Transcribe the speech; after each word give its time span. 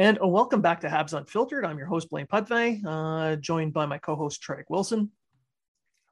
And 0.00 0.18
uh, 0.22 0.26
welcome 0.26 0.62
back 0.62 0.80
to 0.80 0.88
Habs 0.88 1.12
Unfiltered. 1.12 1.62
I'm 1.62 1.76
your 1.76 1.86
host, 1.86 2.08
Blaine 2.08 2.26
Pudvey, 2.26 2.80
uh, 2.86 3.36
joined 3.36 3.74
by 3.74 3.84
my 3.84 3.98
co 3.98 4.16
host, 4.16 4.42
Treg 4.42 4.64
Wilson. 4.70 5.10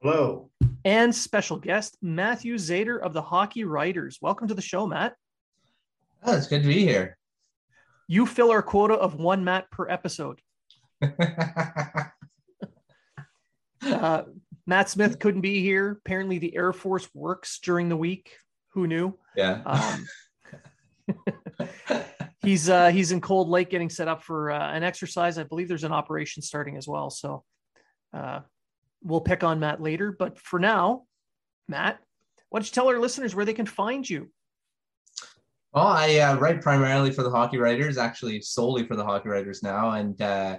Hello. 0.03 0.51
And 0.85 1.15
special 1.15 1.57
guest, 1.57 1.97
Matthew 2.03 2.57
Zator 2.57 3.01
of 3.01 3.15
the 3.15 3.23
Hockey 3.23 3.65
Writers. 3.65 4.19
Welcome 4.21 4.47
to 4.49 4.55
the 4.55 4.61
show, 4.61 4.87
Matt. 4.87 5.15
Oh, 6.23 6.37
it's 6.37 6.49
good 6.49 6.61
to 6.65 6.69
be 6.69 6.81
here. 6.81 7.17
You 8.09 8.27
fill 8.27 8.51
our 8.51 8.61
quota 8.61 8.93
of 8.93 9.15
one 9.15 9.43
Matt 9.43 9.71
per 9.71 9.89
episode. 9.89 10.43
uh, 13.87 14.25
Matt 14.67 14.91
Smith 14.91 15.19
couldn't 15.19 15.41
be 15.41 15.63
here. 15.63 15.93
Apparently, 16.05 16.37
the 16.37 16.55
Air 16.55 16.75
Force 16.75 17.09
works 17.15 17.59
during 17.59 17.89
the 17.89 17.97
week. 17.97 18.37
Who 18.75 18.87
knew? 18.87 19.19
Yeah. 19.35 19.63
Um, 19.65 20.07
he's 22.43 22.69
uh, 22.69 22.89
he's 22.91 23.13
in 23.13 23.21
Cold 23.21 23.49
Lake 23.49 23.71
getting 23.71 23.91
set 23.91 24.09
up 24.09 24.23
for 24.23 24.51
uh, 24.51 24.73
an 24.73 24.83
exercise. 24.83 25.39
I 25.39 25.45
believe 25.45 25.69
there's 25.69 25.85
an 25.85 25.93
operation 25.93 26.43
starting 26.43 26.77
as 26.77 26.87
well. 26.87 27.11
So 27.11 27.45
uh, 28.13 28.41
we'll 29.03 29.21
pick 29.21 29.45
on 29.45 29.61
Matt 29.61 29.83
later. 29.83 30.15
But 30.19 30.39
for 30.39 30.59
now, 30.59 31.05
Matt, 31.69 31.99
why 32.49 32.61
don't 32.61 32.67
you 32.67 32.73
tell 32.73 32.89
our 32.89 32.99
listeners 32.99 33.35
where 33.35 33.45
they 33.45 33.55
can 33.55 33.67
find 33.67 34.09
you? 34.09 34.31
Well, 35.73 35.87
I 35.87 36.17
uh, 36.19 36.37
write 36.39 36.63
primarily 36.63 37.13
for 37.13 37.23
the 37.23 37.31
Hockey 37.31 37.59
Writers, 37.59 37.99
actually 37.99 38.41
solely 38.41 38.87
for 38.87 38.97
the 38.97 39.05
Hockey 39.05 39.29
Writers 39.29 39.63
now, 39.63 39.91
and 39.91 40.21
uh, 40.23 40.59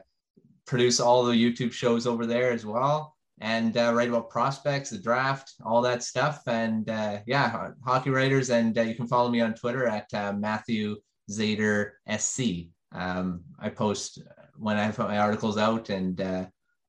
produce 0.67 0.99
all 0.99 1.25
the 1.25 1.33
YouTube 1.33 1.71
shows 1.71 2.05
over 2.05 2.27
there 2.27 2.51
as 2.51 2.65
well. 2.65 3.15
And 3.41 3.75
uh, 3.77 3.93
write 3.95 4.09
about 4.09 4.29
prospects, 4.29 4.89
the 4.89 4.99
draft, 4.99 5.53
all 5.65 5.81
that 5.81 6.03
stuff. 6.03 6.41
And 6.45 6.89
uh, 6.89 7.19
yeah, 7.25 7.71
Hockey 7.85 8.09
Writers. 8.09 8.49
And 8.49 8.77
uh, 8.77 8.81
you 8.81 8.95
can 8.95 9.07
follow 9.07 9.29
me 9.29 9.39
on 9.39 9.53
Twitter 9.53 9.87
at 9.87 10.13
uh, 10.13 10.33
Matthew 10.33 10.97
Zator 11.29 11.91
SC. 12.17 12.69
Um, 12.91 13.43
I 13.59 13.69
post 13.69 14.21
when 14.57 14.77
I 14.77 14.91
put 14.91 15.07
my 15.07 15.19
articles 15.19 15.57
out, 15.57 15.89
and 15.89 16.19
uh, 16.19 16.45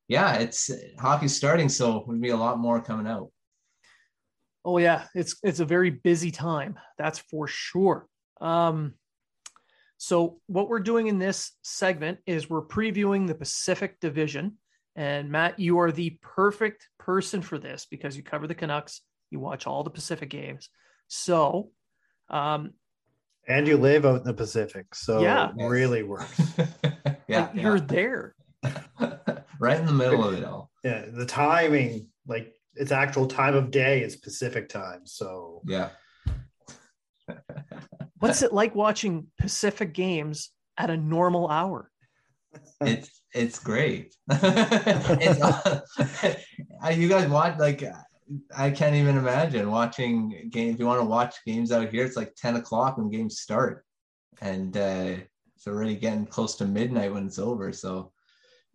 yeah, 0.09 0.37
it's 0.37 0.71
hockey's 0.99 1.37
starting, 1.37 1.69
so 1.69 2.05
there'll 2.07 2.21
be 2.21 2.31
a 2.31 2.37
lot 2.37 2.59
more 2.59 2.81
coming 2.81 3.07
out. 3.07 3.31
Oh 4.65 4.79
yeah, 4.79 5.05
it's 5.15 5.37
it's 5.43 5.61
a 5.61 5.65
very 5.65 5.91
busy 5.91 6.31
time. 6.31 6.79
That's 6.99 7.19
for 7.19 7.47
sure. 7.47 8.07
Um, 8.41 8.95
so 9.99 10.41
what 10.47 10.69
we're 10.69 10.81
doing 10.81 11.09
in 11.09 11.19
this 11.19 11.53
segment 11.63 12.21
is 12.27 12.49
we're 12.49 12.65
previewing 12.65 13.27
the 13.27 13.35
Pacific 13.35 14.01
Division. 14.01 14.57
And 14.97 15.31
Matt, 15.31 15.59
you 15.59 15.79
are 15.79 15.93
the 15.93 16.19
perfect 16.23 16.89
person 16.99 17.43
for 17.43 17.59
this 17.59 17.87
because 17.91 18.17
you 18.17 18.23
cover 18.23 18.47
the 18.47 18.55
Canucks, 18.55 19.03
you 19.31 19.41
watch 19.41 19.67
all 19.67 19.85
the 19.85 19.91
Pacific 19.91 20.31
games. 20.31 20.71
So 21.09 21.71
um, 22.31 22.73
and 23.51 23.67
you 23.67 23.77
live 23.77 24.07
out 24.07 24.19
in 24.21 24.25
the 24.25 24.35
Pacific, 24.35 24.95
so 24.95 25.21
Yeah. 25.21 25.51
it 25.57 25.65
really 25.67 26.03
works. 26.15 26.41
yeah, 27.29 27.47
like, 27.47 27.55
you're 27.55 27.81
there. 27.81 28.35
right 29.59 29.81
in 29.81 29.87
the 29.87 29.93
middle 29.93 30.25
of 30.25 30.35
it 30.35 30.45
all. 30.45 30.71
yeah, 30.85 31.07
the 31.13 31.27
timing, 31.27 32.09
like 32.27 32.53
its 32.75 32.93
actual 32.93 33.27
time 33.27 33.55
of 33.55 33.71
day, 33.71 34.03
is 34.03 34.17
Pacific 34.17 34.69
time. 34.69 35.01
So 35.05 35.63
Yeah. 35.67 35.91
What's 38.19 38.43
it 38.43 38.53
like 38.53 38.75
watching 38.75 39.29
Pacific 39.39 39.95
games 39.95 40.51
at 40.77 40.91
a 40.91 40.97
normal 40.97 41.49
hour? 41.49 41.91
it's 42.81 43.23
it's 43.33 43.61
great. 43.61 44.15
it's, 44.29 45.41
uh, 45.41 45.81
you 46.95 47.09
guys 47.09 47.29
watch 47.29 47.59
like 47.59 47.83
I 48.57 48.71
can't 48.71 48.95
even 48.95 49.17
imagine 49.17 49.71
watching 49.71 50.49
games. 50.51 50.75
If 50.75 50.81
you 50.81 50.87
want 50.87 51.01
to 51.01 51.07
watch 51.07 51.37
games 51.45 51.73
out 51.73 51.91
here, 51.91 52.05
it's 52.05 52.17
like 52.17 52.35
ten 52.37 52.57
o'clock 52.57 52.97
when 52.97 53.11
games 53.11 53.41
start, 53.41 53.85
and 54.41 54.77
uh, 54.77 55.17
it's 55.57 55.67
already 55.67 55.97
getting 55.97 56.27
close 56.27 56.57
to 56.57 56.65
midnight 56.65 57.13
when 57.13 57.27
it's 57.27 57.39
over. 57.39 57.73
So, 57.73 58.13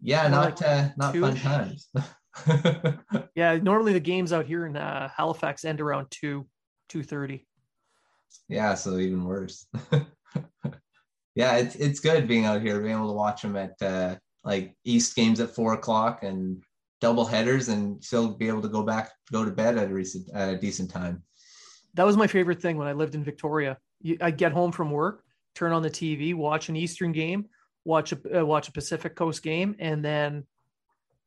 yeah, 0.02 0.28
not 0.28 0.62
uh, 0.62 0.90
not 0.98 1.16
fun 1.16 1.36
two-ish? 1.36 1.42
times. 1.42 1.90
Yeah, 3.36 3.58
normally 3.58 3.94
the 3.94 4.00
games 4.00 4.34
out 4.34 4.46
here 4.46 4.66
in 4.66 4.76
uh, 4.76 5.10
Halifax 5.16 5.64
end 5.64 5.80
around 5.80 6.08
two, 6.12 6.48
two 6.90 7.04
thirty. 7.04 7.48
yeah, 8.50 8.76
so 8.76 8.98
even 8.98 9.24
worse. 9.24 9.68
yeah, 11.36 11.56
it's 11.58 11.76
it's 11.76 12.00
good 12.00 12.28
being 12.28 12.46
out 12.46 12.62
here, 12.62 12.80
being 12.82 12.96
able 12.96 13.08
to 13.08 13.14
watch 13.14 13.42
them 13.42 13.56
at 13.56 13.82
uh, 13.82 14.16
like 14.44 14.76
East 14.84 15.16
games 15.16 15.40
at 15.40 15.56
four 15.56 15.74
o'clock 15.74 16.24
and 16.24 16.62
double 17.06 17.24
headers, 17.26 17.70
and 17.70 18.04
still 18.04 18.30
be 18.34 18.48
able 18.48 18.64
to 18.64 18.68
go 18.68 18.82
back 18.82 19.12
go 19.32 19.46
to 19.46 19.52
bed 19.52 19.78
at 19.78 19.92
a 19.92 19.94
recent 19.94 20.28
at 20.34 20.50
a 20.50 20.58
decent 20.58 20.90
time. 20.90 21.22
That 21.94 22.04
was 22.06 22.18
my 22.18 22.26
favorite 22.26 22.60
thing 22.60 22.78
when 22.78 22.88
I 22.88 22.94
lived 22.94 23.14
in 23.14 23.24
Victoria. 23.24 23.78
I'd 24.22 24.38
get 24.38 24.52
home 24.52 24.72
from 24.72 24.90
work, 24.90 25.24
turn 25.54 25.72
on 25.72 25.84
the 25.84 25.90
TV, 25.90 26.34
watch 26.34 26.68
an 26.70 26.76
Eastern 26.76 27.12
game, 27.12 27.46
watch 27.84 28.12
a 28.12 28.40
uh, 28.42 28.46
watch 28.46 28.70
a 28.70 28.72
Pacific 28.72 29.16
Coast 29.16 29.44
game, 29.44 29.76
and 29.78 30.04
then, 30.04 30.46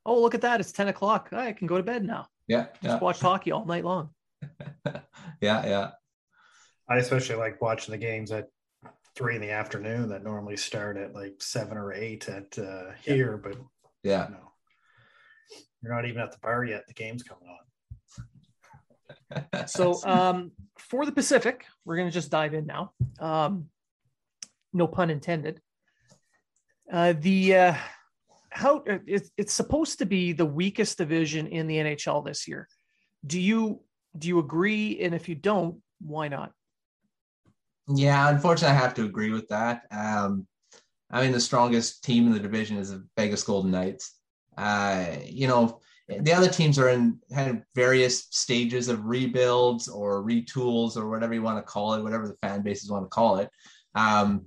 oh 0.05 0.21
look 0.21 0.35
at 0.35 0.41
that, 0.41 0.59
it's 0.59 0.73
ten 0.73 0.89
o'clock. 0.89 1.29
I 1.33 1.53
can 1.53 1.69
go 1.69 1.77
to 1.77 1.85
bed 1.85 2.05
now. 2.05 2.27
Yeah, 2.49 2.65
Just 2.83 2.83
yeah, 2.83 2.99
watch 2.99 3.21
hockey 3.21 3.53
all 3.53 3.65
night 3.65 3.85
long. 3.85 4.11
yeah, 4.85 5.01
yeah. 5.41 5.91
I 6.91 6.97
especially 6.97 7.37
like 7.37 7.63
watching 7.63 7.93
the 7.93 7.99
games 7.99 8.33
at 8.33 8.49
three 9.15 9.37
in 9.37 9.43
the 9.43 9.51
afternoon 9.53 10.09
that 10.09 10.25
normally 10.25 10.57
start 10.57 10.97
at 10.97 11.15
like 11.15 11.35
seven 11.41 11.77
or 11.77 11.93
eight 11.93 12.29
at 12.29 12.59
uh, 12.59 12.91
here, 13.03 13.37
but 13.37 13.57
Yeah. 14.03 14.25
you 14.29 14.35
know, 14.35 14.48
you're 15.83 15.95
not 15.95 16.07
even 16.07 16.21
at 16.21 16.33
the 16.33 16.39
bar 16.39 16.65
yet. 16.65 16.87
The 16.87 16.95
game's 16.95 17.23
coming 17.23 17.49
on. 17.49 17.57
So 19.67 20.01
um, 20.05 20.53
for 20.79 21.07
the 21.07 21.13
Pacific, 21.13 21.67
we're 21.85 21.97
going 21.97 22.09
to 22.09 22.15
just 22.15 22.31
dive 22.31 22.55
in 22.55 22.67
now. 22.67 22.93
Um, 23.21 23.67
no 24.73 24.87
pun 24.87 25.11
intended. 25.11 25.61
Uh, 26.91 27.15
the 27.19 27.55
uh, 27.55 27.75
how 28.51 28.83
it, 28.87 29.29
it's 29.37 29.53
supposed 29.53 29.99
to 29.99 30.07
be 30.07 30.33
the 30.33 30.47
weakest 30.47 30.99
division 30.99 31.47
in 31.47 31.67
the 31.67 31.77
NHL 31.77 32.25
this 32.25 32.49
year. 32.49 32.69
Do 33.27 33.41
you 33.41 33.81
do 34.17 34.29
you 34.29 34.39
agree? 34.39 35.01
And 35.01 35.15
if 35.15 35.29
you 35.29 35.35
don't, 35.35 35.81
why 36.01 36.29
not? 36.29 36.53
Yeah, 37.89 38.29
unfortunately, 38.29 38.77
I 38.77 38.81
have 38.81 38.95
to 38.95 39.05
agree 39.05 39.31
with 39.31 39.49
that. 39.49 39.83
Um, 39.91 40.47
I 41.11 41.23
mean, 41.23 41.33
the 41.33 41.41
strongest 41.41 42.05
team 42.05 42.27
in 42.27 42.33
the 42.33 42.41
division 42.41 42.77
is 42.77 42.91
the 42.91 43.07
Vegas 43.17 43.43
Golden 43.43 43.71
Knights. 43.71 44.18
Uh, 44.59 45.17
you 45.25 45.47
know, 45.47 45.81
the 46.09 46.33
other 46.33 46.49
teams 46.49 46.79
are 46.79 46.89
in 46.89 47.19
kind 47.33 47.51
of 47.51 47.63
various 47.75 48.27
stages 48.31 48.89
of 48.89 49.05
rebuilds 49.05 49.89
or 49.89 50.25
retools 50.25 50.97
or 50.97 51.09
whatever 51.09 51.35
you 51.35 51.43
want 51.43 51.59
to 51.59 51.63
call 51.63 51.95
it, 51.95 52.03
whatever 52.03 52.27
the 52.27 52.37
fan 52.43 52.63
bases 52.63 52.91
want 52.91 53.05
to 53.05 53.09
call 53.09 53.39
it. 53.39 53.51
Um, 53.95 54.47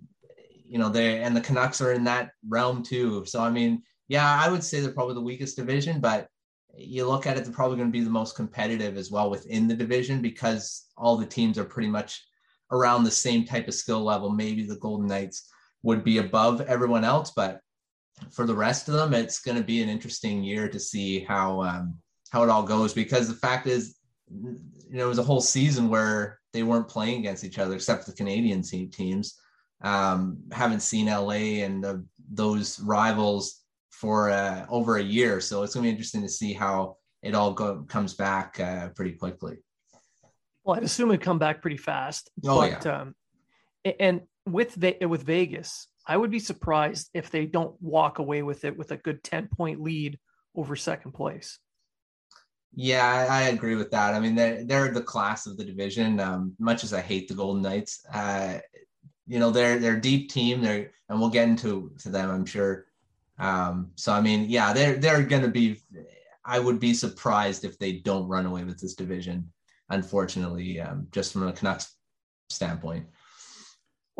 you 0.66 0.80
know, 0.80 0.90
they 0.90 1.22
and 1.22 1.36
the 1.36 1.42
Canucks 1.42 1.82
are 1.82 1.94
in 1.94 2.04
that 2.06 2.32
realm 2.48 2.84
too. 2.84 3.26
So 3.26 3.42
I 3.42 3.50
mean, 3.50 3.84
yeah, 4.08 4.42
I 4.44 4.50
would 4.50 4.64
say 4.64 4.80
they're 4.80 4.92
probably 4.92 5.16
the 5.16 5.22
weakest 5.22 5.56
division, 5.56 6.02
but 6.02 6.28
you 6.76 7.08
look 7.08 7.28
at 7.28 7.38
it, 7.38 7.44
they're 7.44 7.54
probably 7.54 7.78
going 7.78 7.90
to 7.90 7.98
be 7.98 8.04
the 8.04 8.10
most 8.10 8.36
competitive 8.36 8.98
as 8.98 9.12
well 9.12 9.30
within 9.30 9.68
the 9.68 9.76
division 9.76 10.22
because 10.22 10.88
all 10.98 11.18
the 11.18 11.26
teams 11.26 11.58
are 11.58 11.66
pretty 11.66 11.90
much 11.90 12.26
around 12.72 13.04
the 13.04 13.12
same 13.12 13.46
type 13.46 13.68
of 13.68 13.74
skill 13.74 14.02
level. 14.02 14.30
Maybe 14.30 14.66
the 14.66 14.78
Golden 14.78 15.08
Knights 15.08 15.50
would 15.84 16.04
be 16.04 16.18
above 16.20 16.62
everyone 16.62 17.04
else, 17.04 17.32
but 17.36 17.60
for 18.30 18.46
the 18.46 18.56
rest 18.56 18.88
of 18.88 18.94
them, 18.94 19.14
it's 19.14 19.40
going 19.40 19.58
to 19.58 19.64
be 19.64 19.82
an 19.82 19.90
interesting 19.90 20.44
year 20.44 20.70
to 20.70 20.80
see 20.80 21.20
how 21.20 21.62
um, 21.64 21.96
how 22.32 22.44
it 22.44 22.50
all 22.50 22.64
goes. 22.64 22.94
Because 22.94 23.28
the 23.28 23.36
fact 23.36 23.68
is, 23.68 23.98
you 24.30 24.60
know, 24.92 25.06
it 25.06 25.10
was 25.10 25.20
a 25.20 25.24
whole 25.24 25.42
season 25.42 25.90
where 25.90 26.40
they 26.54 26.64
weren't 26.64 26.88
playing 26.88 27.20
against 27.20 27.44
each 27.44 27.60
other 27.60 27.76
except 27.76 28.06
the 28.06 28.14
Canadian 28.14 28.62
teams. 28.62 29.40
Um, 29.84 30.38
haven't 30.52 30.82
seen 30.82 31.08
LA 31.08 31.64
and 31.64 31.84
the, 31.84 32.06
those 32.32 32.80
rivals 32.82 33.62
for 33.90 34.30
uh, 34.30 34.66
over 34.70 34.98
a 34.98 35.04
year, 35.04 35.42
so 35.42 35.64
it's 35.64 35.74
going 35.74 35.84
to 35.84 35.88
be 35.88 35.92
interesting 35.92 36.22
to 36.22 36.30
see 36.30 36.54
how 36.54 36.98
it 37.24 37.36
all 37.36 37.54
go, 37.54 37.84
comes 37.88 38.14
back 38.14 38.60
uh, 38.60 38.90
pretty 38.90 39.14
quickly. 39.14 39.58
Well, 40.64 40.78
I'd 40.78 40.84
assume 40.84 41.10
it'd 41.10 41.22
come 41.22 41.40
back 41.40 41.62
pretty 41.62 41.78
fast. 41.78 42.30
Oh 42.46 42.62
but, 42.62 42.86
yeah. 42.86 43.02
Um, 43.02 43.16
and 44.00 44.22
with 44.46 44.78
with 44.78 45.24
Vegas, 45.24 45.88
I 46.08 46.18
would 46.18 46.32
be 46.32 46.40
surprised 46.40 47.10
if 47.14 47.30
they 47.30 47.46
don't 47.46 47.76
walk 47.82 48.20
away 48.20 48.42
with 48.42 48.66
it 48.66 48.78
with 48.78 48.92
a 48.92 48.98
good 48.98 49.24
10 49.24 49.48
point 49.48 49.82
lead 49.82 50.20
over 50.56 50.76
second 50.76 51.14
place. 51.14 51.60
Yeah, 52.74 53.28
I, 53.30 53.50
agree 53.50 53.76
with 53.76 53.92
that. 53.92 54.14
I 54.14 54.20
mean, 54.20 54.34
they're, 54.34 54.64
they're 54.64 54.92
the 54.92 55.02
class 55.02 55.46
of 55.46 55.58
the 55.58 55.66
division. 55.66 56.20
Um, 56.22 56.54
much 56.58 56.86
as 56.86 56.94
I 56.94 57.02
hate 57.02 57.28
the 57.28 57.34
Golden 57.34 57.62
Knights, 57.62 58.06
uh, 58.14 58.60
you 59.28 59.40
know, 59.40 59.52
they're, 59.52 59.78
they're 59.78 60.00
deep 60.00 60.32
team 60.32 60.62
there 60.62 60.92
and 61.10 61.20
we'll 61.20 61.30
get 61.30 61.50
into 61.50 61.92
to 62.00 62.10
them, 62.10 62.32
I'm 62.32 62.46
sure. 62.46 62.86
Um, 63.40 63.92
so, 63.96 64.14
I 64.14 64.22
mean, 64.22 64.50
yeah, 64.50 64.72
they're, 64.72 64.96
they're 64.96 65.24
going 65.24 65.42
to 65.42 65.50
be, 65.50 65.82
I 66.46 66.60
would 66.60 66.80
be 66.80 66.94
surprised 66.94 67.66
if 67.66 67.78
they 67.78 67.94
don't 67.94 68.28
run 68.28 68.46
away 68.46 68.64
with 68.64 68.80
this 68.80 68.96
division, 68.96 69.52
unfortunately, 69.90 70.80
um, 70.80 71.08
just 71.12 71.34
from 71.34 71.48
a 71.48 71.52
Canucks 71.52 71.94
standpoint. 72.50 73.06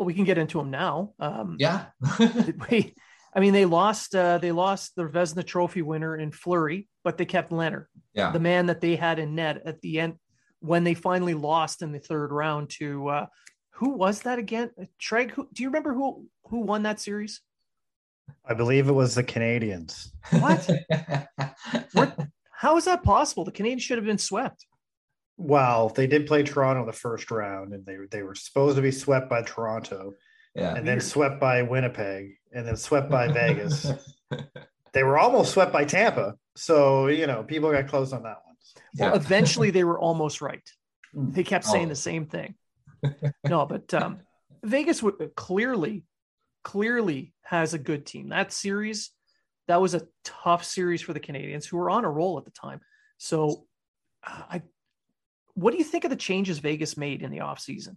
Well, 0.02 0.08
we 0.08 0.14
can 0.14 0.24
get 0.24 0.36
into 0.36 0.58
them 0.58 0.72
now. 0.72 1.12
Um, 1.20 1.58
yeah. 1.60 1.84
we, 2.70 2.92
I 3.32 3.38
mean, 3.38 3.52
they 3.52 3.66
lost. 3.66 4.16
Uh, 4.16 4.38
they 4.38 4.50
lost 4.50 4.96
the 4.96 5.04
Vezina 5.04 5.46
Trophy 5.46 5.80
winner 5.80 6.16
in 6.16 6.32
Fleury, 6.32 6.88
but 7.04 7.16
they 7.16 7.24
kept 7.24 7.52
Lehner, 7.52 7.84
yeah. 8.12 8.32
the 8.32 8.40
man 8.40 8.66
that 8.66 8.80
they 8.80 8.96
had 8.96 9.20
in 9.20 9.36
net 9.36 9.62
at 9.64 9.80
the 9.80 10.00
end 10.00 10.14
when 10.58 10.82
they 10.82 10.94
finally 10.94 11.34
lost 11.34 11.82
in 11.82 11.92
the 11.92 12.00
third 12.00 12.32
round 12.32 12.70
to 12.70 13.06
uh, 13.10 13.26
who 13.74 13.90
was 13.90 14.22
that 14.22 14.40
again? 14.40 14.72
Treg, 15.00 15.30
who, 15.30 15.48
do 15.52 15.62
you 15.62 15.68
remember 15.68 15.94
who 15.94 16.26
who 16.48 16.62
won 16.62 16.82
that 16.82 16.98
series? 16.98 17.40
I 18.44 18.54
believe 18.54 18.88
it 18.88 18.92
was 18.92 19.14
the 19.14 19.22
Canadiens. 19.22 20.08
What? 20.30 20.68
what? 21.92 22.18
How 22.50 22.76
is 22.76 22.86
that 22.86 23.04
possible? 23.04 23.44
The 23.44 23.52
Canadiens 23.52 23.82
should 23.82 23.98
have 23.98 24.04
been 24.04 24.18
swept. 24.18 24.66
Well, 25.36 25.88
they 25.88 26.06
did 26.06 26.26
play 26.26 26.42
Toronto 26.42 26.86
the 26.86 26.92
first 26.92 27.30
round, 27.30 27.72
and 27.72 27.84
they 27.84 27.96
they 28.10 28.22
were 28.22 28.34
supposed 28.34 28.76
to 28.76 28.82
be 28.82 28.90
swept 28.90 29.28
by 29.28 29.42
Toronto, 29.42 30.12
yeah, 30.54 30.74
and 30.74 30.86
then 30.86 31.00
swept 31.00 31.40
by 31.40 31.62
Winnipeg, 31.62 32.34
and 32.52 32.66
then 32.66 32.76
swept 32.76 33.10
by 33.10 33.28
Vegas. 33.28 33.90
They 34.92 35.02
were 35.02 35.18
almost 35.18 35.52
swept 35.52 35.72
by 35.72 35.84
Tampa, 35.84 36.34
so 36.54 37.06
you 37.06 37.26
know 37.26 37.42
people 37.42 37.72
got 37.72 37.88
close 37.88 38.12
on 38.12 38.24
that 38.24 38.36
one. 38.44 38.56
Well, 38.98 39.10
yeah. 39.10 39.16
eventually 39.16 39.70
they 39.70 39.84
were 39.84 39.98
almost 39.98 40.40
right. 40.42 40.62
Hmm. 41.14 41.30
They 41.30 41.44
kept 41.44 41.64
saying 41.64 41.86
oh. 41.86 41.90
the 41.90 41.96
same 41.96 42.26
thing. 42.26 42.54
No, 43.48 43.66
but 43.66 43.92
um, 43.94 44.20
Vegas 44.62 45.02
would 45.02 45.32
clearly, 45.34 46.04
clearly 46.62 47.34
has 47.42 47.74
a 47.74 47.78
good 47.78 48.06
team. 48.06 48.28
That 48.28 48.52
series, 48.52 49.10
that 49.66 49.80
was 49.80 49.94
a 49.94 50.06
tough 50.22 50.62
series 50.62 51.02
for 51.02 51.12
the 51.12 51.18
Canadiens, 51.18 51.66
who 51.66 51.78
were 51.78 51.90
on 51.90 52.04
a 52.04 52.10
roll 52.10 52.38
at 52.38 52.44
the 52.44 52.52
time. 52.52 52.80
So, 53.18 53.66
I 54.22 54.62
what 55.54 55.72
do 55.72 55.78
you 55.78 55.84
think 55.84 56.04
of 56.04 56.10
the 56.10 56.16
changes 56.16 56.58
Vegas 56.58 56.96
made 56.96 57.22
in 57.22 57.30
the 57.30 57.38
offseason? 57.38 57.96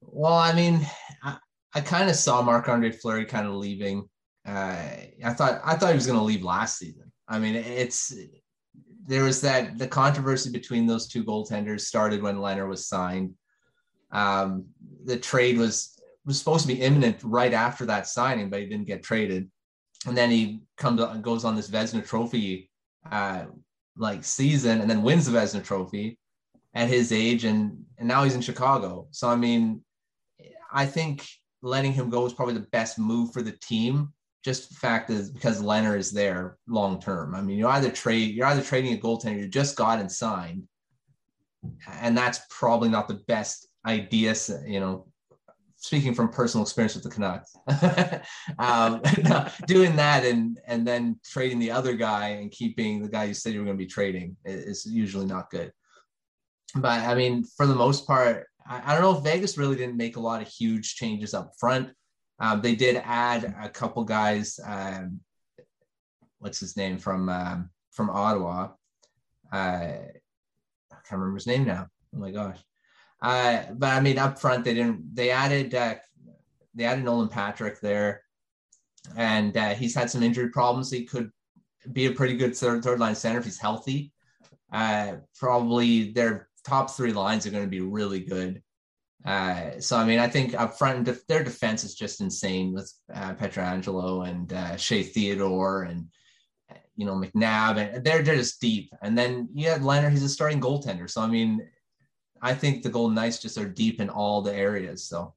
Well, 0.00 0.32
I 0.32 0.52
mean, 0.52 0.86
I, 1.22 1.36
I 1.74 1.80
kind 1.80 2.08
of 2.08 2.16
saw 2.16 2.42
Marc 2.42 2.68
Andre 2.68 2.90
Fleury 2.90 3.26
kind 3.26 3.46
of 3.46 3.54
leaving. 3.54 4.08
Uh, 4.46 4.76
I 5.24 5.34
thought 5.34 5.60
I 5.64 5.76
thought 5.76 5.90
he 5.90 5.94
was 5.94 6.06
going 6.06 6.18
to 6.18 6.24
leave 6.24 6.42
last 6.42 6.78
season. 6.78 7.12
I 7.28 7.38
mean, 7.38 7.54
it's 7.54 8.14
there 9.06 9.24
was 9.24 9.40
that 9.42 9.78
the 9.78 9.86
controversy 9.86 10.50
between 10.50 10.86
those 10.86 11.08
two 11.08 11.24
goaltenders 11.24 11.82
started 11.82 12.22
when 12.22 12.36
Lehner 12.36 12.68
was 12.68 12.88
signed. 12.88 13.34
Um, 14.12 14.66
the 15.04 15.18
trade 15.18 15.58
was 15.58 15.98
was 16.24 16.38
supposed 16.38 16.62
to 16.62 16.72
be 16.72 16.80
imminent 16.80 17.18
right 17.22 17.52
after 17.52 17.84
that 17.86 18.06
signing, 18.06 18.50
but 18.50 18.60
he 18.60 18.66
didn't 18.66 18.86
get 18.86 19.02
traded. 19.02 19.50
And 20.06 20.16
then 20.16 20.30
he 20.30 20.60
comes 20.78 21.02
goes 21.20 21.44
on 21.44 21.54
this 21.54 21.68
Vezina 21.68 22.06
Trophy 22.06 22.70
uh, 23.10 23.44
like 23.96 24.24
season, 24.24 24.80
and 24.80 24.88
then 24.88 25.02
wins 25.02 25.26
the 25.26 25.38
Vezina 25.38 25.62
Trophy 25.62 26.18
at 26.74 26.88
his 26.88 27.12
age 27.12 27.44
and 27.44 27.84
and 27.98 28.08
now 28.08 28.24
he's 28.24 28.34
in 28.34 28.40
Chicago. 28.40 29.06
So 29.10 29.28
I 29.28 29.36
mean, 29.36 29.82
I 30.72 30.86
think 30.86 31.26
letting 31.62 31.92
him 31.92 32.08
go 32.10 32.24
is 32.24 32.32
probably 32.32 32.54
the 32.54 32.68
best 32.72 32.98
move 32.98 33.32
for 33.32 33.42
the 33.42 33.52
team. 33.52 34.12
Just 34.42 34.70
the 34.70 34.76
fact 34.76 35.10
is 35.10 35.30
because 35.30 35.60
Lehner 35.60 35.98
is 35.98 36.10
there 36.10 36.56
long 36.66 37.00
term. 37.00 37.34
I 37.34 37.42
mean, 37.42 37.58
you 37.58 37.68
either 37.68 37.90
trade 37.90 38.34
you're 38.34 38.46
either 38.46 38.62
trading 38.62 38.94
a 38.94 39.00
goaltender 39.00 39.38
you 39.38 39.48
just 39.48 39.76
got 39.76 40.00
and 40.00 40.10
signed, 40.10 40.66
and 42.00 42.16
that's 42.16 42.40
probably 42.48 42.88
not 42.88 43.08
the 43.08 43.20
best 43.28 43.68
idea. 43.84 44.34
You 44.66 44.80
know, 44.80 45.06
speaking 45.76 46.14
from 46.14 46.30
personal 46.30 46.62
experience 46.62 46.94
with 46.94 47.04
the 47.04 47.10
Canucks, 47.10 47.54
um, 48.58 49.02
doing 49.66 49.94
that 49.96 50.24
and 50.24 50.58
and 50.66 50.86
then 50.86 51.20
trading 51.22 51.58
the 51.58 51.70
other 51.70 51.94
guy 51.94 52.28
and 52.28 52.50
keeping 52.50 53.02
the 53.02 53.10
guy 53.10 53.24
you 53.24 53.34
said 53.34 53.52
you 53.52 53.58
were 53.58 53.66
going 53.66 53.76
to 53.76 53.84
be 53.84 53.90
trading 53.90 54.34
is 54.46 54.86
usually 54.86 55.26
not 55.26 55.50
good 55.50 55.70
but 56.74 57.00
I 57.00 57.14
mean, 57.14 57.44
for 57.56 57.66
the 57.66 57.74
most 57.74 58.06
part, 58.06 58.46
I, 58.66 58.82
I, 58.84 58.92
don't 58.92 59.02
know 59.02 59.16
if 59.16 59.24
Vegas 59.24 59.58
really 59.58 59.76
didn't 59.76 59.96
make 59.96 60.16
a 60.16 60.20
lot 60.20 60.42
of 60.42 60.48
huge 60.48 60.94
changes 60.94 61.34
up 61.34 61.52
front. 61.58 61.90
Um, 62.38 62.62
they 62.62 62.74
did 62.74 63.02
add 63.04 63.54
a 63.60 63.68
couple 63.68 64.04
guys. 64.04 64.58
Um, 64.64 65.20
what's 66.38 66.60
his 66.60 66.76
name 66.76 66.98
from 66.98 67.28
um, 67.28 67.70
from 67.92 68.10
Ottawa? 68.10 68.68
Uh, 69.52 69.56
I 69.56 70.96
can't 71.04 71.20
remember 71.20 71.36
his 71.36 71.46
name 71.46 71.64
now. 71.64 71.88
Oh 72.14 72.18
my 72.18 72.30
gosh! 72.30 72.58
Uh, 73.20 73.64
but 73.74 73.90
I 73.90 74.00
mean, 74.00 74.18
up 74.18 74.38
front, 74.38 74.64
they 74.64 74.74
didn't. 74.74 75.14
They 75.14 75.30
added 75.30 75.74
uh, 75.74 75.96
they 76.74 76.84
added 76.84 77.04
Nolan 77.04 77.28
Patrick 77.28 77.80
there, 77.80 78.22
and 79.16 79.56
uh, 79.56 79.74
he's 79.74 79.94
had 79.94 80.10
some 80.10 80.22
injury 80.22 80.48
problems. 80.50 80.90
He 80.90 81.04
could 81.04 81.30
be 81.92 82.06
a 82.06 82.12
pretty 82.12 82.36
good 82.36 82.56
third 82.56 82.82
third 82.82 83.00
line 83.00 83.14
center 83.14 83.38
if 83.38 83.44
he's 83.44 83.58
healthy. 83.58 84.12
Uh, 84.72 85.16
probably 85.36 86.12
their 86.12 86.48
top 86.64 86.90
three 86.90 87.12
lines 87.12 87.46
are 87.46 87.50
going 87.50 87.64
to 87.64 87.70
be 87.70 87.80
really 87.80 88.20
good. 88.20 88.62
Uh, 89.24 89.78
so 89.80 89.96
I 89.96 90.04
mean, 90.04 90.18
I 90.18 90.28
think 90.28 90.54
up 90.54 90.78
front, 90.78 91.08
their 91.28 91.44
defense 91.44 91.84
is 91.84 91.94
just 91.94 92.20
insane 92.20 92.72
with 92.72 92.92
uh, 93.12 93.34
Pietrangelo 93.34 94.28
and 94.28 94.52
uh, 94.52 94.76
Shea 94.76 95.02
Theodore 95.02 95.82
and 95.82 96.06
you 96.96 97.06
know 97.06 97.14
McNabb, 97.14 97.76
and 97.76 98.04
they're 98.04 98.22
they're 98.22 98.36
just 98.36 98.60
deep. 98.60 98.92
And 99.02 99.16
then 99.16 99.48
you 99.54 99.68
have 99.68 99.82
Lehner; 99.82 100.10
he's 100.10 100.22
a 100.22 100.28
starting 100.28 100.60
goaltender. 100.60 101.08
So 101.08 101.20
I 101.20 101.26
mean, 101.26 101.66
I 102.40 102.54
think 102.54 102.82
the 102.82 102.90
Golden 102.90 103.14
Knights 103.14 103.38
just 103.38 103.58
are 103.58 103.68
deep 103.68 104.00
in 104.00 104.08
all 104.08 104.42
the 104.42 104.54
areas. 104.54 105.04
So 105.06 105.34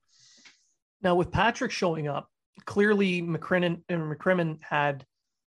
now 1.02 1.16
with 1.16 1.32
Patrick 1.32 1.72
showing 1.72 2.08
up, 2.08 2.30
clearly 2.66 3.22
McCrimmon 3.22 3.82
and 3.90 4.02
McCrimmon 4.02 4.60
had 4.62 5.06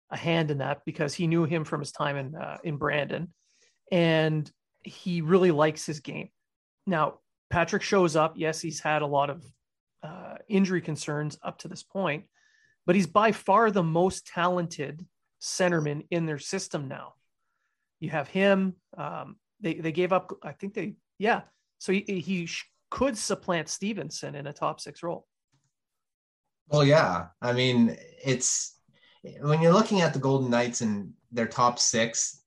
a 0.09 0.17
hand 0.17 0.49
in 0.51 0.59
that 0.59 0.81
because 0.85 1.13
he 1.13 1.27
knew 1.27 1.45
him 1.45 1.63
from 1.63 1.79
his 1.79 1.91
time 1.91 2.17
in 2.17 2.35
uh, 2.35 2.57
in 2.63 2.77
Brandon, 2.77 3.31
and 3.91 4.51
he 4.83 5.21
really 5.21 5.51
likes 5.51 5.85
his 5.85 5.99
game. 5.99 6.29
Now, 6.85 7.19
Patrick 7.49 7.83
shows 7.83 8.15
up. 8.15 8.33
Yes, 8.35 8.61
he's 8.61 8.79
had 8.79 9.01
a 9.01 9.07
lot 9.07 9.29
of 9.29 9.43
uh, 10.01 10.35
injury 10.47 10.81
concerns 10.81 11.37
up 11.43 11.59
to 11.59 11.67
this 11.67 11.83
point, 11.83 12.25
but 12.85 12.95
he's 12.95 13.07
by 13.07 13.31
far 13.31 13.71
the 13.71 13.83
most 13.83 14.27
talented 14.27 15.05
centerman 15.41 16.05
in 16.09 16.25
their 16.25 16.39
system 16.39 16.87
now. 16.87 17.13
You 17.99 18.09
have 18.09 18.27
him. 18.27 18.75
Um, 18.97 19.37
they 19.61 19.75
they 19.75 19.91
gave 19.91 20.11
up. 20.11 20.33
I 20.43 20.51
think 20.51 20.73
they 20.73 20.95
yeah. 21.19 21.41
So 21.79 21.93
he 21.93 22.01
he 22.01 22.49
could 22.89 23.17
supplant 23.17 23.69
Stephenson 23.69 24.35
in 24.35 24.47
a 24.47 24.53
top 24.53 24.81
six 24.81 25.01
role. 25.03 25.25
Well, 26.67 26.83
yeah. 26.83 27.27
I 27.41 27.53
mean, 27.53 27.97
it's 28.23 28.77
when 29.41 29.61
you're 29.61 29.73
looking 29.73 30.01
at 30.01 30.13
the 30.13 30.19
Golden 30.19 30.49
Knights 30.49 30.81
and 30.81 31.13
their 31.31 31.47
top 31.47 31.79
six, 31.79 32.42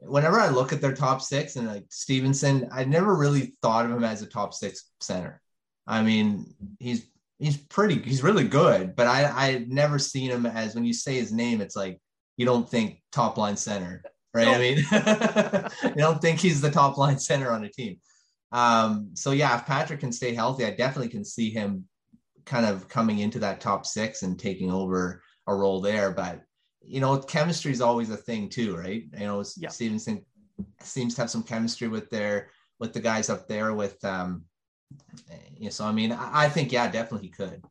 whenever 0.00 0.40
I 0.40 0.48
look 0.48 0.72
at 0.72 0.80
their 0.80 0.94
top 0.94 1.20
six 1.22 1.56
and 1.56 1.66
like 1.66 1.84
Stephenson, 1.90 2.68
I 2.72 2.84
never 2.84 3.14
really 3.14 3.54
thought 3.62 3.84
of 3.84 3.92
him 3.92 4.04
as 4.04 4.22
a 4.22 4.26
top 4.26 4.54
six 4.54 4.90
center. 5.00 5.40
I 5.86 6.02
mean, 6.02 6.54
he's 6.78 7.06
he's 7.38 7.56
pretty 7.56 8.00
he's 8.00 8.22
really 8.22 8.46
good, 8.46 8.94
but 8.94 9.06
I 9.06 9.24
I 9.24 9.64
never 9.68 9.98
seen 9.98 10.30
him 10.30 10.46
as 10.46 10.74
when 10.74 10.84
you 10.84 10.92
say 10.92 11.16
his 11.16 11.32
name, 11.32 11.60
it's 11.60 11.76
like 11.76 12.00
you 12.36 12.46
don't 12.46 12.68
think 12.68 13.02
top 13.10 13.36
line 13.36 13.56
center, 13.56 14.02
right? 14.34 14.48
I 14.48 14.58
mean, 14.58 14.76
you 15.96 16.02
don't 16.02 16.20
think 16.20 16.38
he's 16.38 16.60
the 16.60 16.70
top 16.70 16.96
line 16.96 17.18
center 17.18 17.50
on 17.50 17.64
a 17.64 17.68
team. 17.68 17.98
Um, 18.52 19.10
so 19.14 19.32
yeah, 19.32 19.56
if 19.56 19.66
Patrick 19.66 20.00
can 20.00 20.12
stay 20.12 20.34
healthy, 20.34 20.64
I 20.64 20.70
definitely 20.70 21.10
can 21.10 21.24
see 21.24 21.50
him 21.50 21.84
kind 22.46 22.64
of 22.64 22.88
coming 22.88 23.18
into 23.18 23.40
that 23.40 23.60
top 23.60 23.84
six 23.84 24.22
and 24.22 24.38
taking 24.38 24.70
over 24.70 25.22
a 25.46 25.54
role 25.54 25.80
there. 25.80 26.12
But 26.12 26.42
you 26.88 27.00
know, 27.00 27.18
chemistry 27.18 27.72
is 27.72 27.80
always 27.80 28.10
a 28.10 28.16
thing 28.16 28.48
too, 28.48 28.76
right? 28.76 29.04
You 29.12 29.26
know, 29.26 29.44
yeah. 29.56 29.68
Stephenson 29.68 30.24
seems 30.80 31.14
to 31.14 31.20
have 31.20 31.30
some 31.30 31.42
chemistry 31.42 31.88
with 31.88 32.08
their 32.10 32.50
with 32.80 32.92
the 32.92 33.00
guys 33.00 33.28
up 33.28 33.48
there 33.48 33.74
with 33.74 34.02
um 34.04 34.44
you 35.56 35.64
know, 35.64 35.70
so 35.70 35.84
I 35.84 35.92
mean 35.92 36.12
I 36.12 36.48
think 36.48 36.72
yeah 36.72 36.90
definitely 36.90 37.28
he 37.28 37.32
could. 37.32 37.62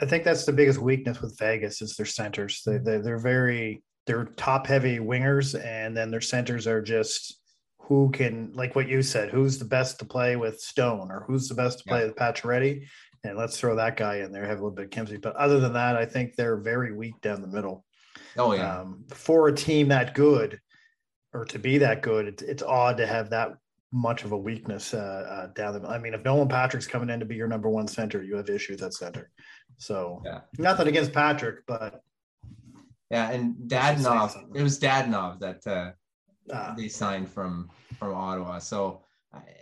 I 0.00 0.06
think 0.06 0.24
that's 0.24 0.46
the 0.46 0.52
biggest 0.52 0.78
weakness 0.78 1.20
with 1.20 1.38
Vegas 1.38 1.82
is 1.82 1.94
their 1.94 2.06
centers. 2.06 2.62
They, 2.64 2.78
they 2.78 2.98
they're 2.98 3.18
very 3.18 3.82
they're 4.06 4.24
top 4.36 4.66
heavy 4.66 4.98
wingers 4.98 5.58
and 5.62 5.96
then 5.96 6.10
their 6.10 6.20
centers 6.20 6.66
are 6.66 6.82
just 6.82 7.40
who 7.80 8.10
can 8.10 8.50
like 8.54 8.74
what 8.74 8.88
you 8.88 9.02
said 9.02 9.30
who's 9.30 9.58
the 9.58 9.64
best 9.64 9.98
to 9.98 10.06
play 10.06 10.36
with 10.36 10.58
Stone 10.60 11.10
or 11.10 11.24
who's 11.26 11.48
the 11.48 11.54
best 11.54 11.78
to 11.78 11.84
play 11.84 12.00
yeah. 12.00 12.06
with 12.06 12.16
Pacioretty 12.16 12.86
and 13.24 13.36
let's 13.36 13.58
throw 13.58 13.74
that 13.76 13.96
guy 13.96 14.18
in 14.18 14.30
there 14.30 14.44
have 14.44 14.58
a 14.58 14.62
little 14.62 14.70
bit 14.70 14.84
of 14.86 14.90
chemistry. 14.90 15.18
But 15.18 15.36
other 15.36 15.58
than 15.58 15.72
that, 15.72 15.96
I 15.96 16.04
think 16.04 16.36
they're 16.36 16.58
very 16.58 16.92
weak 16.92 17.20
down 17.20 17.40
the 17.40 17.48
middle. 17.48 17.84
Oh 18.36 18.52
yeah. 18.52 18.80
Um, 18.80 19.04
for 19.08 19.48
a 19.48 19.54
team 19.54 19.88
that 19.88 20.14
good 20.14 20.60
or 21.32 21.44
to 21.46 21.58
be 21.58 21.78
that 21.78 22.02
good, 22.02 22.28
it's, 22.28 22.42
it's 22.42 22.62
odd 22.62 22.96
to 22.98 23.06
have 23.06 23.30
that 23.30 23.54
much 23.92 24.24
of 24.24 24.32
a 24.32 24.36
weakness 24.36 24.92
uh, 24.92 25.26
uh, 25.30 25.46
down 25.54 25.80
the. 25.80 25.88
I 25.88 25.98
mean, 25.98 26.14
if 26.14 26.24
Nolan 26.24 26.48
Patrick's 26.48 26.86
coming 26.86 27.10
in 27.10 27.20
to 27.20 27.26
be 27.26 27.36
your 27.36 27.48
number 27.48 27.68
one 27.68 27.88
center, 27.88 28.22
you 28.22 28.36
have 28.36 28.50
issues 28.50 28.82
at 28.82 28.92
center. 28.92 29.30
So 29.78 30.20
yeah. 30.24 30.40
nothing 30.58 30.88
against 30.88 31.12
Patrick, 31.12 31.60
but 31.66 32.00
yeah, 33.10 33.30
and 33.30 33.54
Dadonov. 33.66 34.36
It 34.54 34.62
was 34.62 34.78
Dadonov 34.80 35.38
that 35.40 35.66
uh, 35.66 35.92
uh, 36.52 36.74
they 36.74 36.88
signed 36.88 37.28
from 37.28 37.70
from 37.98 38.14
Ottawa. 38.14 38.58
So 38.58 39.03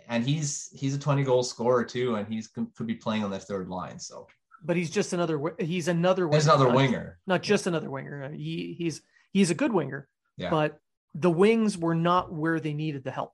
and 0.09 0.25
he's 0.25 0.69
he's 0.73 0.95
a 0.95 0.99
20 0.99 1.23
goal 1.23 1.43
scorer 1.43 1.83
too, 1.83 2.15
and 2.15 2.27
he's 2.27 2.47
could 2.47 2.87
be 2.87 2.95
playing 2.95 3.23
on 3.23 3.31
the 3.31 3.39
third 3.39 3.69
line. 3.69 3.99
So, 3.99 4.27
but 4.63 4.75
he's 4.75 4.89
just 4.89 5.13
another. 5.13 5.55
He's 5.59 5.87
another. 5.87 6.27
Winger, 6.27 6.37
he's 6.37 6.47
another 6.47 6.67
not, 6.67 6.75
winger. 6.75 7.19
Not 7.27 7.43
just 7.43 7.67
another 7.67 7.89
winger. 7.89 8.25
Uh, 8.25 8.29
he 8.29 8.75
he's 8.77 9.01
he's 9.31 9.51
a 9.51 9.55
good 9.55 9.73
winger. 9.73 10.07
Yeah. 10.37 10.49
But 10.49 10.79
the 11.15 11.29
wings 11.29 11.77
were 11.77 11.95
not 11.95 12.33
where 12.33 12.59
they 12.59 12.73
needed 12.73 13.03
the 13.03 13.11
help. 13.11 13.33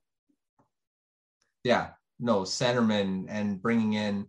Yeah. 1.64 1.90
No 2.20 2.42
centerman 2.42 3.26
and 3.30 3.62
bringing 3.62 3.94
in, 3.94 4.26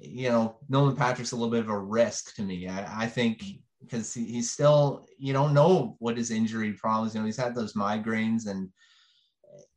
you 0.00 0.28
know, 0.28 0.58
Nolan 0.68 0.96
Patrick's 0.96 1.32
a 1.32 1.36
little 1.36 1.50
bit 1.50 1.60
of 1.60 1.68
a 1.68 1.78
risk 1.78 2.34
to 2.36 2.42
me. 2.42 2.68
I, 2.68 3.04
I 3.04 3.06
think 3.06 3.42
because 3.80 4.14
he, 4.14 4.24
he's 4.24 4.50
still, 4.52 5.06
you 5.18 5.32
don't 5.32 5.54
know 5.54 5.96
what 5.98 6.16
his 6.16 6.30
injury 6.30 6.72
problems. 6.72 7.14
You 7.14 7.20
know, 7.20 7.26
he's 7.26 7.36
had 7.36 7.54
those 7.54 7.74
migraines 7.74 8.46
and 8.46 8.68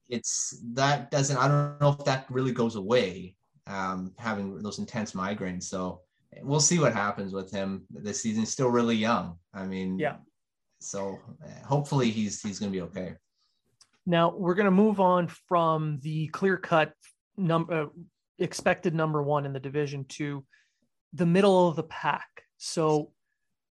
it's 0.10 0.62
that 0.74 1.12
doesn't 1.12 1.38
i 1.38 1.48
don't 1.48 1.80
know 1.82 1.90
if 1.90 2.06
that 2.06 2.26
really 2.30 2.52
goes 2.52 2.76
away 2.76 3.36
um, 3.68 4.14
having 4.18 4.58
those 4.60 4.80
intense 4.80 5.12
migraines. 5.12 5.64
So 5.64 6.02
we'll 6.42 6.60
see 6.60 6.80
what 6.80 6.94
happens 6.94 7.34
with 7.34 7.52
him. 7.52 7.84
This 7.90 8.22
season 8.22 8.42
he's 8.42 8.52
still 8.52 8.70
really 8.70 8.96
young. 8.96 9.38
I 9.54 9.66
mean 9.66 10.00
yeah. 10.00 10.18
so 10.80 11.20
hopefully 11.66 12.10
he's 12.10 12.42
he's 12.42 12.60
going 12.60 12.72
to 12.72 12.76
be 12.76 12.84
okay. 12.84 13.16
Now 14.06 14.34
we're 14.36 14.56
going 14.56 14.66
to 14.66 14.72
move 14.72 15.00
on 15.00 15.28
from 15.28 16.00
the 16.02 16.28
clear 16.28 16.58
cut 16.58 16.94
number 17.36 17.84
uh, 17.84 17.86
expected 18.40 18.94
number 18.94 19.22
one 19.22 19.46
in 19.46 19.54
the 19.54 19.60
division 19.60 20.06
to 20.06 20.46
the 21.14 21.26
middle 21.26 21.68
of 21.68 21.76
the 21.76 21.84
pack. 21.84 22.44
So 22.58 23.12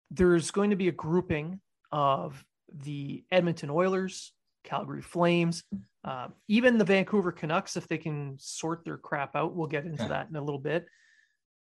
there's 0.10 0.52
going 0.52 0.70
to 0.70 0.76
be 0.76 0.88
a 0.88 0.94
grouping 0.94 1.60
of 1.92 2.44
the 2.74 3.24
edmonton 3.30 3.70
oilers 3.70 4.32
calgary 4.64 5.02
flames 5.02 5.64
uh, 6.04 6.28
even 6.48 6.78
the 6.78 6.86
Vancouver 6.86 7.32
Canucks, 7.32 7.78
if 7.78 7.88
they 7.88 7.98
can 7.98 8.36
sort 8.40 8.84
their 8.84 8.98
crap 8.98 9.36
out, 9.36 9.56
we'll 9.56 9.68
get 9.68 9.86
into 9.86 10.06
that 10.08 10.30
in 10.30 10.36
a 10.36 10.42
little 10.42 10.60
bit. 10.60 10.88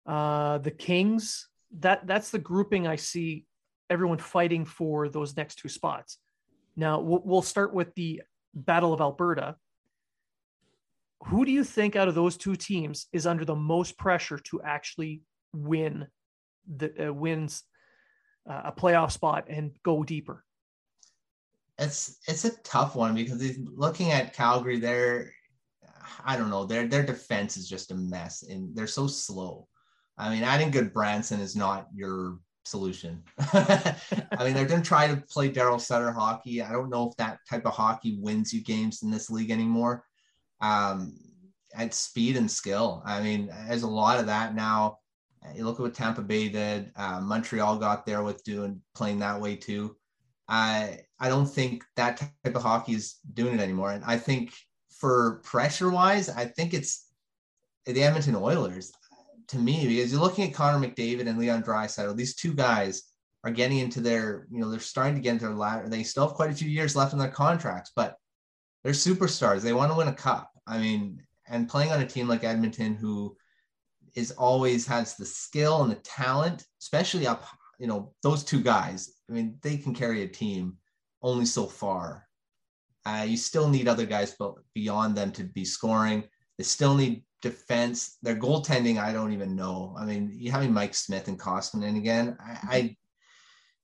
Uh, 0.07 0.59
the 0.59 0.71
Kings, 0.71 1.49
that 1.79 2.07
that's 2.07 2.31
the 2.31 2.39
grouping 2.39 2.87
I 2.87 2.97
see 2.97 3.47
everyone 3.91 4.19
fighting 4.19 4.65
for 4.65 5.09
those 5.09 5.37
next 5.37 5.57
two 5.57 5.69
spots. 5.69 6.19
Now 6.77 7.01
we'll, 7.01 7.23
we'll 7.25 7.43
start 7.43 7.73
with 7.73 7.95
the 7.95 8.23
Battle 8.55 8.93
of 8.93 9.01
Alberta. 9.01 9.57
Who 11.25 11.45
do 11.45 11.53
you 11.53 11.65
think 11.65 11.97
out 11.97 12.09
of 12.09 12.15
those 12.15 12.37
two 12.37 12.55
teams 12.55 13.07
is 13.13 13.27
under 13.27 13.45
the 13.45 13.57
most 13.57 13.99
pressure 13.99 14.39
to 14.39 14.61
actually 14.63 15.23
win 15.53 16.07
the 16.77 17.09
uh, 17.09 17.13
wins 17.13 17.65
uh, 18.49 18.63
a 18.67 18.73
playoff 18.73 19.13
spot 19.13 19.47
and 19.49 19.73
go 19.83 20.05
deeper? 20.05 20.45
It's 21.79 22.19
it's 22.27 22.45
a 22.45 22.57
tough 22.63 22.97
one 22.97 23.15
because 23.15 23.59
looking 23.59 24.11
at 24.11 24.35
Calgary. 24.35 24.79
Their 24.79 25.33
I 26.25 26.37
don't 26.37 26.51
know. 26.51 26.65
Their 26.65 26.87
their 26.87 27.05
defense 27.05 27.57
is 27.57 27.69
just 27.69 27.91
a 27.91 27.95
mess, 27.95 28.43
and 28.43 28.75
they're 28.75 28.87
so 28.87 29.07
slow. 29.07 29.69
I 30.17 30.31
mean, 30.31 30.43
adding 30.43 30.73
Gudbranson 30.73 31.41
is 31.41 31.55
not 31.55 31.87
your 31.95 32.39
solution. 32.65 33.23
I 33.53 33.95
mean, 34.41 34.55
they're 34.55 34.67
going 34.67 34.83
to 34.83 34.89
try 34.89 35.07
to 35.07 35.23
play 35.29 35.51
Darryl 35.51 35.81
Sutter 35.81 36.11
hockey. 36.13 36.61
I 36.61 36.73
don't 36.73 36.91
know 36.91 37.09
if 37.09 37.17
that 37.17 37.39
type 37.49 37.65
of 37.65 37.73
hockey 37.75 38.19
wins 38.21 38.53
you 38.53 38.63
games 38.63 39.03
in 39.03 39.11
this 39.11 39.31
league 39.31 39.51
anymore. 39.51 40.05
Um, 40.61 41.15
at 41.75 41.95
speed 41.95 42.37
and 42.37 42.51
skill. 42.51 43.03
I 43.05 43.21
mean, 43.21 43.53
there's 43.69 43.83
a 43.83 43.89
lot 43.89 44.19
of 44.19 44.27
that 44.27 44.55
now. 44.55 44.99
You 45.55 45.65
look 45.65 45.77
at 45.77 45.83
what 45.83 45.95
Tampa 45.95 46.23
Bay 46.23 46.49
did. 46.49 46.91
Uh, 46.97 47.21
Montreal 47.21 47.79
got 47.79 48.05
there 48.05 48.23
with 48.23 48.43
doing 48.43 48.83
playing 48.95 49.21
that 49.21 49.41
way 49.41 49.55
too. 49.55 49.97
I 50.49 51.01
I 51.21 51.29
don't 51.29 51.47
think 51.47 51.85
that 51.97 52.17
type 52.17 52.55
of 52.55 52.63
hockey 52.63 52.95
is 52.95 53.17
doing 53.35 53.55
it 53.55 53.61
anymore. 53.61 53.93
And 53.93 54.05
I 54.05 54.17
think 54.17 54.53
for 54.91 55.41
pressure 55.45 55.91
wise, 55.91 56.29
I 56.29 56.47
think 56.47 56.75
it's 56.75 57.07
the 57.87 58.03
Edmonton 58.03 58.37
Oilers 58.37 58.93
to 59.49 59.59
me 59.59 59.87
because 59.87 60.13
you're 60.13 60.21
looking 60.21 60.45
at 60.47 60.55
Connor 60.55 60.87
McDavid 60.87 61.27
and 61.27 61.39
Leon 61.39 61.63
Draisaitl. 61.63 62.17
These 62.17 62.37
two 62.37 62.55
guys 62.55 63.03
are 63.45 63.51
getting 63.51 63.79
into 63.79 64.01
their 64.01 64.47
you 64.51 64.61
know 64.61 64.71
they're 64.71 64.81
starting 64.81 65.15
to 65.15 65.21
get 65.21 65.33
into 65.33 65.47
their 65.47 65.55
ladder. 65.55 65.89
They 65.89 66.03
still 66.03 66.27
have 66.27 66.37
quite 66.37 66.51
a 66.51 66.55
few 66.55 66.69
years 66.69 66.97
left 66.97 67.13
in 67.13 67.19
their 67.19 67.29
contracts, 67.29 67.93
but 67.95 68.17
they're 68.83 68.93
superstars. 68.93 69.61
They 69.61 69.73
want 69.73 69.93
to 69.93 69.99
win 69.99 70.09
a 70.09 70.15
cup. 70.15 70.51
I 70.67 70.79
mean, 70.79 71.23
and 71.49 71.69
playing 71.69 71.93
on 71.93 72.01
a 72.01 72.07
team 72.07 72.29
like 72.29 72.45
Edmonton 72.45 72.95
who 72.95 73.37
is 74.15 74.33
always 74.33 74.87
has 74.87 75.15
the 75.15 75.25
skill 75.25 75.83
and 75.83 75.91
the 75.91 75.97
talent, 75.97 76.65
especially 76.81 77.27
up 77.27 77.45
you 77.79 77.87
know, 77.87 78.13
those 78.23 78.45
two 78.45 78.61
guys, 78.61 79.15
I 79.29 79.33
mean, 79.33 79.59
they 79.63 79.77
can 79.77 79.95
carry 79.95 80.23
a 80.23 80.29
team 80.29 80.77
only 81.23 81.47
so 81.47 81.67
far. 81.67 82.27
Uh, 83.07 83.25
you 83.27 83.37
still 83.37 83.69
need 83.69 83.89
other 83.89 84.05
guys 84.05 84.37
beyond 84.75 85.17
them 85.17 85.33
to 85.33 85.45
be 85.45 85.65
scoring. 85.65 86.25
They 86.59 86.65
still 86.65 86.95
need 86.95 87.23
defense. 87.41 88.19
Their 88.23 88.37
goaltending, 88.37 88.99
I 88.99 89.13
don't 89.13 89.33
even 89.33 89.55
know. 89.55 89.95
I 89.99 90.05
mean, 90.05 90.31
you 90.33 90.51
having 90.51 90.73
Mike 90.73 90.95
Smith 90.95 91.29
and 91.29 91.39
Koskinen 91.39 91.97
again, 91.97 92.37
I, 92.41 92.77
I 92.77 92.97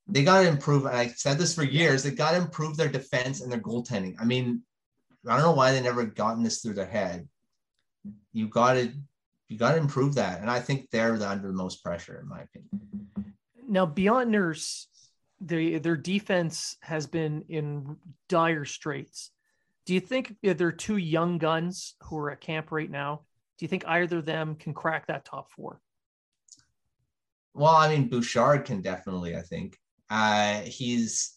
they 0.07 0.23
got 0.23 0.41
to 0.41 0.47
improve. 0.47 0.85
And 0.85 0.95
I 0.95 1.07
said 1.07 1.39
this 1.39 1.55
for 1.55 1.63
years. 1.63 2.03
They 2.03 2.11
got 2.11 2.31
to 2.31 2.37
improve 2.37 2.77
their 2.77 2.89
defense 2.89 3.41
and 3.41 3.51
their 3.51 3.59
goaltending. 3.61 4.15
I 4.19 4.25
mean, 4.25 4.61
I 5.27 5.33
don't 5.33 5.45
know 5.45 5.53
why 5.53 5.71
they 5.71 5.81
never 5.81 6.05
gotten 6.05 6.43
this 6.43 6.61
through 6.61 6.75
their 6.75 6.85
head. 6.85 7.27
You 8.33 8.49
got 8.49 8.73
to 8.73 8.91
you 9.47 9.57
got 9.57 9.71
to 9.71 9.77
improve 9.77 10.15
that, 10.15 10.41
and 10.41 10.49
I 10.49 10.59
think 10.59 10.89
they're 10.89 11.13
under 11.23 11.47
the 11.47 11.53
most 11.53 11.83
pressure, 11.83 12.19
in 12.19 12.27
my 12.27 12.41
opinion 12.41 13.05
now 13.67 13.85
beyond 13.85 14.31
nurse 14.31 14.87
their 15.39 15.79
their 15.79 15.97
defense 15.97 16.77
has 16.81 17.07
been 17.07 17.43
in 17.49 17.97
dire 18.29 18.65
straits. 18.65 19.31
Do 19.85 19.93
you 19.93 19.99
think 19.99 20.35
they're 20.41 20.71
two 20.71 20.97
young 20.97 21.37
guns 21.37 21.95
who 22.03 22.17
are 22.17 22.31
at 22.31 22.41
camp 22.41 22.71
right 22.71 22.89
now. 22.89 23.21
Do 23.57 23.65
you 23.65 23.67
think 23.67 23.85
either 23.87 24.17
of 24.17 24.25
them 24.25 24.55
can 24.55 24.73
crack 24.73 25.07
that 25.07 25.25
top 25.25 25.51
four? 25.51 25.79
Well 27.53 27.75
i 27.75 27.89
mean 27.89 28.09
bouchard 28.09 28.65
can 28.65 28.81
definitely 28.81 29.35
i 29.35 29.41
think. 29.41 29.77
Uh 30.09 30.61
he's 30.61 31.33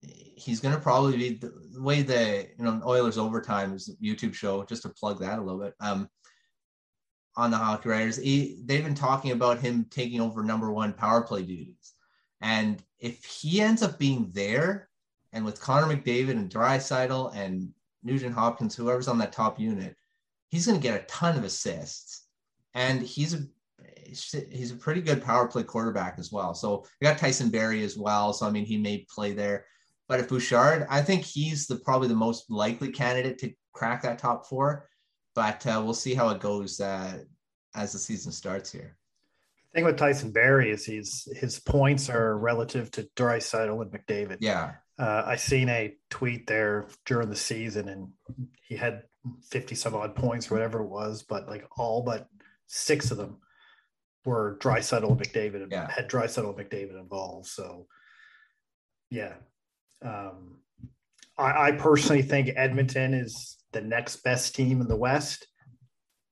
he's 0.00 0.60
going 0.60 0.74
to 0.74 0.80
probably 0.80 1.16
be 1.16 1.34
the, 1.34 1.52
the 1.72 1.82
way 1.82 2.02
the 2.02 2.48
you 2.58 2.64
know 2.64 2.80
oilers 2.84 3.18
overtime 3.18 3.72
is 3.72 3.94
youtube 4.02 4.34
show 4.34 4.64
just 4.64 4.82
to 4.82 4.88
plug 4.88 5.20
that 5.20 5.38
a 5.38 5.42
little 5.42 5.60
bit. 5.60 5.74
Um 5.80 6.08
on 7.36 7.50
the 7.50 7.56
Hockey 7.56 7.88
Writers, 7.88 8.16
he, 8.16 8.58
they've 8.64 8.84
been 8.84 8.94
talking 8.94 9.32
about 9.32 9.60
him 9.60 9.86
taking 9.90 10.20
over 10.20 10.42
number 10.42 10.70
one 10.70 10.92
power 10.92 11.22
play 11.22 11.42
duties. 11.42 11.94
And 12.40 12.82
if 12.98 13.24
he 13.24 13.60
ends 13.60 13.82
up 13.82 13.98
being 13.98 14.30
there, 14.32 14.88
and 15.32 15.44
with 15.44 15.60
Connor 15.60 15.94
McDavid 15.94 16.32
and 16.32 16.50
Draisaitl 16.50 17.34
and 17.34 17.70
Nugent 18.02 18.34
Hopkins, 18.34 18.74
whoever's 18.74 19.08
on 19.08 19.18
that 19.18 19.32
top 19.32 19.58
unit, 19.58 19.96
he's 20.48 20.66
going 20.66 20.78
to 20.78 20.82
get 20.82 21.00
a 21.00 21.06
ton 21.06 21.38
of 21.38 21.44
assists. 21.44 22.26
And 22.74 23.02
he's 23.02 23.34
a 23.34 23.38
he's 24.06 24.72
a 24.72 24.76
pretty 24.76 25.00
good 25.00 25.22
power 25.22 25.46
play 25.46 25.62
quarterback 25.62 26.16
as 26.18 26.30
well. 26.30 26.54
So 26.54 26.84
we 27.00 27.06
got 27.06 27.18
Tyson 27.18 27.48
Barrie 27.48 27.84
as 27.84 27.96
well. 27.96 28.32
So 28.32 28.46
I 28.46 28.50
mean, 28.50 28.64
he 28.64 28.76
may 28.76 29.06
play 29.08 29.32
there. 29.32 29.66
But 30.08 30.20
if 30.20 30.28
Bouchard, 30.28 30.86
I 30.90 31.00
think 31.00 31.22
he's 31.22 31.66
the 31.66 31.76
probably 31.76 32.08
the 32.08 32.14
most 32.14 32.50
likely 32.50 32.90
candidate 32.90 33.38
to 33.38 33.52
crack 33.72 34.02
that 34.02 34.18
top 34.18 34.46
four. 34.46 34.88
But 35.34 35.66
uh, 35.66 35.80
we'll 35.84 35.94
see 35.94 36.14
how 36.14 36.28
it 36.30 36.40
goes 36.40 36.80
uh, 36.80 37.18
as 37.74 37.92
the 37.92 37.98
season 37.98 38.32
starts 38.32 38.70
here. 38.70 38.96
The 39.72 39.78
thing 39.78 39.84
with 39.86 39.96
Tyson 39.96 40.30
Barrie 40.30 40.70
is 40.70 40.84
he's 40.84 41.26
his 41.34 41.58
points 41.58 42.10
are 42.10 42.36
relative 42.36 42.90
to 42.92 43.08
Draisaitl 43.16 43.80
and 43.80 43.90
McDavid. 43.90 44.38
Yeah. 44.40 44.72
Uh, 44.98 45.22
I 45.24 45.36
seen 45.36 45.70
a 45.70 45.96
tweet 46.10 46.46
there 46.46 46.86
during 47.06 47.30
the 47.30 47.36
season, 47.36 47.88
and 47.88 48.08
he 48.62 48.76
had 48.76 49.04
fifty 49.50 49.74
some 49.74 49.94
odd 49.94 50.14
points 50.14 50.50
or 50.50 50.54
whatever 50.54 50.82
it 50.82 50.88
was, 50.88 51.22
but 51.22 51.48
like 51.48 51.64
all 51.78 52.02
but 52.02 52.28
six 52.66 53.10
of 53.10 53.16
them 53.16 53.38
were 54.24 54.58
Draisaitl 54.60 55.10
and 55.10 55.20
McDavid 55.20 55.68
Yeah. 55.70 55.90
had 55.90 56.08
Draisaitl 56.10 56.56
and 56.58 56.70
McDavid 56.70 57.00
involved. 57.00 57.46
So, 57.46 57.86
yeah, 59.10 59.34
um, 60.02 60.58
I, 61.38 61.68
I 61.68 61.72
personally 61.72 62.22
think 62.22 62.50
Edmonton 62.54 63.14
is 63.14 63.56
the 63.72 63.80
next 63.80 64.16
best 64.16 64.54
team 64.54 64.80
in 64.80 64.88
the 64.88 64.96
West, 64.96 65.46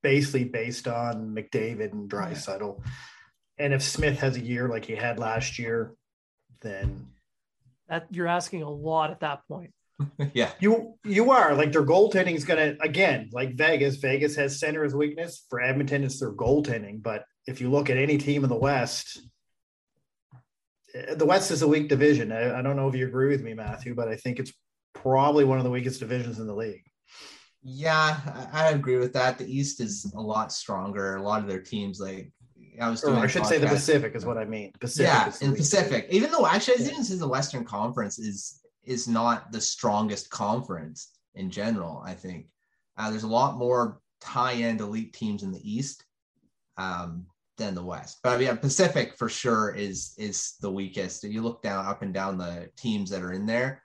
basically 0.02 0.44
based 0.44 0.86
on 0.86 1.34
McDavid 1.34 1.92
and 1.92 2.10
Draisaitl. 2.10 2.82
And 3.58 3.74
if 3.74 3.82
Smith 3.82 4.20
has 4.20 4.36
a 4.36 4.40
year 4.40 4.68
like 4.68 4.84
he 4.84 4.94
had 4.94 5.18
last 5.18 5.58
year, 5.58 5.94
then 6.62 7.08
That 7.88 8.06
you're 8.10 8.26
asking 8.26 8.62
a 8.62 8.70
lot 8.70 9.10
at 9.10 9.20
that 9.20 9.40
point. 9.48 9.72
yeah. 10.32 10.50
you 10.60 10.94
you 11.04 11.30
are 11.30 11.54
like 11.54 11.72
their 11.72 11.84
goaltending 11.84 12.34
is 12.34 12.44
gonna 12.44 12.74
again 12.80 13.28
like 13.32 13.54
Vegas. 13.54 13.96
Vegas 13.96 14.34
has 14.36 14.58
center 14.58 14.84
as 14.84 14.94
weakness 14.94 15.44
for 15.50 15.60
Edmonton. 15.60 16.04
It's 16.04 16.20
their 16.20 16.32
goaltending, 16.32 17.02
but 17.02 17.24
if 17.46 17.60
you 17.60 17.70
look 17.70 17.90
at 17.90 17.96
any 17.96 18.16
team 18.16 18.42
in 18.44 18.48
the 18.48 18.56
West, 18.56 19.20
eh, 20.94 21.14
the 21.14 21.26
West 21.26 21.50
is 21.50 21.62
a 21.62 21.68
weak 21.68 21.88
division. 21.88 22.32
I, 22.32 22.58
I 22.58 22.62
don't 22.62 22.76
know 22.76 22.88
if 22.88 22.94
you 22.94 23.06
agree 23.06 23.28
with 23.28 23.42
me, 23.42 23.54
Matthew, 23.54 23.94
but 23.94 24.08
I 24.08 24.16
think 24.16 24.38
it's 24.38 24.52
probably 24.94 25.44
one 25.44 25.58
of 25.58 25.64
the 25.64 25.70
weakest 25.70 26.00
divisions 26.00 26.38
in 26.38 26.46
the 26.46 26.54
league. 26.54 26.89
Yeah, 27.62 28.18
I, 28.52 28.66
I 28.66 28.70
agree 28.70 28.96
with 28.96 29.12
that. 29.12 29.38
The 29.38 29.46
East 29.46 29.80
is 29.80 30.10
a 30.16 30.20
lot 30.20 30.52
stronger. 30.52 31.16
A 31.16 31.22
lot 31.22 31.42
of 31.42 31.48
their 31.48 31.60
teams, 31.60 32.00
like 32.00 32.32
I 32.80 32.88
was 32.88 33.04
Or 33.04 33.08
doing, 33.08 33.20
I 33.20 33.24
a 33.26 33.28
should 33.28 33.46
say 33.46 33.58
the 33.58 33.66
Pacific 33.66 34.14
is 34.14 34.24
what 34.24 34.38
I 34.38 34.44
mean. 34.44 34.72
Pacific 34.80 35.06
yeah, 35.06 35.32
in 35.46 35.54
Pacific. 35.54 36.06
Even 36.10 36.30
though 36.30 36.46
actually, 36.46 36.74
I 36.74 36.88
didn't 36.88 37.04
say 37.04 37.16
the 37.16 37.28
Western 37.28 37.64
Conference 37.64 38.18
is 38.18 38.60
is 38.84 39.06
not 39.06 39.52
the 39.52 39.60
strongest 39.60 40.30
conference 40.30 41.10
in 41.34 41.50
general. 41.50 42.02
I 42.04 42.14
think 42.14 42.46
uh, 42.96 43.10
there's 43.10 43.24
a 43.24 43.28
lot 43.28 43.56
more 43.56 44.00
high 44.22 44.54
end 44.54 44.80
elite 44.80 45.12
teams 45.12 45.42
in 45.42 45.52
the 45.52 45.70
East 45.70 46.04
um, 46.78 47.26
than 47.58 47.74
the 47.74 47.84
West. 47.84 48.18
But 48.22 48.40
yeah, 48.40 48.54
Pacific 48.54 49.16
for 49.18 49.28
sure 49.28 49.74
is 49.74 50.14
is 50.16 50.54
the 50.60 50.72
weakest. 50.72 51.24
If 51.24 51.32
you 51.32 51.42
look 51.42 51.62
down 51.62 51.84
up 51.84 52.00
and 52.00 52.14
down 52.14 52.38
the 52.38 52.70
teams 52.76 53.10
that 53.10 53.22
are 53.22 53.32
in 53.32 53.44
there, 53.44 53.82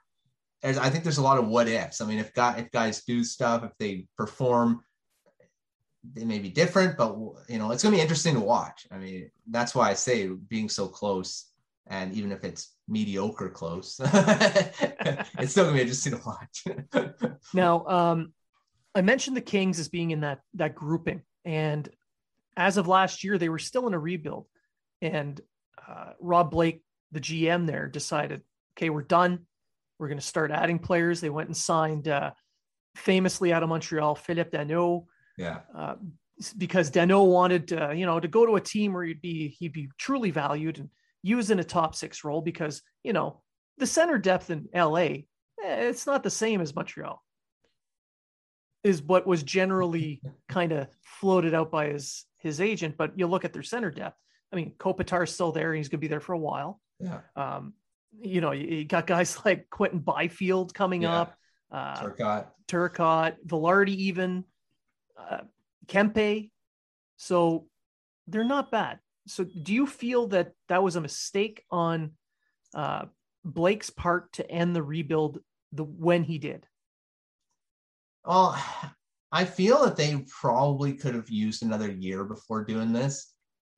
there's, 0.66 0.78
I 0.78 0.90
think 0.90 1.04
there's 1.04 1.18
a 1.18 1.22
lot 1.22 1.38
of 1.38 1.48
what 1.48 1.68
ifs. 1.68 2.00
I 2.00 2.06
mean, 2.06 2.18
if 2.18 2.34
guy 2.34 2.58
if 2.58 2.70
guys 2.70 3.02
do 3.04 3.24
stuff, 3.24 3.64
if 3.64 3.72
they 3.78 4.06
perform. 4.16 4.82
They 6.12 6.24
may 6.24 6.38
be 6.38 6.50
different, 6.50 6.96
but 6.96 7.16
you 7.48 7.58
know 7.58 7.72
it's 7.72 7.82
going 7.82 7.92
to 7.92 7.98
be 7.98 8.00
interesting 8.00 8.34
to 8.34 8.40
watch. 8.40 8.86
I 8.92 8.96
mean, 8.98 9.28
that's 9.50 9.74
why 9.74 9.90
I 9.90 9.94
say 9.94 10.28
being 10.28 10.68
so 10.68 10.86
close 10.86 11.50
and 11.88 12.12
even 12.14 12.32
if 12.32 12.44
it's 12.44 12.74
mediocre 12.88 13.48
close, 13.48 14.00
it's 14.04 15.52
still 15.52 15.64
gonna 15.64 15.76
be 15.76 15.82
interesting 15.82 16.12
to 16.12 16.20
watch. 16.26 16.64
Now, 17.54 17.86
um, 17.86 18.32
I 18.94 19.02
mentioned 19.02 19.36
the 19.36 19.42
Kings 19.42 19.78
as 19.78 19.88
being 19.88 20.10
in 20.10 20.20
that 20.20 20.40
that 20.54 20.74
grouping, 20.74 21.22
and 21.44 21.88
as 22.56 22.76
of 22.76 22.88
last 22.88 23.22
year, 23.22 23.38
they 23.38 23.48
were 23.48 23.58
still 23.58 23.86
in 23.86 23.94
a 23.94 23.98
rebuild. 23.98 24.46
And 25.00 25.40
uh, 25.86 26.12
Rob 26.20 26.50
Blake, 26.50 26.82
the 27.12 27.20
GM 27.20 27.66
there, 27.66 27.86
decided, 27.88 28.42
okay, 28.76 28.90
we're 28.90 29.02
done. 29.02 29.46
We're 29.98 30.08
going 30.08 30.18
to 30.18 30.26
start 30.26 30.50
adding 30.50 30.78
players. 30.78 31.20
They 31.20 31.30
went 31.30 31.48
and 31.48 31.56
signed, 31.56 32.08
uh, 32.08 32.32
famously 32.96 33.52
out 33.52 33.62
of 33.62 33.68
Montreal, 33.68 34.14
Philippe 34.14 34.56
Danault, 34.56 35.06
yeah, 35.36 35.60
uh, 35.76 35.94
because 36.56 36.90
Danault 36.90 37.30
wanted, 37.30 37.72
uh, 37.72 37.90
you 37.90 38.06
know, 38.06 38.20
to 38.20 38.28
go 38.28 38.46
to 38.46 38.56
a 38.56 38.60
team 38.60 38.92
where 38.92 39.04
he'd 39.04 39.20
be 39.20 39.48
he'd 39.58 39.72
be 39.72 39.88
truly 39.98 40.30
valued 40.30 40.78
and 40.78 40.90
used 41.22 41.50
in 41.50 41.58
a 41.58 41.64
top 41.64 41.94
six 41.94 42.24
role 42.24 42.40
because 42.40 42.82
you 43.02 43.12
know 43.12 43.42
the 43.78 43.86
center 43.86 44.18
depth 44.18 44.50
in 44.50 44.68
LA, 44.74 44.96
eh, 44.96 45.24
it's 45.62 46.06
not 46.06 46.22
the 46.22 46.30
same 46.30 46.60
as 46.60 46.74
Montreal. 46.74 47.22
Is 48.84 49.02
what 49.02 49.26
was 49.26 49.42
generally 49.42 50.22
kind 50.48 50.72
of 50.72 50.88
floated 51.02 51.54
out 51.54 51.70
by 51.70 51.88
his 51.88 52.24
his 52.38 52.60
agent, 52.60 52.96
but 52.96 53.18
you 53.18 53.26
look 53.26 53.44
at 53.44 53.52
their 53.52 53.62
center 53.62 53.90
depth. 53.90 54.16
I 54.52 54.56
mean, 54.56 54.74
Kopitar's 54.78 55.32
still 55.32 55.52
there; 55.52 55.72
and 55.72 55.78
he's 55.78 55.88
going 55.88 55.98
to 55.98 56.04
be 56.04 56.08
there 56.08 56.20
for 56.20 56.34
a 56.34 56.38
while. 56.38 56.80
yeah. 57.00 57.20
Um, 57.34 57.74
you 58.20 58.40
know, 58.40 58.52
you, 58.52 58.84
got 58.84 59.06
guys 59.06 59.38
like 59.44 59.68
Quinton 59.70 60.00
Byfield 60.00 60.74
coming 60.74 61.02
Yeah. 61.02 61.20
up, 61.22 61.36
uh, 61.70 62.02
Turcotte. 62.02 62.46
Turcotte, 62.68 63.36
Vilardi, 63.46 63.94
even 63.96 64.44
uh, 65.18 65.40
Kempe. 65.86 66.50
So 67.16 67.66
they're 68.26 68.44
not 68.44 68.70
bad. 68.70 68.98
So 69.26 69.44
do 69.44 69.72
you 69.72 69.86
feel 69.86 70.28
that 70.28 70.52
that 70.68 70.82
was 70.82 70.96
a 70.96 71.00
mistake 71.00 71.64
on 71.70 72.12
uh, 72.74 73.06
Blake's 73.44 73.90
part 73.90 74.32
to 74.34 74.48
end 74.50 74.74
the 74.76 74.82
rebuild 74.82 75.38
the 75.72 75.84
when 75.84 76.24
he 76.24 76.38
did? 76.38 76.66
Well, 78.24 78.60
I 79.32 79.44
feel 79.44 79.84
that 79.84 79.96
they 79.96 80.24
probably 80.40 80.94
could 80.94 81.14
have 81.14 81.28
used 81.28 81.62
another 81.62 81.90
year 81.90 82.24
before 82.24 82.64
doing 82.64 82.92
this. 82.92 83.32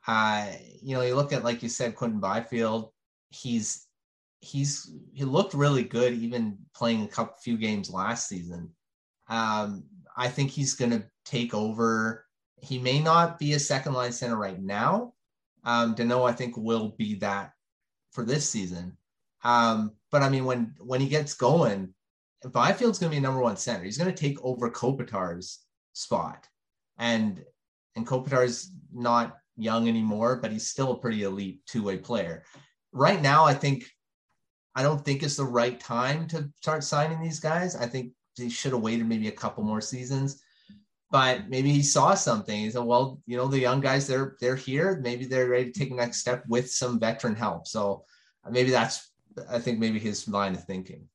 Uh, 0.06 0.46
you 0.82 0.94
know, 0.94 1.00
you 1.02 1.16
look 1.16 1.32
at 1.32 1.42
like 1.42 1.62
you 1.62 1.68
said, 1.68 1.96
Quinton 1.96 2.20
Byfield. 2.20 2.92
He's 3.30 3.86
he's 4.40 4.92
he 5.12 5.24
looked 5.24 5.54
really 5.54 5.82
good 5.82 6.12
even 6.12 6.58
playing 6.74 7.02
a 7.02 7.08
couple 7.08 7.36
few 7.42 7.56
games 7.56 7.90
last 7.90 8.28
season. 8.28 8.70
Um, 9.28 9.84
I 10.16 10.28
think 10.28 10.50
he's 10.50 10.74
going 10.74 10.90
to 10.92 11.04
take 11.24 11.54
over. 11.54 12.24
He 12.60 12.78
may 12.78 13.00
not 13.00 13.38
be 13.38 13.52
a 13.52 13.58
second 13.58 13.92
line 13.92 14.12
center 14.12 14.36
right 14.36 14.60
now. 14.60 15.14
Um, 15.64 15.94
Danault, 15.94 16.28
I 16.28 16.32
think, 16.32 16.56
will 16.56 16.94
be 16.98 17.16
that 17.16 17.52
for 18.12 18.24
this 18.24 18.48
season. 18.48 18.96
Um, 19.44 19.92
but 20.10 20.22
I 20.22 20.28
mean, 20.28 20.44
when 20.44 20.74
when 20.80 21.00
he 21.00 21.08
gets 21.08 21.34
going, 21.34 21.94
Byfield's 22.44 22.98
going 22.98 23.10
to 23.10 23.16
be 23.16 23.20
number 23.20 23.40
one 23.40 23.56
center. 23.56 23.84
He's 23.84 23.98
going 23.98 24.12
to 24.12 24.16
take 24.16 24.42
over 24.42 24.70
Kopitar's 24.70 25.60
spot, 25.92 26.48
and 26.98 27.44
and 27.96 28.06
Kopitar's 28.06 28.72
not 28.92 29.36
young 29.56 29.88
anymore, 29.88 30.36
but 30.36 30.52
he's 30.52 30.68
still 30.68 30.92
a 30.92 30.98
pretty 30.98 31.24
elite 31.24 31.60
two 31.66 31.82
way 31.82 31.98
player. 31.98 32.44
Right 32.92 33.20
now, 33.20 33.44
I 33.44 33.54
think 33.54 33.84
I 34.78 34.82
don't 34.82 35.04
think 35.04 35.24
it's 35.24 35.34
the 35.34 35.42
right 35.42 35.80
time 35.80 36.28
to 36.28 36.48
start 36.60 36.84
signing 36.84 37.20
these 37.20 37.40
guys. 37.40 37.74
I 37.74 37.86
think 37.86 38.12
he 38.36 38.48
should 38.48 38.70
have 38.70 38.80
waited 38.80 39.08
maybe 39.08 39.26
a 39.26 39.32
couple 39.32 39.64
more 39.64 39.80
seasons. 39.80 40.40
But 41.10 41.48
maybe 41.48 41.72
he 41.72 41.82
saw 41.82 42.14
something. 42.14 42.56
He 42.56 42.70
said, 42.70 42.84
"Well, 42.84 43.20
you 43.26 43.36
know, 43.36 43.48
the 43.48 43.58
young 43.58 43.80
guys 43.80 44.06
they're 44.06 44.36
they're 44.40 44.54
here. 44.54 45.00
Maybe 45.02 45.24
they're 45.24 45.48
ready 45.48 45.72
to 45.72 45.76
take 45.76 45.88
the 45.88 45.96
next 45.96 46.18
step 46.18 46.44
with 46.46 46.70
some 46.70 47.00
veteran 47.00 47.34
help." 47.34 47.66
So 47.66 48.04
uh, 48.44 48.50
maybe 48.50 48.70
that's 48.70 49.10
I 49.50 49.58
think 49.58 49.80
maybe 49.80 49.98
his 49.98 50.28
line 50.28 50.54
of 50.54 50.62
thinking. 50.62 51.08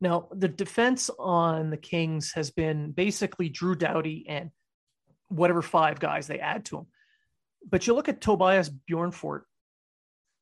Now, 0.00 0.26
the 0.32 0.48
defense 0.48 1.10
on 1.16 1.70
the 1.70 1.76
Kings 1.76 2.32
has 2.32 2.50
been 2.50 2.90
basically 2.90 3.50
Drew 3.50 3.76
Doughty 3.76 4.26
and 4.28 4.50
whatever 5.28 5.62
five 5.62 6.00
guys 6.00 6.26
they 6.26 6.40
add 6.40 6.64
to 6.64 6.78
him. 6.78 6.86
But 7.70 7.86
you 7.86 7.94
look 7.94 8.08
at 8.08 8.20
Tobias 8.20 8.68
Bjornfot, 8.68 9.42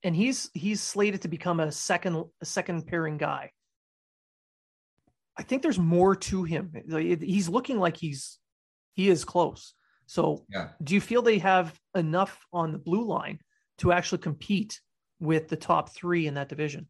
and 0.02 0.14
he's 0.16 0.50
he's 0.54 0.80
slated 0.80 1.22
to 1.22 1.28
become 1.28 1.60
a 1.60 1.70
second 1.72 2.24
a 2.40 2.44
second 2.44 2.86
pairing 2.86 3.18
guy. 3.18 3.50
I 5.36 5.42
think 5.42 5.62
there's 5.62 5.78
more 5.78 6.14
to 6.14 6.44
him. 6.44 6.72
He's 7.20 7.48
looking 7.48 7.78
like 7.78 7.96
he's 7.96 8.38
he 8.94 9.08
is 9.08 9.24
close. 9.24 9.74
So, 10.06 10.44
Yeah. 10.50 10.70
do 10.82 10.94
you 10.94 11.00
feel 11.00 11.22
they 11.22 11.38
have 11.38 11.78
enough 11.94 12.44
on 12.52 12.72
the 12.72 12.78
blue 12.78 13.06
line 13.06 13.38
to 13.78 13.92
actually 13.92 14.18
compete 14.18 14.78
with 15.20 15.48
the 15.48 15.56
top 15.56 15.94
three 15.94 16.26
in 16.26 16.34
that 16.34 16.50
division? 16.50 16.88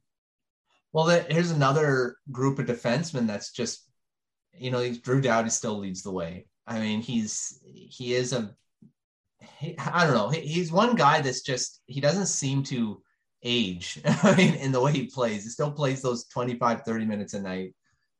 Well, 0.92 1.06
here's 1.06 1.52
another 1.52 2.16
group 2.32 2.58
of 2.58 2.66
defensemen 2.66 3.26
that's 3.26 3.52
just, 3.52 3.88
you 4.58 4.70
know, 4.70 4.92
Drew 4.94 5.20
Doughty 5.20 5.50
still 5.50 5.78
leads 5.78 6.02
the 6.02 6.10
way. 6.10 6.46
I 6.66 6.80
mean, 6.80 7.00
he's 7.00 7.60
he 7.64 8.14
is 8.14 8.32
a, 8.32 8.54
he, 9.58 9.76
I 9.78 10.04
don't 10.04 10.14
know, 10.14 10.28
he, 10.28 10.40
he's 10.40 10.72
one 10.72 10.94
guy 10.94 11.20
that's 11.20 11.42
just 11.42 11.80
he 11.86 12.00
doesn't 12.00 12.26
seem 12.26 12.62
to 12.64 13.02
age 13.42 14.00
in 14.38 14.72
the 14.72 14.80
way 14.80 14.92
he 14.92 15.06
plays. 15.06 15.44
He 15.44 15.50
still 15.50 15.72
plays 15.72 16.02
those 16.02 16.24
25, 16.26 16.82
30 16.82 17.04
minutes 17.04 17.34
a 17.34 17.40
night. 17.40 17.74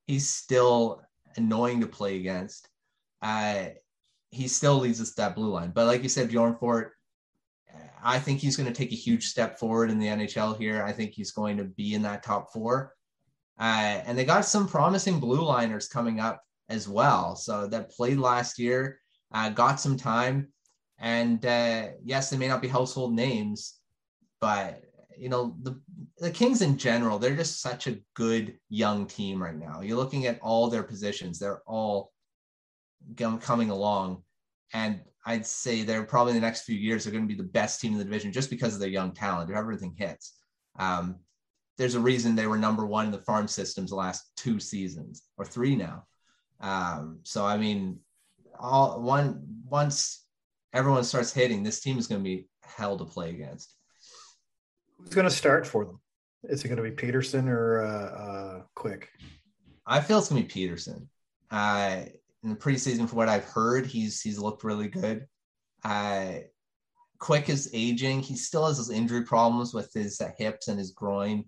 He's 0.07 0.29
still 0.29 1.03
annoying 1.37 1.81
to 1.81 1.87
play 1.87 2.17
against. 2.17 2.69
Uh, 3.21 3.67
he 4.31 4.49
still 4.49 4.79
leads 4.79 5.01
us 5.01 5.13
that 5.15 5.37
blue 5.37 5.51
line. 5.51 5.71
But 5.75 5.87
like 5.87 6.03
you 6.03 6.09
said, 6.09 6.31
Bjornfot, 6.31 6.89
I 8.03 8.19
think 8.19 8.41
he's 8.41 8.57
going 8.57 8.67
to 8.67 8.75
take 8.75 8.93
a 8.93 8.97
huge 8.97 9.29
step 9.29 9.59
forward 9.59 9.91
in 9.91 9.99
the 9.99 10.09
NHL 10.09 10.59
here. 10.59 10.83
I 10.83 10.93
think 10.93 11.13
he's 11.13 11.31
going 11.31 11.57
to 11.59 11.65
be 11.65 11.95
in 11.95 12.03
that 12.03 12.25
top 12.25 12.53
four. 12.53 12.95
Uh, 13.61 14.01
and 14.05 14.19
they 14.19 14.25
got 14.25 14.45
some 14.45 14.67
promising 14.67 15.21
blue 15.21 15.43
liners 15.43 15.87
coming 15.87 16.19
up 16.19 16.43
as 16.69 16.89
well. 16.89 17.37
So 17.37 17.69
that 17.69 17.93
played 17.93 18.19
last 18.19 18.59
year, 18.59 18.99
uh, 19.33 19.51
got 19.51 19.79
some 19.79 19.97
time. 19.97 20.49
And 20.99 21.45
uh, 21.45 21.89
yes, 22.05 22.31
they 22.31 22.37
may 22.37 22.49
not 22.49 22.63
be 22.63 22.69
household 22.69 23.15
names, 23.15 23.79
but 24.41 24.83
you 25.17 25.29
know 25.29 25.57
the 25.63 25.81
the 26.19 26.31
Kings 26.31 26.63
in 26.63 26.79
general, 26.79 27.19
they're 27.19 27.37
just 27.37 27.61
such 27.61 27.87
a 27.87 27.99
good 28.15 28.59
young 28.69 29.07
team 29.07 29.43
right 29.43 29.57
now. 29.57 29.81
You're 29.81 29.97
looking 29.97 30.27
at 30.27 30.41
all 30.41 30.69
their 30.69 30.83
positions; 30.83 31.39
they're 31.39 31.63
all 31.67 32.13
coming 33.41 33.71
along, 33.71 34.23
and 34.73 35.01
I'd 35.27 35.47
say 35.47 35.83
they're 35.83 36.05
probably 36.05 36.33
in 36.33 36.41
the 36.41 36.47
next 36.47 36.63
few 36.63 36.77
years 36.77 37.05
they're 37.05 37.13
going 37.13 37.27
to 37.27 37.35
be 37.35 37.41
the 37.41 37.49
best 37.49 37.81
team 37.81 37.93
in 37.93 37.99
the 37.99 38.05
division 38.05 38.33
just 38.33 38.51
because 38.51 38.75
of 38.75 38.81
their 38.81 38.89
young 38.89 39.13
talent. 39.13 39.51
If 39.51 39.57
everything 39.57 39.95
hits, 39.97 40.35
um, 40.79 41.17
there's 41.79 41.95
a 41.95 42.01
reason 42.01 42.35
they 42.35 42.47
were 42.47 42.59
number 42.59 42.87
one 42.87 43.07
in 43.07 43.13
the 43.13 43.19
farm 43.19 43.49
systems 43.49 43.91
the 43.91 43.97
last 43.97 44.31
two 44.37 44.61
seasons 44.61 45.23
or 45.37 45.45
three 45.45 45.77
now. 45.77 46.05
Um, 46.61 47.21
so 47.23 47.45
I 47.45 47.57
mean, 47.57 47.99
all 48.59 49.01
one 49.01 49.43
once 49.69 50.22
everyone 50.73 51.05
starts 51.05 51.33
hitting, 51.33 51.63
this 51.63 51.81
team 51.81 51.99
is 51.99 52.07
going 52.07 52.21
to 52.21 52.25
be 52.25 52.49
hell 52.63 52.97
to 52.99 53.05
play 53.05 53.31
against. 53.31 53.75
Who's 54.99 55.15
going 55.15 55.29
to 55.29 55.35
start 55.35 55.67
for 55.67 55.85
them? 55.85 56.01
Is 56.45 56.65
it 56.65 56.69
going 56.69 56.77
to 56.77 56.83
be 56.83 56.91
Petersen 56.91 57.49
or 57.49 57.83
uh, 57.83 58.23
uh, 58.23 58.63
Quick? 58.75 59.09
I 59.87 60.01
feel 60.01 60.19
it's 60.19 60.29
going 60.29 60.43
to 60.43 60.49
be 60.49 60.53
Petersen. 60.53 61.09
Uh, 61.51 62.03
in 62.43 62.51
the 62.51 62.57
preseason, 62.57 63.09
for 63.09 63.17
what 63.17 63.29
I've 63.29 63.45
heard, 63.45 63.87
he's 63.87 64.21
he's 64.21 64.39
looked 64.39 64.65
really 64.65 64.89
good. 64.89 65.27
Uh, 65.85 66.35
Quick 67.19 67.49
is 67.49 67.71
aging. 67.73 68.21
He 68.21 68.37
still 68.37 68.67
has 68.67 68.79
those 68.79 68.91
injury 68.91 69.23
problems 69.23 69.73
with 69.73 69.93
his 69.93 70.21
uh, 70.21 70.31
hips 70.37 70.67
and 70.69 70.79
his 70.79 70.91
groin. 70.91 71.45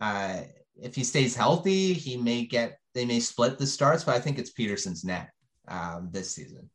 Uh, 0.00 0.42
if 0.82 0.94
he 0.94 1.04
stays 1.04 1.36
healthy, 1.36 1.92
he 1.92 2.16
may 2.16 2.44
get 2.44 2.78
they 2.94 3.04
may 3.04 3.20
split 3.20 3.58
the 3.58 3.66
starts, 3.66 4.04
but 4.04 4.16
I 4.16 4.20
think 4.20 4.38
it's 4.38 4.50
Petersen's 4.50 5.04
net 5.04 5.30
um, 5.68 6.08
this 6.10 6.30
season. 6.30 6.68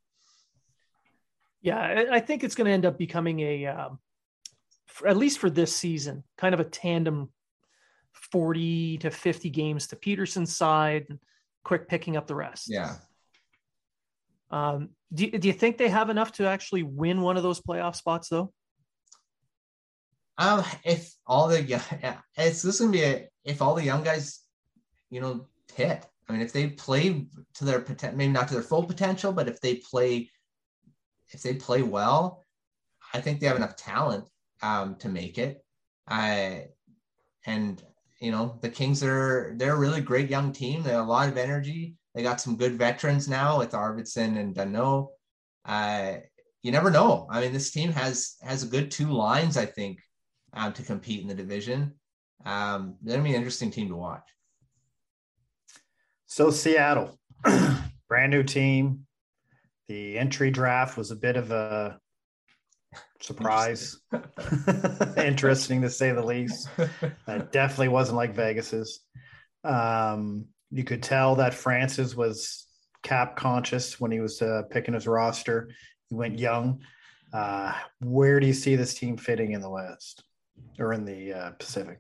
Yeah, 1.62 2.06
I 2.12 2.20
think 2.20 2.44
it's 2.44 2.56
going 2.56 2.66
to 2.66 2.72
end 2.72 2.86
up 2.86 2.98
becoming 2.98 3.40
a, 3.42 3.68
um, 3.68 4.00
for, 4.88 5.08
at 5.08 5.18
least 5.18 5.40
for 5.40 5.50
this 5.50 5.76
season, 5.76 6.24
kind 6.38 6.54
of 6.54 6.60
a 6.60 6.64
tandem 6.64 7.30
40 8.32 8.98
to 9.00 9.12
50 9.12 9.50
games 9.50 9.88
to 9.88 9.96
Petersen's 9.96 10.56
side, 10.56 11.20
quick 11.64 11.88
picking 11.88 12.18
up 12.18 12.28
the 12.28 12.36
rest. 12.36 12.66
Yeah. 12.68 12.96
Um, 14.50 14.90
do, 15.14 15.30
do 15.32 15.48
you 15.48 15.54
think 15.54 15.78
they 15.78 15.90
have 15.90 16.10
enough 16.10 16.34
to 16.34 16.46
actually 16.46 16.84
win 16.84 17.22
one 17.22 17.38
of 17.38 17.44
those 17.44 17.62
playoff 17.62 17.96
spots 17.96 18.30
though? 18.30 18.52
Um, 20.38 20.64
if 20.84 21.14
all 21.28 21.48
the 21.48 21.62
yeah, 21.62 21.82
it's 22.38 22.62
this 22.62 22.80
gonna 22.80 22.92
be 22.92 23.04
a 23.04 23.28
if 23.44 23.62
all 23.62 23.76
the 23.76 23.84
young 23.84 24.04
guys, 24.04 24.42
you 25.10 25.22
know, 25.22 25.48
hit. 25.76 26.06
I 26.28 26.34
mean, 26.34 26.42
if 26.42 26.54
they 26.54 26.68
play 26.68 27.28
to 27.56 27.66
their 27.66 27.80
potential, 27.80 28.18
maybe 28.18 28.32
not 28.32 28.48
to 28.48 28.54
their 28.54 28.64
full 28.64 28.84
potential, 28.84 29.34
but 29.34 29.48
if 29.48 29.60
they 29.60 29.76
play, 29.76 30.30
if 31.32 31.42
they 31.42 31.54
play 31.54 31.82
well, 31.82 32.44
I 33.14 33.22
think 33.22 33.40
they 33.40 33.48
have 33.48 33.58
enough 33.58 33.76
talent 33.76 34.26
um, 34.62 34.96
to 34.96 35.10
make 35.10 35.38
it. 35.38 35.64
I 36.08 36.68
and 37.46 37.82
you 38.20 38.32
know 38.32 38.58
the 38.62 38.70
Kings 38.70 39.04
are 39.04 39.54
they're 39.58 39.76
a 39.76 39.80
really 39.80 40.02
great 40.02 40.30
young 40.30 40.52
team. 40.52 40.84
They 40.84 40.92
have 40.92 41.06
a 41.06 41.10
lot 41.10 41.30
of 41.30 41.38
energy. 41.38 41.96
They 42.14 42.24
got 42.24 42.42
some 42.42 42.58
good 42.58 42.78
veterans 42.78 43.28
now 43.28 43.60
with 43.60 43.72
Arvidsson 43.72 44.38
and 44.38 44.54
Danault. 44.54 45.10
Uh, 45.66 46.16
you 46.64 46.72
never 46.72 46.92
know. 46.92 47.28
I 47.32 47.42
mean, 47.42 47.54
this 47.54 47.72
team 47.72 47.92
has 47.94 48.36
has 48.42 48.64
a 48.64 48.68
good 48.68 48.92
two 48.92 49.12
lines, 49.12 49.58
I 49.58 49.66
think, 49.66 50.00
um, 50.54 50.74
to 50.74 50.84
compete 50.84 51.22
in 51.22 51.28
the 51.28 51.34
division. 51.34 51.94
Um, 52.46 52.98
they're 53.02 53.18
gonna 53.18 53.24
be 53.24 53.32
an 53.32 53.38
interesting 53.38 53.72
team 53.72 53.90
to 53.90 53.96
watch. 53.96 54.28
So 56.26 56.52
Seattle, 56.52 57.20
brand 58.08 58.32
new 58.32 58.44
team. 58.44 59.06
The 59.92 60.18
entry 60.18 60.52
draft 60.52 60.96
was 60.96 61.12
a 61.12 61.18
bit 61.18 61.36
of 61.36 61.52
a 61.52 62.00
surprise. 63.20 64.00
Interesting, 64.14 65.14
Interesting 65.18 65.82
to 65.82 65.90
say 65.90 66.14
the 66.14 66.26
least. 66.26 66.70
It 66.78 67.52
definitely 67.52 67.90
wasn't 67.90 68.16
like 68.16 68.34
Vegas's. 68.34 69.02
Um, 69.66 70.46
you 70.70 70.86
could 70.86 71.04
tell 71.04 71.36
that 71.36 71.54
Francis 71.54 72.16
was 72.16 72.66
cap 73.04 73.36
conscious 73.36 74.00
when 74.00 74.12
he 74.12 74.22
was 74.22 74.42
uh, 74.42 74.62
picking 74.70 74.94
his 74.94 75.08
roster. 75.08 75.72
He 76.08 76.16
went 76.16 76.40
young. 76.40 76.80
Uh, 77.34 77.74
where 78.00 78.40
do 78.40 78.48
you 78.48 78.54
see 78.54 78.78
this 78.78 78.94
team 78.94 79.18
fitting 79.18 79.52
in 79.52 79.60
the 79.60 79.70
West 79.70 80.24
or 80.80 80.94
in 80.94 81.04
the 81.04 81.34
uh, 81.34 81.50
Pacific? 81.60 82.00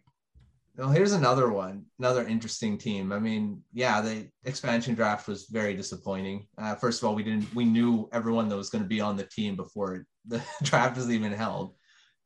Well, 0.81 0.89
here's 0.89 1.11
another 1.11 1.51
one, 1.51 1.85
another 1.99 2.25
interesting 2.25 2.75
team. 2.75 3.11
I 3.11 3.19
mean, 3.19 3.61
yeah, 3.71 4.01
the 4.01 4.27
expansion 4.45 4.95
draft 4.95 5.27
was 5.27 5.45
very 5.45 5.75
disappointing. 5.75 6.47
Uh, 6.57 6.73
first 6.73 7.03
of 7.03 7.07
all, 7.07 7.13
we 7.13 7.21
didn't, 7.21 7.53
we 7.53 7.65
knew 7.65 8.09
everyone 8.11 8.49
that 8.49 8.57
was 8.57 8.71
going 8.71 8.81
to 8.83 8.87
be 8.87 8.99
on 8.99 9.15
the 9.15 9.25
team 9.25 9.55
before 9.55 10.07
the 10.27 10.41
draft 10.63 10.97
was 10.97 11.11
even 11.11 11.33
held. 11.33 11.75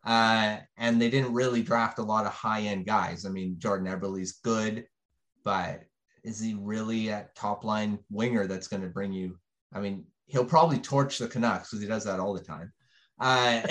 Uh, 0.06 0.60
and 0.78 1.02
they 1.02 1.10
didn't 1.10 1.34
really 1.34 1.64
draft 1.64 2.00
a 2.00 2.04
lot 2.04 2.26
of 2.26 2.32
high 2.32 2.62
end 2.62 2.86
guys. 2.86 3.26
I 3.26 3.30
mean, 3.30 3.60
Jordan 3.60 3.88
Eberle's 3.88 4.40
good, 4.42 4.86
but 5.44 5.82
is 6.24 6.40
he 6.40 6.54
really 6.58 7.10
a 7.10 7.28
top 7.36 7.66
line 7.66 8.00
winger 8.10 8.48
that's 8.48 8.70
going 8.70 8.84
to 8.84 8.88
bring 8.88 9.12
you? 9.12 9.38
I 9.74 9.82
mean, 9.82 10.06
he'll 10.28 10.46
probably 10.46 10.80
torch 10.80 11.18
the 11.18 11.28
Canucks 11.28 11.72
because 11.72 11.82
he 11.82 11.90
does 11.90 12.06
that 12.06 12.22
all 12.22 12.34
the 12.34 12.40
time. 12.40 12.72
Uh, 13.20 13.64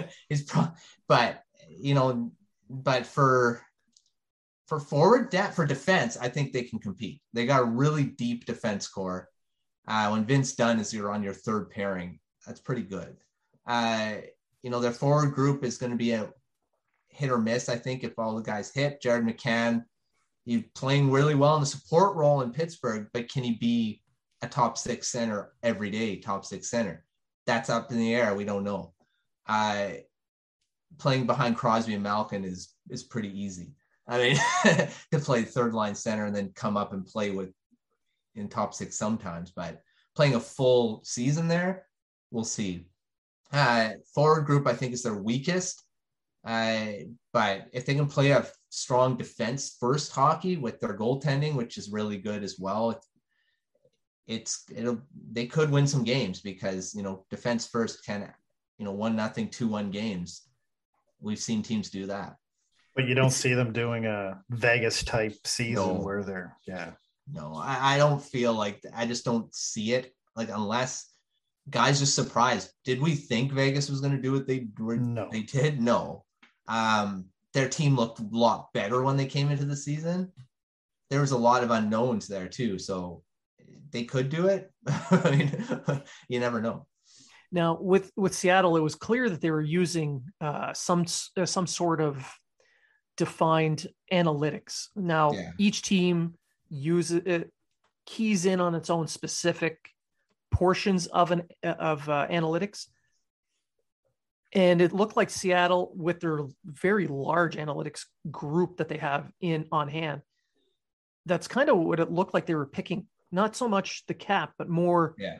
he's 0.30 0.44
pro- 0.44 0.72
but 1.08 1.42
you 1.68 1.94
know, 1.94 2.32
but 2.68 3.06
for 3.06 3.62
for 4.66 4.78
forward 4.78 5.30
depth 5.30 5.56
for 5.56 5.64
defense, 5.64 6.16
I 6.18 6.28
think 6.28 6.52
they 6.52 6.62
can 6.62 6.78
compete. 6.78 7.22
They 7.32 7.46
got 7.46 7.62
a 7.62 7.64
really 7.64 8.04
deep 8.04 8.44
defense 8.44 8.86
core. 8.86 9.28
Uh, 9.86 10.10
when 10.10 10.26
Vince 10.26 10.54
Dunn 10.54 10.78
is 10.78 10.92
you're 10.92 11.10
on 11.10 11.22
your 11.22 11.32
third 11.32 11.70
pairing, 11.70 12.18
that's 12.46 12.60
pretty 12.60 12.82
good. 12.82 13.16
Uh, 13.66 14.16
you 14.62 14.68
know, 14.68 14.80
their 14.80 14.92
forward 14.92 15.34
group 15.34 15.64
is 15.64 15.78
going 15.78 15.92
to 15.92 15.96
be 15.96 16.12
a 16.12 16.30
hit 17.08 17.30
or 17.30 17.38
miss. 17.38 17.70
I 17.70 17.76
think 17.76 18.04
if 18.04 18.18
all 18.18 18.36
the 18.36 18.42
guys 18.42 18.70
hit, 18.72 19.00
Jared 19.00 19.24
McCann, 19.24 19.84
he's 20.44 20.64
playing 20.74 21.10
really 21.10 21.34
well 21.34 21.54
in 21.54 21.60
the 21.60 21.66
support 21.66 22.16
role 22.16 22.42
in 22.42 22.52
Pittsburgh, 22.52 23.08
but 23.14 23.30
can 23.30 23.44
he 23.44 23.52
be 23.52 24.02
a 24.42 24.48
top 24.48 24.76
six 24.76 25.08
center 25.08 25.52
every 25.62 25.90
day? 25.90 26.16
Top 26.16 26.44
six 26.44 26.70
center, 26.70 27.04
that's 27.46 27.70
up 27.70 27.90
in 27.90 27.98
the 27.98 28.14
air. 28.14 28.34
We 28.34 28.44
don't 28.44 28.64
know. 28.64 28.92
Uh, 29.46 29.88
playing 30.96 31.26
behind 31.26 31.56
Crosby 31.56 31.94
and 31.94 32.02
Malkin 32.02 32.44
is 32.44 32.74
is 32.88 33.02
pretty 33.02 33.38
easy. 33.38 33.72
I 34.06 34.18
mean, 34.18 34.36
to 35.12 35.18
play 35.18 35.42
third 35.42 35.74
line 35.74 35.94
center 35.94 36.24
and 36.24 36.34
then 36.34 36.52
come 36.54 36.76
up 36.76 36.92
and 36.92 37.04
play 37.04 37.30
with 37.30 37.50
in 38.34 38.48
top 38.48 38.72
six 38.72 38.96
sometimes, 38.96 39.50
but 39.50 39.82
playing 40.16 40.34
a 40.34 40.40
full 40.40 41.02
season 41.04 41.46
there, 41.48 41.84
we'll 42.30 42.44
see. 42.44 42.86
Uh, 43.52 43.90
forward 44.14 44.46
group, 44.46 44.66
I 44.66 44.74
think, 44.74 44.92
is 44.92 45.02
their 45.02 45.16
weakest. 45.16 45.82
Uh, 46.44 46.86
but 47.32 47.66
if 47.72 47.84
they 47.84 47.94
can 47.94 48.06
play 48.06 48.30
a 48.30 48.46
strong 48.70 49.16
defense 49.16 49.76
first 49.78 50.12
hockey 50.12 50.56
with 50.56 50.80
their 50.80 50.96
goaltending, 50.96 51.54
which 51.54 51.76
is 51.76 51.90
really 51.90 52.16
good 52.16 52.42
as 52.42 52.58
well, 52.58 52.98
it's 54.26 54.64
it'll 54.74 55.00
they 55.32 55.46
could 55.46 55.70
win 55.70 55.86
some 55.86 56.04
games 56.04 56.40
because 56.40 56.94
you 56.94 57.02
know 57.02 57.24
defense 57.30 57.66
first 57.66 58.04
can 58.04 58.30
you 58.76 58.84
know 58.84 58.92
one 58.92 59.16
nothing 59.16 59.48
two 59.48 59.66
one 59.66 59.90
games 59.90 60.47
We've 61.20 61.38
seen 61.38 61.62
teams 61.62 61.90
do 61.90 62.06
that. 62.06 62.36
But 62.94 63.06
you 63.06 63.14
don't 63.14 63.26
it's, 63.26 63.36
see 63.36 63.54
them 63.54 63.72
doing 63.72 64.06
a 64.06 64.40
Vegas 64.50 65.02
type 65.04 65.36
season 65.44 65.86
no, 65.86 65.94
where 65.94 66.22
they're 66.22 66.56
yeah. 66.66 66.92
No, 67.30 67.54
I, 67.54 67.94
I 67.94 67.96
don't 67.98 68.22
feel 68.22 68.54
like 68.54 68.82
I 68.96 69.06
just 69.06 69.24
don't 69.24 69.54
see 69.54 69.92
it. 69.92 70.14
Like 70.34 70.48
unless 70.48 71.08
guys 71.70 72.00
just 72.00 72.14
surprised. 72.14 72.72
Did 72.84 73.00
we 73.00 73.14
think 73.14 73.52
Vegas 73.52 73.90
was 73.90 74.00
going 74.00 74.16
to 74.16 74.22
do 74.22 74.32
what 74.32 74.46
they 74.46 74.68
were? 74.78 74.96
No, 74.96 75.28
they 75.30 75.42
did. 75.42 75.80
No. 75.80 76.24
Um, 76.66 77.26
their 77.54 77.68
team 77.68 77.96
looked 77.96 78.20
a 78.20 78.26
lot 78.30 78.72
better 78.74 79.02
when 79.02 79.16
they 79.16 79.26
came 79.26 79.50
into 79.50 79.64
the 79.64 79.76
season. 79.76 80.32
There 81.10 81.20
was 81.20 81.32
a 81.32 81.38
lot 81.38 81.62
of 81.62 81.70
unknowns 81.70 82.26
there 82.26 82.48
too, 82.48 82.78
so 82.78 83.22
they 83.90 84.04
could 84.04 84.28
do 84.28 84.48
it. 84.48 84.70
I 84.86 85.30
mean, 85.30 86.02
you 86.28 86.40
never 86.40 86.60
know. 86.60 86.86
Now, 87.50 87.78
with 87.80 88.10
with 88.16 88.34
Seattle, 88.34 88.76
it 88.76 88.80
was 88.80 88.94
clear 88.94 89.30
that 89.30 89.40
they 89.40 89.50
were 89.50 89.62
using 89.62 90.22
uh, 90.40 90.74
some 90.74 91.06
uh, 91.36 91.46
some 91.46 91.66
sort 91.66 92.00
of 92.00 92.30
defined 93.16 93.86
analytics. 94.12 94.88
Now, 94.94 95.32
yeah. 95.32 95.50
each 95.58 95.82
team 95.82 96.34
uses 96.68 97.22
it, 97.24 97.52
keys 98.06 98.44
in 98.44 98.60
on 98.60 98.74
its 98.74 98.90
own 98.90 99.06
specific 99.06 99.78
portions 100.50 101.06
of 101.06 101.30
an 101.30 101.44
of 101.62 102.08
uh, 102.08 102.26
analytics, 102.28 102.86
and 104.52 104.80
it 104.80 104.92
looked 104.92 105.16
like 105.16 105.30
Seattle, 105.30 105.92
with 105.94 106.20
their 106.20 106.40
very 106.64 107.06
large 107.06 107.56
analytics 107.56 108.04
group 108.30 108.76
that 108.78 108.88
they 108.88 108.98
have 108.98 109.30
in 109.40 109.66
on 109.72 109.88
hand, 109.88 110.22
that's 111.26 111.48
kind 111.48 111.68
of 111.68 111.78
what 111.78 112.00
it 112.00 112.10
looked 112.10 112.34
like 112.34 112.46
they 112.46 112.54
were 112.54 112.66
picking. 112.66 113.06
Not 113.30 113.56
so 113.56 113.68
much 113.68 114.04
the 114.06 114.14
cap, 114.14 114.52
but 114.56 114.70
more, 114.70 115.14
yeah. 115.18 115.38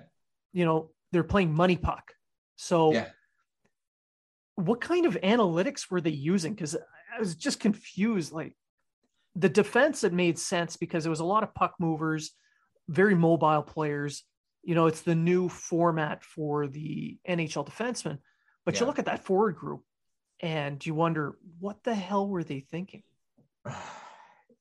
you 0.53 0.66
know, 0.66 0.90
they're 1.12 1.25
playing 1.25 1.55
money 1.55 1.77
puck. 1.77 2.12
So, 2.57 2.92
yeah. 2.92 3.09
what 4.57 4.81
kind 4.81 5.07
of 5.07 5.18
analytics 5.23 5.90
were 5.90 6.01
they 6.01 6.11
using? 6.11 6.55
Because 6.55 6.75
I 6.75 7.18
was 7.18 7.35
just 7.35 7.61
confused. 7.61 8.33
Like 8.33 8.57
the 9.35 9.49
defense, 9.49 10.05
it 10.05 10.12
made 10.12 10.38
sense 10.38 10.77
because 10.77 11.07
it 11.07 11.11
was 11.11 11.21
a 11.21 11.25
lot 11.25 11.42
of 11.42 11.55
puck 11.55 11.75
movers, 11.79 12.33
very 12.88 13.14
mobile 13.14 13.62
players. 13.62 14.25
You 14.64 14.75
know, 14.75 14.87
it's 14.87 15.03
the 15.03 15.14
new 15.14 15.49
format 15.49 16.25
for 16.25 16.66
the 16.66 17.16
NHL 17.29 17.66
defenseman. 17.66 18.18
But 18.64 18.75
yeah. 18.75 18.81
you 18.81 18.87
look 18.87 18.99
at 18.99 19.07
that 19.07 19.25
forward 19.25 19.57
group, 19.57 19.83
and 20.40 20.85
you 20.85 20.94
wonder 20.94 21.38
what 21.59 21.83
the 21.85 21.94
hell 21.94 22.29
were 22.29 22.44
they 22.44 22.61
thinking? 22.61 23.03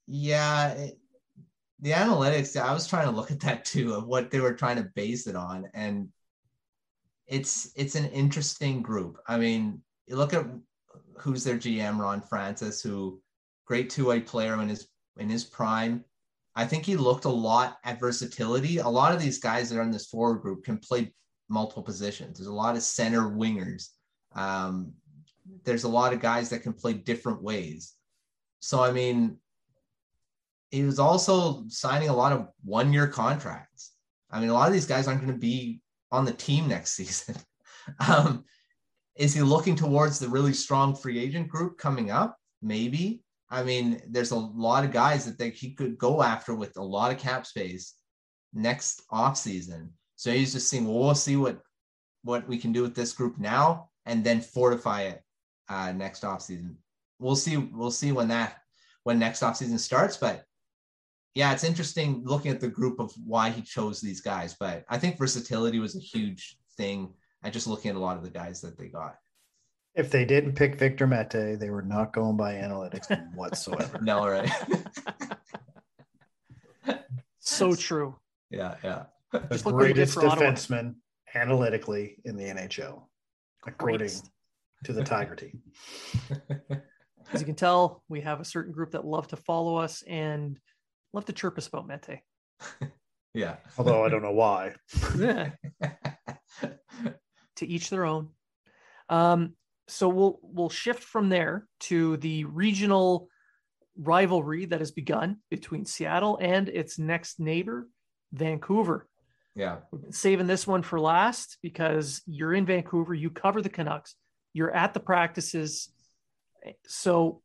Yeah, 0.10 0.70
it, 0.70 0.98
the 1.82 1.92
analytics. 1.92 2.58
I 2.58 2.74
was 2.74 2.88
trying 2.88 3.08
to 3.10 3.12
look 3.12 3.30
at 3.30 3.42
that 3.42 3.66
too 3.66 3.94
of 3.94 4.08
what 4.08 4.32
they 4.32 4.40
were 4.40 4.54
trying 4.54 4.78
to 4.78 4.90
base 4.96 5.28
it 5.28 5.36
on, 5.36 5.68
and 5.74 6.08
it's 7.28 7.72
it's 7.76 7.96
an 7.96 8.06
interesting 8.06 8.82
group. 8.82 9.20
I 9.28 9.38
mean, 9.38 9.82
you 10.08 10.16
look 10.16 10.34
at 10.34 10.46
who's 11.18 11.44
their 11.44 11.58
GM, 11.58 12.00
Ron 12.00 12.22
Francis, 12.22 12.82
who 12.82 13.22
great 13.66 13.90
two 13.90 14.08
way 14.08 14.22
player 14.22 14.60
in 14.62 14.70
his 14.70 14.88
in 15.18 15.30
his 15.30 15.44
prime. 15.44 16.04
I 16.56 16.66
think 16.66 16.86
he 16.86 16.96
looked 16.96 17.26
a 17.26 17.30
lot 17.30 17.78
at 17.84 18.00
versatility. 18.00 18.80
A 18.80 18.88
lot 18.88 19.14
of 19.14 19.22
these 19.22 19.38
guys 19.38 19.70
that 19.70 19.78
are 19.78 19.84
in 19.84 19.92
this 19.92 20.08
forward 20.08 20.42
group 20.42 20.64
can 20.64 20.78
play 20.78 21.14
multiple 21.50 21.84
positions. 21.84 22.38
There's 22.38 22.48
a 22.48 22.54
lot 22.54 22.76
of 22.76 22.82
center 22.82 23.30
wingers. 23.30 23.90
Um, 24.34 24.94
there's 25.64 25.84
a 25.84 25.90
lot 25.90 26.14
of 26.14 26.20
guys 26.20 26.50
that 26.50 26.64
can 26.64 26.74
play 26.74 26.94
different 26.94 27.44
ways. 27.44 27.94
So 28.60 28.82
I 28.82 28.92
mean, 28.92 29.38
he 30.72 30.84
was 30.84 31.00
also 31.00 31.66
signing 31.68 32.10
a 32.10 32.16
lot 32.16 32.32
of 32.32 32.48
one 32.64 32.94
year 32.94 33.08
contracts. 33.08 33.92
I 34.32 34.40
mean, 34.40 34.50
a 34.50 34.54
lot 34.54 34.68
of 34.68 34.74
these 34.74 34.88
guys 34.88 35.08
aren't 35.08 35.22
going 35.22 35.34
to 35.34 35.40
be 35.40 35.82
on 36.12 36.26
the 36.26 36.34
team 36.34 36.68
next 36.68 36.94
season. 36.94 37.36
um, 38.08 38.44
is 39.16 39.34
he 39.34 39.42
looking 39.42 39.76
towards 39.76 40.20
the 40.20 40.30
really 40.30 40.54
strong 40.54 40.96
free 40.96 41.20
agent 41.20 41.48
group 41.48 41.78
coming 41.78 42.12
up? 42.12 42.38
Maybe. 42.62 43.24
I 43.50 43.64
mean, 43.64 44.02
there's 44.10 44.32
a 44.32 44.36
lot 44.36 44.84
of 44.84 44.92
guys 44.92 45.26
that 45.26 45.38
they, 45.38 45.50
he 45.52 45.74
could 45.74 45.98
go 45.98 46.22
after 46.22 46.54
with 46.54 46.78
a 46.78 46.84
lot 46.84 47.12
of 47.12 47.18
cap 47.18 47.46
space 47.46 47.96
next 48.54 49.04
off 49.10 49.38
season. 49.38 49.94
So 50.16 50.32
he's 50.32 50.54
just 50.54 50.70
saying, 50.70 50.86
well, 50.86 51.00
we'll 51.00 51.16
see 51.16 51.36
what 51.36 51.62
what 52.24 52.48
we 52.48 52.58
can 52.58 52.74
do 52.74 52.82
with 52.82 52.96
this 52.96 53.14
group 53.14 53.38
now, 53.38 53.90
and 54.06 54.24
then 54.24 54.42
fortify 54.42 55.04
it 55.04 55.22
uh, 55.70 55.94
next 55.94 56.26
off 56.26 56.42
season. 56.42 56.78
We'll 57.20 57.36
see. 57.36 57.58
We'll 57.58 57.92
see 57.92 58.12
when 58.12 58.28
that 58.30 58.58
when 59.04 59.20
next 59.20 59.44
off 59.44 59.58
season 59.58 59.78
starts. 59.78 60.18
But 60.18 60.44
yeah, 61.36 61.54
it's 61.54 61.64
interesting 61.64 62.24
looking 62.26 62.52
at 62.52 62.60
the 62.60 62.68
group 62.68 63.00
of 63.00 63.12
why 63.24 63.50
he 63.50 63.62
chose 63.62 64.02
these 64.02 64.22
guys. 64.22 64.56
But 64.60 64.86
I 64.90 64.98
think 64.98 65.18
versatility 65.18 65.80
was 65.80 65.96
a 65.96 66.00
huge 66.00 66.58
thing, 66.78 67.14
and 67.44 67.54
just 67.54 67.68
looking 67.68 67.90
at 67.90 67.96
a 67.96 68.00
lot 68.00 68.18
of 68.18 68.24
the 68.24 68.30
guys 68.30 68.62
that 68.62 68.78
they 68.78 68.88
got. 68.88 69.16
If 69.96 70.12
they 70.12 70.26
didn't 70.26 70.54
pick 70.54 70.76
Victor 70.76 71.08
Mete, 71.08 71.60
they 71.60 71.70
were 71.72 71.82
not 71.82 72.14
going 72.14 72.38
by 72.38 72.54
analytics 72.54 73.10
whatsoever. 73.34 74.00
no, 74.02 74.28
right? 74.28 74.50
so 77.40 77.74
true. 77.74 78.16
Yeah, 78.52 78.76
yeah. 78.84 79.04
The 79.32 79.72
greatest 79.72 80.18
defenseman 80.18 80.96
analytically 81.34 82.18
in 82.26 82.38
the 82.38 82.46
NHL, 82.46 83.04
according 83.66 83.98
greatest. 83.98 84.30
to 84.86 84.94
the 84.94 85.04
Tiger 85.04 85.36
team. 85.36 85.62
As 87.34 87.42
you 87.42 87.46
can 87.46 87.56
tell, 87.56 88.04
we 88.08 88.22
have 88.22 88.40
a 88.40 88.46
certain 88.46 88.72
group 88.72 88.92
that 88.92 89.06
love 89.06 89.28
to 89.30 89.36
follow 89.36 89.76
us 89.78 90.04
and 90.08 90.60
love 91.14 91.26
to 91.26 91.34
chirp 91.34 91.58
us 91.58 91.68
about 91.68 91.88
Mete. 91.88 92.22
yeah. 93.34 93.58
Although 93.78 94.06
I 94.06 94.10
don't 94.10 94.22
know 94.24 94.32
why. 94.32 94.76
to 97.58 97.66
each 97.66 97.90
their 97.90 98.06
own. 98.06 98.30
Um, 99.10 99.54
so 99.88 100.10
we'll 100.10 100.40
we'll 100.42 100.70
shift 100.70 101.04
from 101.04 101.30
there 101.30 101.66
to 101.82 102.18
the 102.18 102.46
regional 102.46 103.30
rivalry 103.98 104.66
that 104.66 104.80
has 104.80 104.92
begun 104.92 105.38
between 105.50 105.86
Seattle 105.86 106.38
and 106.42 106.70
its 106.70 107.00
next 107.00 107.40
neighbor, 107.40 107.88
Vancouver. 108.32 109.08
Yeah. 109.56 109.78
saving 110.12 110.46
this 110.46 110.68
one 110.68 110.84
for 110.84 111.00
last 111.00 111.58
because 111.64 112.22
you're 112.28 112.54
in 112.54 112.68
Vancouver, 112.68 113.16
you 113.16 113.32
cover 113.32 113.60
the 113.60 113.70
Canucks, 113.70 114.14
you're 114.54 114.70
at 114.70 114.94
the 114.94 115.00
practices. 115.00 115.90
So 116.86 117.42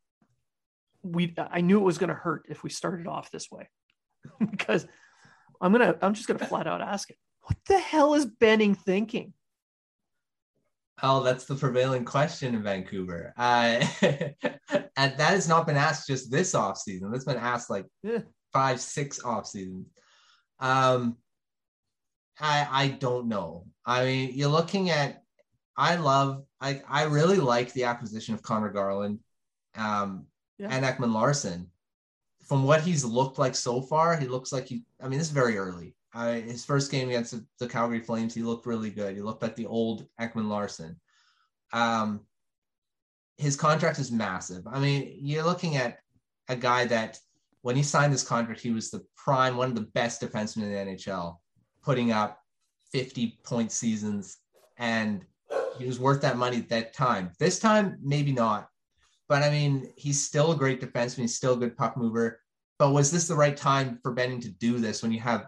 we 1.03 1.35
I 1.38 1.61
knew 1.61 1.79
it 1.79 1.85
was 1.85 1.99
going 1.99 2.09
to 2.09 2.15
hurt 2.15 2.47
if 2.49 2.62
we 2.62 2.71
started 2.71 3.07
off 3.07 3.31
this 3.31 3.51
way. 3.51 3.69
because 4.51 4.87
I'm 5.61 5.73
going 5.73 5.87
to 5.87 5.99
I'm 6.05 6.15
just 6.15 6.29
going 6.29 6.38
to 6.38 6.47
flat 6.47 6.67
out 6.67 6.81
ask 6.81 7.11
it. 7.11 7.17
What 7.43 7.57
the 7.67 7.79
hell 7.79 8.15
is 8.15 8.27
Benning 8.27 8.75
thinking? 8.75 9.33
Oh, 11.03 11.23
that's 11.23 11.47
the 11.47 11.57
prevailing 11.57 12.05
question 12.05 12.55
in 12.55 12.62
Vancouver. 12.62 13.33
Uh, 13.37 13.85
and 14.03 15.19
that 15.19 15.19
has 15.19 15.49
not 15.49 15.67
been 15.67 15.77
asked 15.77 16.07
just 16.07 16.31
this 16.31 16.55
off 16.55 16.79
season. 16.79 17.11
That's 17.11 17.25
been 17.25 17.37
asked 17.37 17.71
like 17.71 17.87
yeah. 18.05 18.21
five, 18.53 18.81
six 18.81 19.23
off 19.25 19.47
seasons. 19.47 19.88
Um, 20.61 21.17
I 22.38 22.69
I 22.71 22.88
don't 22.88 23.29
know. 23.29 23.67
I 23.85 24.05
mean, 24.05 24.31
you're 24.35 24.49
looking 24.49 24.91
at. 24.91 25.23
I 25.77 25.97
love. 25.97 26.45
I 26.61 26.83
I 26.88 27.05
really 27.05 27.38
like 27.38 27.73
the 27.73 27.85
acquisition 27.85 28.35
of 28.35 28.43
Conor 28.43 28.71
Garland, 28.71 29.19
um, 29.77 30.27
yeah. 30.62 30.68
and 30.70 30.85
Ekman-Larsson. 30.85 31.68
From 32.40 32.64
what 32.64 32.83
he's 32.83 33.05
looked 33.05 33.38
like 33.38 33.55
so 33.55 33.81
far, 33.81 34.16
he 34.16 34.27
looks 34.27 34.53
like 34.53 34.66
he. 34.66 34.85
I 35.01 35.09
mean, 35.09 35.18
this 35.18 35.29
is 35.29 35.35
very 35.35 35.57
early. 35.57 35.94
I, 36.14 36.40
his 36.40 36.64
first 36.64 36.90
game 36.90 37.09
against 37.09 37.35
the, 37.59 37.68
Calgary 37.68 38.01
Flames, 38.01 38.35
he 38.35 38.42
looked 38.42 38.66
really 38.66 38.90
good. 38.90 39.14
He 39.14 39.22
looked 39.22 39.42
like 39.42 39.57
the 39.57 39.66
old 39.66 40.07
Ekman-Larsson. 40.20 41.01
Um, 41.72 42.20
his 43.38 43.57
contract 43.57 43.98
is 43.98 44.12
massive. 44.12 44.66
I 44.66 44.79
mean, 44.79 45.14
you're 45.16 45.44
looking 45.44 45.77
at 45.77 45.98
a 46.48 46.57
guy 46.57 46.85
that 46.87 47.18
when 47.62 47.77
he 47.77 47.83
signed 47.83 48.12
this 48.12 48.27
contract, 48.27 48.61
he 48.61 48.72
was 48.72 48.90
the 48.90 49.05
prime, 49.16 49.57
one 49.57 49.70
of 49.70 49.75
the 49.75 49.88
best 49.94 50.20
defensemen 50.20 50.64
in 50.64 50.72
the 50.72 50.92
NHL, 50.92 51.37
putting 51.83 52.12
up 52.12 52.38
50 52.92 53.38
point 53.42 53.72
seasons, 53.72 54.38
and 54.77 55.25
he 55.79 55.87
was 55.87 55.98
worth 55.98 56.20
that 56.22 56.37
money 56.37 56.59
at 56.59 56.68
that 56.68 56.92
time. 56.92 57.31
This 57.38 57.59
time, 57.59 57.98
maybe 58.03 58.33
not. 58.33 58.68
But 59.33 59.42
I 59.42 59.49
mean, 59.49 59.90
he's 59.97 60.23
still 60.23 60.53
a 60.53 60.55
great 60.55 60.79
defenseman. 60.79 61.23
He's 61.23 61.37
still 61.37 61.55
a 61.55 61.57
good 61.57 61.75
puck 61.75 61.97
mover. 61.97 62.38
But 62.79 62.90
was 62.90 63.11
this 63.11 63.27
the 63.27 63.35
right 63.35 63.57
time 63.57 63.99
for 64.03 64.12
Benning 64.12 64.40
to 64.40 64.51
do 64.51 64.79
this 64.79 65.03
when 65.03 65.11
you 65.11 65.21
have 65.21 65.47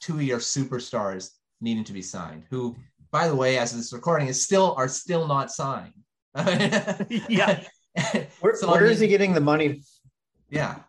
two 0.00 0.14
of 0.14 0.22
your 0.24 0.40
superstars 0.40 1.30
needing 1.60 1.84
to 1.84 1.92
be 1.92 2.02
signed, 2.02 2.42
who, 2.50 2.74
by 3.12 3.28
the 3.28 3.36
way, 3.36 3.58
as 3.58 3.70
of 3.70 3.78
this 3.78 3.92
recording, 3.92 4.26
is 4.26 4.42
still 4.42 4.74
are 4.76 4.88
still 4.88 5.28
not 5.28 5.52
signed. 5.52 5.92
yeah. 7.28 7.62
Where, 8.40 8.56
so, 8.56 8.66
where 8.72 8.78
I 8.78 8.82
mean, 8.82 8.90
is 8.90 8.98
he 8.98 9.06
getting 9.06 9.34
the 9.34 9.40
money? 9.40 9.80
Yeah. 10.50 10.80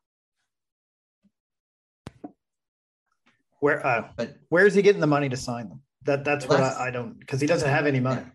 Where 3.60 3.86
uh, 3.86 4.08
but, 4.16 4.38
where 4.50 4.66
is 4.66 4.74
he 4.74 4.82
getting 4.82 5.02
the 5.02 5.06
money 5.06 5.30
to 5.30 5.38
sign 5.38 5.70
them? 5.70 5.82
That 6.06 6.26
that's 6.26 6.48
well, 6.48 6.58
what 6.58 6.64
that's, 6.64 6.78
I, 6.78 6.88
I, 6.88 6.90
don't 6.90 7.20
because 7.20 7.40
he 7.42 7.46
doesn't 7.46 7.70
have 7.70 7.86
any 7.86 8.00
money. 8.00 8.22
Yeah. 8.22 8.32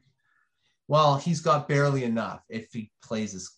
Well, 0.91 1.19
he's 1.19 1.41
got 1.41 1.69
barely 1.69 2.03
enough 2.03 2.43
if 2.49 2.67
he 2.73 2.91
plays 3.01 3.31
his. 3.31 3.49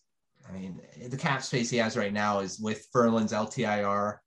I 0.46 0.52
mean, 0.52 0.82
the 1.08 1.16
cap 1.16 1.42
space 1.42 1.70
he 1.70 1.78
has 1.78 1.96
right 1.96 2.12
now 2.12 2.40
is 2.40 2.58
with 2.58 2.86
Ferland's 2.92 3.32
LTIR 3.32 4.18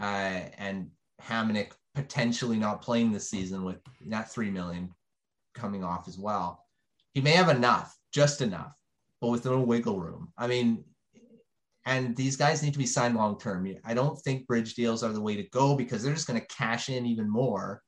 uh, 0.00 0.40
and 0.56 0.88
Hamonic 1.20 1.72
potentially 1.94 2.56
not 2.56 2.80
playing 2.80 3.12
this 3.12 3.28
season 3.28 3.62
with 3.62 3.76
that 4.08 4.32
three 4.32 4.50
million 4.50 4.90
coming 5.54 5.84
off 5.84 6.08
as 6.08 6.18
well. 6.18 6.64
He 7.12 7.20
may 7.20 7.32
have 7.32 7.50
enough, 7.50 7.94
just 8.10 8.40
enough, 8.40 8.74
but 9.20 9.28
with 9.28 9.44
no 9.44 9.60
wiggle 9.60 10.00
room. 10.00 10.32
I 10.38 10.46
mean, 10.46 10.82
and 11.84 12.16
these 12.16 12.36
guys 12.38 12.62
need 12.62 12.72
to 12.72 12.78
be 12.78 12.86
signed 12.86 13.16
long 13.16 13.38
term. 13.38 13.70
I 13.84 13.92
don't 13.92 14.18
think 14.20 14.46
bridge 14.46 14.72
deals 14.76 15.02
are 15.02 15.12
the 15.12 15.20
way 15.20 15.36
to 15.36 15.46
go 15.50 15.76
because 15.76 16.02
they're 16.02 16.14
just 16.14 16.26
going 16.26 16.40
to 16.40 16.46
cash 16.46 16.88
in 16.88 17.04
even 17.04 17.28
more 17.28 17.82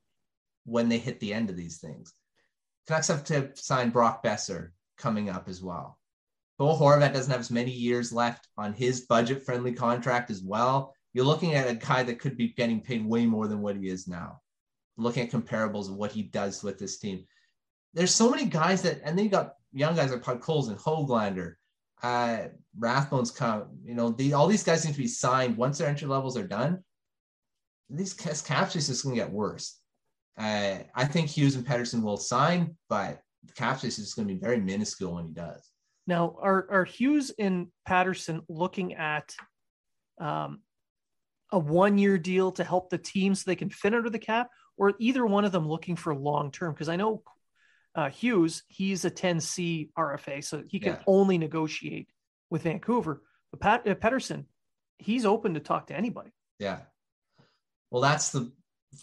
when 0.66 0.90
they 0.90 0.98
hit 0.98 1.20
the 1.20 1.32
end 1.32 1.48
of 1.48 1.56
these 1.56 1.78
things. 1.78 2.12
Canucks 2.88 3.08
have 3.08 3.22
to 3.24 3.50
sign 3.54 3.90
Brock 3.90 4.24
Boeser 4.24 4.70
coming 4.96 5.30
up 5.30 5.48
as 5.48 5.62
well. 5.62 6.00
Bo 6.58 6.76
Horvat 6.76 7.12
doesn't 7.12 7.30
have 7.30 7.40
as 7.40 7.52
many 7.52 7.70
years 7.70 8.12
left 8.12 8.48
on 8.56 8.72
his 8.72 9.02
budget 9.02 9.44
friendly 9.44 9.72
contract 9.72 10.28
as 10.30 10.42
well 10.42 10.92
you're 11.12 11.24
looking 11.24 11.54
at 11.54 11.68
a 11.68 11.74
guy 11.74 12.02
that 12.02 12.18
could 12.18 12.36
be 12.36 12.48
getting 12.48 12.80
paid 12.80 13.04
way 13.04 13.26
more 13.26 13.48
than 13.48 13.60
what 13.60 13.76
he 13.76 13.88
is 13.88 14.06
now. 14.06 14.40
Looking 14.96 15.24
at 15.24 15.32
comparables 15.32 15.88
of 15.88 15.96
what 15.96 16.12
he 16.12 16.22
does 16.22 16.62
with 16.62 16.78
this 16.78 16.98
team. 16.98 17.24
There's 17.94 18.14
so 18.14 18.30
many 18.30 18.44
guys 18.44 18.82
that, 18.82 19.00
and 19.04 19.16
then 19.16 19.24
you 19.24 19.30
got 19.30 19.54
young 19.72 19.96
guys 19.96 20.10
like 20.10 20.22
Podkolzin 20.22 20.70
and 20.70 20.78
Hoglander, 20.78 21.54
uh, 22.02 22.48
Rathbone's 22.78 23.30
come, 23.30 23.78
you 23.84 23.94
know, 23.94 24.10
the, 24.10 24.34
all 24.34 24.46
these 24.46 24.62
guys 24.62 24.84
need 24.84 24.92
to 24.92 24.98
be 24.98 25.08
signed 25.08 25.56
once 25.56 25.78
their 25.78 25.88
entry 25.88 26.06
levels 26.06 26.36
are 26.36 26.46
done. 26.46 26.84
These 27.90 28.12
cap 28.12 28.70
space 28.70 28.88
is 28.88 29.02
going 29.02 29.16
to 29.16 29.22
get 29.22 29.32
worse. 29.32 29.80
Uh, 30.38 30.78
I 30.94 31.04
think 31.04 31.28
Hughes 31.28 31.56
and 31.56 31.66
Pettersson 31.66 32.02
will 32.02 32.16
sign, 32.16 32.76
but 32.88 33.20
the 33.44 33.52
cap 33.54 33.78
space 33.78 33.98
is 33.98 34.14
going 34.14 34.28
to 34.28 34.34
be 34.34 34.40
very 34.40 34.60
minuscule 34.60 35.14
when 35.14 35.26
he 35.26 35.32
does. 35.32 35.70
Now, 36.06 36.36
are, 36.40 36.66
are 36.70 36.84
Hughes 36.84 37.32
and 37.38 37.68
Pettersson 37.88 38.42
looking 38.48 38.94
at 38.94 39.34
um, 40.20 40.60
a 41.50 41.58
one 41.58 41.98
year 41.98 42.18
deal 42.18 42.52
to 42.52 42.64
help 42.64 42.88
the 42.88 42.98
team 42.98 43.34
so 43.34 43.44
they 43.46 43.56
can 43.56 43.70
fit 43.70 43.94
under 43.94 44.10
the 44.10 44.18
cap, 44.18 44.48
or 44.76 44.94
either 44.98 45.26
one 45.26 45.44
of 45.44 45.52
them 45.52 45.68
looking 45.68 45.96
for 45.96 46.14
long 46.14 46.52
term? 46.52 46.72
Because 46.72 46.88
I 46.88 46.96
know 46.96 47.22
uh, 47.94 48.10
Hughes, 48.10 48.62
he's 48.68 49.04
a 49.04 49.10
10C 49.10 49.90
RFA, 49.98 50.44
so 50.44 50.62
he 50.66 50.78
can 50.78 50.94
yeah. 50.94 51.02
only 51.06 51.36
negotiate 51.36 52.08
with 52.48 52.62
Vancouver. 52.62 53.22
But 53.50 53.60
Pat 53.60 53.88
uh, 53.88 54.36
he's 54.98 55.26
open 55.26 55.54
to 55.54 55.60
talk 55.60 55.88
to 55.88 55.96
anybody. 55.96 56.30
Yeah. 56.58 56.78
Well, 57.90 58.02
that's 58.02 58.30
the 58.30 58.52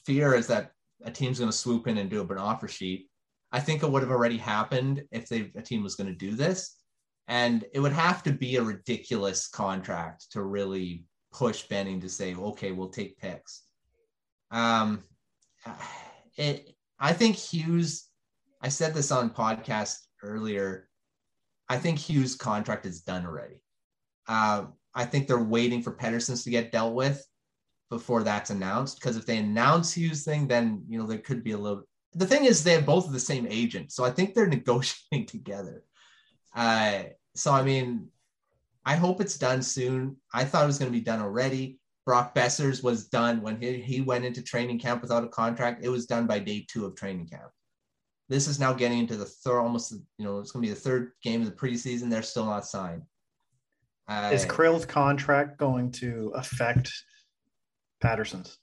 fear 0.05 0.33
is 0.33 0.47
that 0.47 0.71
a 1.03 1.11
team's 1.11 1.39
going 1.39 1.51
to 1.51 1.57
swoop 1.57 1.87
in 1.87 1.97
and 1.97 2.09
do 2.09 2.21
an 2.21 2.37
offer 2.37 2.67
sheet. 2.67 3.09
I 3.51 3.59
think 3.59 3.83
it 3.83 3.89
would 3.89 4.01
have 4.01 4.11
already 4.11 4.37
happened 4.37 5.03
if 5.11 5.29
they 5.29 5.51
a 5.55 5.61
team 5.61 5.83
was 5.83 5.95
going 5.95 6.09
to 6.09 6.15
do 6.15 6.35
this. 6.35 6.77
And 7.27 7.65
it 7.73 7.79
would 7.79 7.93
have 7.93 8.21
to 8.23 8.31
be 8.31 8.55
a 8.55 8.63
ridiculous 8.63 9.47
contract 9.47 10.31
to 10.31 10.43
really 10.43 11.05
push 11.33 11.63
Benning 11.63 11.99
to 12.01 12.09
say, 12.09 12.35
okay, 12.35 12.71
we'll 12.71 12.89
take 12.89 13.17
picks. 13.17 13.63
Um, 14.51 15.03
it, 16.37 16.75
I 16.99 17.13
think 17.13 17.35
Hughes, 17.35 18.09
I 18.61 18.69
said 18.69 18.93
this 18.93 19.11
on 19.11 19.31
podcast 19.31 19.97
earlier. 20.21 20.87
I 21.67 21.77
think 21.77 21.97
Hughes' 21.97 22.35
contract 22.35 22.85
is 22.85 23.01
done 23.01 23.25
already. 23.25 23.55
Uh, 24.27 24.65
I 24.93 25.05
think 25.05 25.27
they're 25.27 25.39
waiting 25.43 25.81
for 25.81 25.91
Pettersson's 25.91 26.43
to 26.43 26.49
get 26.51 26.71
dealt 26.71 26.93
with 26.93 27.25
before 27.95 28.23
that's 28.23 28.49
announced. 28.49 28.99
Because 28.99 29.15
if 29.15 29.25
they 29.25 29.37
announce 29.37 29.93
Hughes' 29.93 30.25
thing, 30.25 30.47
then 30.47 30.83
you 30.87 30.99
know 30.99 31.07
there 31.07 31.17
could 31.17 31.43
be 31.43 31.51
a 31.51 31.57
little. 31.57 31.83
The 32.13 32.27
thing 32.27 32.45
is, 32.45 32.63
they 32.63 32.73
have 32.73 32.85
both 32.85 33.11
the 33.11 33.19
same 33.19 33.47
agent, 33.49 33.91
so 33.91 34.03
I 34.03 34.11
think 34.11 34.33
they're 34.33 34.47
negotiating 34.59 35.27
together. 35.27 35.83
Uh, 36.55 37.03
so 37.35 37.51
I 37.51 37.63
mean, 37.63 38.09
I 38.85 38.95
hope 38.95 39.21
it's 39.21 39.37
done 39.37 39.61
soon. 39.61 40.17
I 40.33 40.43
thought 40.43 40.63
it 40.63 40.67
was 40.67 40.77
going 40.77 40.91
to 40.91 40.97
be 40.97 41.03
done 41.03 41.21
already. 41.21 41.79
Brock 42.05 42.35
Boeser's 42.35 42.83
was 42.83 43.07
done 43.07 43.41
when 43.41 43.59
he, 43.59 43.81
he 43.81 44.01
went 44.01 44.25
into 44.25 44.43
training 44.43 44.77
camp 44.79 45.01
without 45.01 45.23
a 45.23 45.27
contract. 45.27 45.83
It 45.83 45.89
was 45.89 46.05
done 46.05 46.27
by 46.27 46.37
day 46.37 46.65
two 46.69 46.85
of 46.85 46.95
training 46.95 47.27
camp. 47.27 47.49
This 48.29 48.47
is 48.47 48.59
now 48.59 48.73
getting 48.73 48.99
into 48.99 49.15
the 49.15 49.25
third, 49.25 49.59
almost, 49.59 49.91
you 49.91 50.25
know, 50.25 50.39
it's 50.39 50.51
going 50.51 50.63
to 50.63 50.67
be 50.67 50.73
the 50.73 50.79
third 50.79 51.13
game 51.23 51.41
of 51.41 51.47
the 51.47 51.55
preseason. 51.55 52.09
They're 52.09 52.21
still 52.21 52.45
not 52.45 52.65
signed. 52.65 53.03
Uh, 54.07 54.29
is 54.31 54.45
Kirill's 54.45 54.85
contract 54.85 55.57
going 55.57 55.91
to 55.93 56.31
affect 56.35 56.91
Pettersson's? 58.05 58.57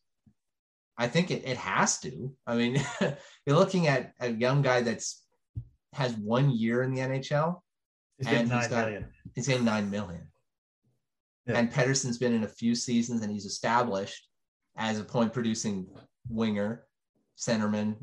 I 0.99 1.09
think 1.09 1.31
it, 1.31 1.43
it 1.45 1.57
has 1.57 1.99
to. 2.01 2.33
I 2.47 2.55
mean, 2.55 2.81
you're 3.47 3.57
looking 3.57 3.89
at 3.89 4.13
a 4.21 4.31
young 4.31 4.63
guy 4.63 4.83
that's 4.83 5.23
has 5.95 6.15
one 6.15 6.51
year 6.51 6.83
in 6.83 6.95
the 6.95 7.01
NHL. 7.01 7.61
He's 8.19 8.27
and 8.29 8.49
nine 8.49 8.59
he's 8.61 8.69
got, 8.69 8.85
million. 8.85 9.07
He's 9.35 9.49
getting 9.49 9.65
nine 9.65 9.91
million. 9.91 10.29
Yeah. 11.47 11.59
And 11.59 11.73
Pettersson's 11.73 12.19
been 12.19 12.33
in 12.33 12.45
a 12.45 12.49
few 12.49 12.75
seasons 12.75 13.23
and 13.23 13.33
he's 13.33 13.47
established 13.47 14.29
as 14.77 15.01
a 15.01 15.05
point 15.05 15.33
producing 15.33 15.87
winger, 16.29 16.85
centerman. 17.37 17.97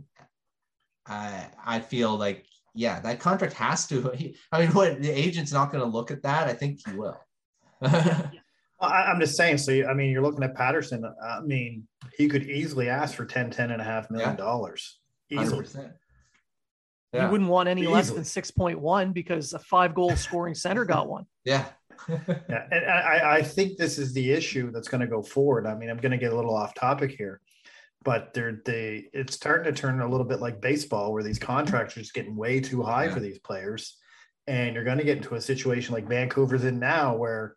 Uh, 1.09 1.43
I 1.65 1.79
feel 1.79 2.17
like, 2.17 2.45
yeah, 2.75 2.99
that 2.99 3.19
contract 3.19 3.53
has 3.53 3.87
to. 3.87 4.11
I 4.51 4.61
mean, 4.61 4.71
what 4.71 5.01
the 5.01 5.09
agent's 5.09 5.53
not 5.53 5.71
going 5.71 5.83
to 5.83 5.89
look 5.89 6.11
at 6.11 6.23
that. 6.23 6.47
I 6.47 6.53
think 6.53 6.81
he 6.85 6.95
will. 6.95 7.19
I, 8.81 9.11
am 9.11 9.19
just 9.19 9.35
saying. 9.35 9.57
So, 9.57 9.85
I 9.85 9.93
mean, 9.93 10.11
you're 10.11 10.21
looking 10.21 10.43
at 10.43 10.55
Pettersson. 10.55 11.11
I 11.23 11.41
mean, 11.41 11.87
he 12.17 12.27
could 12.27 12.43
easily 12.43 12.89
ask 12.89 13.15
for 13.15 13.25
10, 13.25 13.51
10 13.51 13.71
and 13.71 13.81
a 13.81 13.83
half 13.83 14.09
million 14.09 14.35
dollars. 14.35 14.99
Yeah. 15.29 15.43
Easily. 15.43 15.65
Yeah. 17.13 17.25
You 17.25 17.31
wouldn't 17.31 17.49
want 17.49 17.69
any 17.69 17.81
easily. 17.81 17.93
less 17.95 18.11
than 18.11 18.23
6.1 18.23 19.13
because 19.13 19.53
a 19.53 19.59
five 19.59 19.95
goal 19.95 20.15
scoring 20.15 20.55
center 20.55 20.85
got 20.85 21.07
one. 21.07 21.25
Yeah. 21.45 21.65
yeah. 22.07 22.67
And 22.71 22.85
I, 22.85 23.37
I 23.37 23.41
think 23.41 23.77
this 23.77 23.97
is 23.97 24.13
the 24.13 24.31
issue 24.31 24.71
that's 24.71 24.87
going 24.87 25.01
to 25.01 25.07
go 25.07 25.21
forward. 25.21 25.65
I 25.65 25.75
mean, 25.75 25.89
I'm 25.89 25.97
going 25.97 26.11
to 26.11 26.17
get 26.17 26.31
a 26.31 26.35
little 26.35 26.55
off 26.55 26.73
topic 26.73 27.11
here, 27.11 27.41
but 28.03 28.33
they're, 28.33 28.61
they, 28.65 29.09
it's 29.13 29.35
starting 29.35 29.73
to 29.73 29.77
turn 29.77 29.99
a 29.99 30.07
little 30.07 30.25
bit 30.25 30.39
like 30.39 30.61
baseball 30.61 31.11
where 31.11 31.23
these 31.23 31.39
contracts 31.39 31.97
are 31.97 32.01
just 32.01 32.13
getting 32.13 32.35
way 32.35 32.61
too 32.61 32.83
high 32.83 33.05
yeah. 33.05 33.13
for 33.13 33.19
these 33.19 33.39
players. 33.39 33.97
And 34.47 34.75
you're 34.75 34.85
going 34.85 34.99
to 34.99 35.03
get 35.03 35.17
into 35.17 35.35
a 35.35 35.41
situation 35.41 35.93
like 35.93 36.07
Vancouver's 36.07 36.63
in 36.63 36.79
now 36.79 37.15
where 37.15 37.55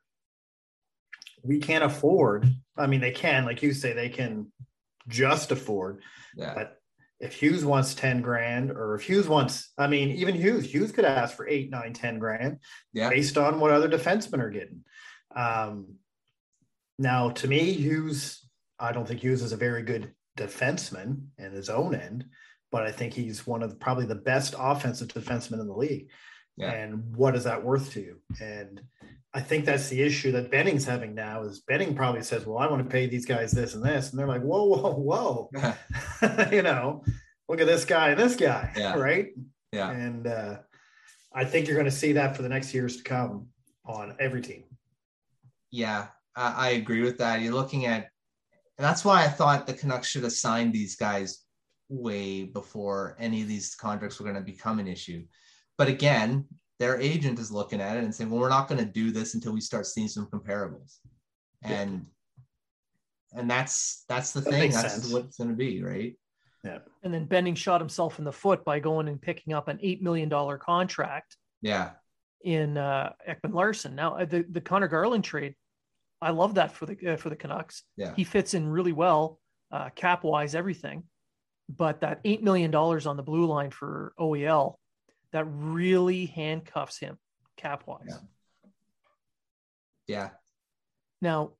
we 1.43 1.59
can't 1.59 1.85
afford. 1.85 2.47
I 2.77 2.87
mean, 2.87 3.01
they 3.01 3.11
can, 3.11 3.45
like 3.45 3.63
you 3.63 3.73
say, 3.73 3.93
they 3.93 4.09
can 4.09 4.53
just 5.09 5.51
afford. 5.51 6.03
Yeah. 6.37 6.55
But 6.55 6.79
if 7.21 7.35
Hughes 7.35 7.65
wants 7.65 7.95
10 7.95 8.21
grand, 8.23 8.71
or 8.71 8.95
if 8.95 9.03
Hughes 9.03 9.29
wants, 9.29 9.73
I 9.79 9.87
mean, 9.87 10.11
even 10.11 10.35
Hughes, 10.35 10.73
Hughes 10.73 10.93
could 10.93 11.05
ask 11.05 11.37
for 11.37 11.49
eight, 11.49 11.71
nine, 11.71 11.93
10 11.93 12.19
grand 12.19 12.59
yeah. 12.93 13.09
based 13.09 13.39
on 13.39 13.61
what 13.61 13.71
other 13.71 13.89
defensemen 13.89 14.41
are 14.41 14.51
getting. 14.51 14.81
Um, 15.35 15.95
now, 16.99 17.31
to 17.31 17.49
me, 17.49 17.73
Hughes, 17.73 18.45
I 18.79 18.93
don't 18.93 19.07
think 19.07 19.21
Hughes 19.21 19.43
is 19.43 19.53
a 19.53 19.57
very 19.57 19.83
good 19.83 20.13
defenseman 20.37 21.27
in 21.39 21.53
his 21.53 21.69
own 21.69 21.95
end, 21.95 22.25
but 22.71 22.83
I 22.83 22.91
think 22.91 23.15
he's 23.15 23.47
one 23.47 23.63
of 23.63 23.71
the, 23.71 23.77
probably 23.77 24.07
the 24.07 24.15
best 24.15 24.55
offensive 24.59 25.09
defensemen 25.09 25.61
in 25.61 25.69
the 25.69 25.77
league. 25.77 26.09
Yeah. 26.57 26.73
And 26.73 27.17
what 27.17 27.35
is 27.35 27.45
that 27.45 27.65
worth 27.65 27.93
to 27.93 28.01
you? 28.01 28.19
And 28.41 28.81
I 29.35 29.41
think 29.41 29.65
that's 29.65 29.88
the 29.88 30.03
issue 30.03 30.33
that 30.33 30.51
Benning's 30.51 30.85
having 30.85 31.15
now 31.15 31.43
is 31.43 31.61
Benning 31.61 31.95
probably 31.95 32.23
says, 32.23 32.47
well, 32.47 32.59
I 32.59 32.67
want 32.69 32.85
to 32.85 32.91
pay 32.91 33.07
these 33.07 33.25
guys 33.25 33.51
this 33.51 33.75
and 33.75 33.83
this. 33.83 34.11
And 34.11 34.19
they're 34.19 34.27
like, 34.27 34.43
whoa, 34.43 34.65
whoa, 34.65 34.93
whoa, 34.93 35.51
you 36.53 36.62
know, 36.62 37.03
look 37.49 37.61
at 37.61 37.67
this 37.67 37.85
guy 37.85 38.11
and 38.11 38.21
this 38.21 38.37
guy. 38.37 38.71
Yeah. 38.77 38.95
Right. 38.95 39.29
Yeah. 39.73 39.91
And 39.91 40.27
uh, 40.27 40.59
I 41.35 41.45
think 41.45 41.67
you're 41.67 41.77
going 41.77 41.87
to 41.87 41.91
see 41.91 42.12
that 42.12 42.37
for 42.37 42.43
the 42.43 42.49
next 42.49 42.75
years 42.75 42.99
to 42.99 43.03
come 43.03 43.49
on 43.87 44.17
every 44.21 44.43
team. 44.43 44.65
Yeah, 45.71 46.09
I, 46.37 46.53
I 46.53 46.69
agree 46.71 47.03
with 47.03 47.19
that. 47.19 47.41
You're 47.41 47.55
looking 47.55 47.87
at, 47.87 48.09
and 48.77 48.85
that's 48.85 49.05
why 49.05 49.25
I 49.25 49.29
thought 49.29 49.67
the 49.67 49.73
Canucks 49.73 50.09
should 50.09 50.25
have 50.25 50.33
signed 50.33 50.73
these 50.75 50.97
guys 50.97 51.43
way 51.88 52.45
before 52.45 53.17
any 53.19 53.43
of 53.43 53.49
these 53.49 53.75
contracts 53.75 54.19
were 54.19 54.25
going 54.25 54.37
to 54.37 54.53
become 54.53 54.79
an 54.79 54.88
issue. 54.88 55.25
But 55.79 55.89
again, 55.89 56.47
their 56.79 57.01
agent 57.01 57.39
is 57.39 57.51
looking 57.53 57.81
at 57.81 57.97
it 57.97 58.05
and 58.05 58.15
saying, 58.15 58.29
well, 58.29 58.41
we're 58.41 58.49
not 58.49 58.69
going 58.69 58.85
to 58.85 58.91
do 58.91 59.11
this 59.13 59.35
until 59.35 59.53
we 59.53 59.61
start 59.61 59.87
seeing 59.87 60.09
some 60.09 60.27
comparables. 60.27 60.99
And 61.63 62.07
yeah. 63.33 63.41
and 63.41 63.51
that's 63.51 64.05
that's 64.09 64.33
the 64.33 64.41
that 64.41 64.51
thing. 64.51 64.71
That's 64.73 64.95
sense. 64.95 65.13
what 65.13 65.25
it's 65.25 65.37
going 65.37 65.51
to 65.51 65.57
be, 65.57 65.83
right? 65.83 66.17
Yeah. 66.65 66.79
And 67.03 67.15
then 67.15 67.27
Benning 67.27 67.55
shot 67.55 67.81
himself 67.81 68.19
in 68.19 68.25
the 68.25 68.33
foot 68.33 68.65
by 68.65 68.81
going 68.81 69.09
and 69.09 69.21
picking 69.21 69.53
up 69.53 69.69
an 69.69 69.79
eight 69.81 70.03
million 70.03 70.29
dollar 70.29 70.59
contract. 70.59 71.37
Yeah. 71.61 71.91
In 72.45 72.77
uh, 72.77 73.13
Ekman-Larsson. 73.29 73.95
Now 73.95 74.17
uh, 74.17 74.25
the 74.25 74.45
the 74.51 74.61
Conor 74.61 74.89
Garland 74.89 75.23
trade, 75.23 75.55
I 76.21 76.31
love 76.31 76.57
that 76.57 76.73
for 76.73 76.87
the 76.87 77.13
uh, 77.13 77.17
for 77.17 77.31
the 77.31 77.37
Canucks. 77.37 77.85
Yeah. 77.97 78.13
He 78.17 78.25
fits 78.25 78.55
in 78.55 78.69
really 78.69 78.93
well, 78.93 79.39
uh, 79.71 79.91
cap 79.91 80.25
wise, 80.25 80.57
everything. 80.57 81.05
But 81.69 82.01
that 82.01 82.21
eight 82.25 82.43
million 82.43 82.73
dollars 82.73 83.07
on 83.07 83.17
the 83.17 83.23
blue 83.23 83.47
line 83.47 83.71
for 83.71 84.15
OEL 84.19 84.75
that 85.33 85.45
really 85.45 86.27
handcuffs 86.27 86.99
him 86.99 87.18
cap 87.57 87.85
wise. 87.87 88.07
Yeah. 88.09 88.16
yeah. 90.07 90.29
Now, 91.21 91.53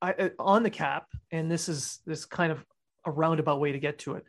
I 0.00 0.12
uh, 0.12 0.28
on 0.38 0.62
the 0.62 0.70
cap, 0.70 1.06
and 1.30 1.50
this 1.50 1.68
is 1.68 2.00
this 2.06 2.24
kind 2.24 2.52
of 2.52 2.64
a 3.04 3.10
roundabout 3.10 3.60
way 3.60 3.72
to 3.72 3.78
get 3.78 3.98
to 4.00 4.14
it. 4.14 4.24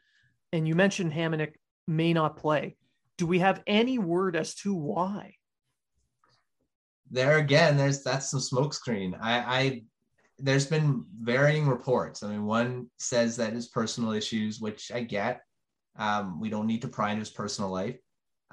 And 0.52 0.68
you 0.68 0.76
mentioned 0.76 1.12
Hamonic 1.12 1.54
may 1.88 2.14
not 2.14 2.38
play. 2.38 2.78
Do 3.18 3.26
we 3.26 3.40
have 3.40 3.62
any 3.68 3.98
word 3.98 4.36
as 4.36 4.56
to 4.56 4.74
why? 4.74 5.36
There 7.12 7.38
again, 7.38 7.78
there's 7.78 8.04
that's 8.04 8.32
some 8.32 8.40
smokescreen. 8.40 9.18
I, 9.22 9.40
I 9.40 9.82
there's 10.40 10.66
been 10.66 11.06
varying 11.22 11.68
reports. 11.68 12.24
I 12.24 12.30
mean, 12.30 12.46
one 12.46 12.90
says 12.98 13.36
that 13.38 13.54
his 13.54 13.68
personal 13.68 14.14
issues, 14.14 14.60
which 14.60 14.92
I 14.94 15.02
get. 15.02 15.42
Um, 15.96 16.40
we 16.40 16.50
don't 16.50 16.66
need 16.66 16.82
to 16.82 16.88
pry 16.88 17.12
into 17.12 17.20
his 17.20 17.30
personal 17.30 17.70
life. 17.70 17.98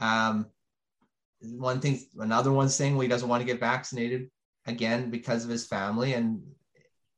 Um, 0.00 0.46
one 1.40 1.80
thing, 1.80 2.00
another 2.18 2.52
one 2.52 2.68
saying 2.68 2.94
well, 2.94 3.02
he 3.02 3.08
doesn't 3.08 3.28
want 3.28 3.40
to 3.40 3.46
get 3.46 3.60
vaccinated 3.60 4.30
again 4.66 5.10
because 5.10 5.44
of 5.44 5.50
his 5.50 5.66
family, 5.66 6.14
and 6.14 6.42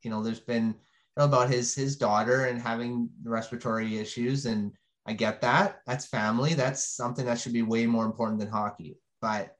you 0.03 0.11
know, 0.11 0.23
there's 0.23 0.41
been 0.41 0.75
about 1.17 1.51
his 1.51 1.75
his 1.75 1.97
daughter 1.97 2.47
and 2.47 2.61
having 2.61 3.09
respiratory 3.25 3.99
issues, 3.99 4.47
and 4.47 4.73
I 5.07 5.15
get 5.15 5.41
that. 5.41 5.81
That's 5.87 6.07
family. 6.07 6.55
That's 6.55 6.85
something 6.97 7.27
that 7.27 7.41
should 7.41 7.53
be 7.53 7.63
way 7.63 7.87
more 7.87 8.05
important 8.05 8.39
than 8.41 8.49
hockey. 8.49 8.97
But 9.21 9.57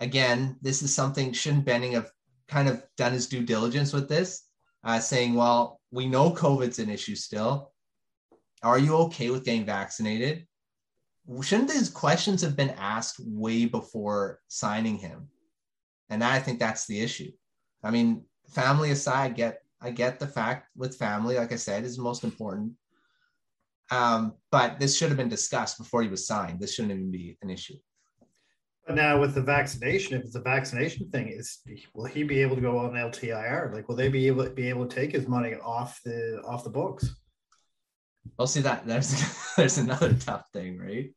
again, 0.00 0.56
this 0.62 0.82
is 0.82 0.94
something 0.94 1.32
shouldn't 1.32 1.64
Benning 1.64 1.92
have 1.92 2.10
kind 2.48 2.68
of 2.68 2.82
done 2.96 3.12
his 3.12 3.26
due 3.26 3.42
diligence 3.42 3.92
with 3.92 4.08
this, 4.08 4.46
uh, 4.82 5.00
saying, 5.00 5.34
well, 5.34 5.80
we 5.90 6.06
know 6.06 6.30
COVID's 6.30 6.78
an 6.78 6.90
issue 6.90 7.14
still. 7.14 7.72
Are 8.62 8.78
you 8.78 8.96
okay 8.96 9.30
with 9.30 9.44
getting 9.44 9.66
vaccinated? 9.66 10.46
Shouldn't 11.42 11.70
these 11.70 11.88
questions 11.88 12.42
have 12.42 12.56
been 12.56 12.74
asked 12.78 13.20
way 13.20 13.66
before 13.66 14.40
signing 14.48 14.96
him? 14.96 15.28
And 16.10 16.22
I 16.22 16.38
think 16.38 16.58
that's 16.58 16.86
the 16.86 17.00
issue. 17.00 17.30
I 17.82 17.90
mean, 17.90 18.24
family 18.48 18.90
aside, 18.90 19.34
get 19.34 19.60
I 19.80 19.90
get 19.90 20.18
the 20.18 20.26
fact 20.26 20.68
with 20.76 20.96
family, 20.96 21.36
like 21.36 21.52
I 21.52 21.56
said, 21.56 21.84
is 21.84 21.98
most 21.98 22.24
important. 22.24 22.72
Um, 23.90 24.34
but 24.50 24.80
this 24.80 24.96
should 24.96 25.08
have 25.08 25.18
been 25.18 25.28
discussed 25.28 25.76
before 25.76 26.02
he 26.02 26.08
was 26.08 26.26
signed. 26.26 26.58
This 26.58 26.74
shouldn't 26.74 26.92
even 26.92 27.10
be 27.10 27.36
an 27.42 27.50
issue. 27.50 27.74
But 28.86 28.96
now 28.96 29.20
with 29.20 29.34
the 29.34 29.42
vaccination, 29.42 30.16
if 30.16 30.24
it's 30.24 30.34
a 30.34 30.40
vaccination 30.40 31.10
thing, 31.10 31.28
is 31.28 31.60
will 31.94 32.04
he 32.04 32.22
be 32.22 32.40
able 32.40 32.56
to 32.56 32.62
go 32.62 32.78
on 32.78 32.92
LTIR? 32.92 33.74
Like, 33.74 33.88
will 33.88 33.96
they 33.96 34.08
be 34.08 34.26
able 34.26 34.48
be 34.50 34.68
able 34.68 34.86
to 34.86 34.94
take 34.94 35.12
his 35.12 35.26
money 35.26 35.54
off 35.54 36.00
the 36.04 36.42
off 36.46 36.64
the 36.64 36.70
books? 36.70 37.14
Well, 38.38 38.46
see 38.46 38.60
that 38.60 38.86
there's 38.86 39.14
there's 39.56 39.78
another 39.78 40.14
tough 40.14 40.46
thing, 40.52 40.78
right? 40.78 41.12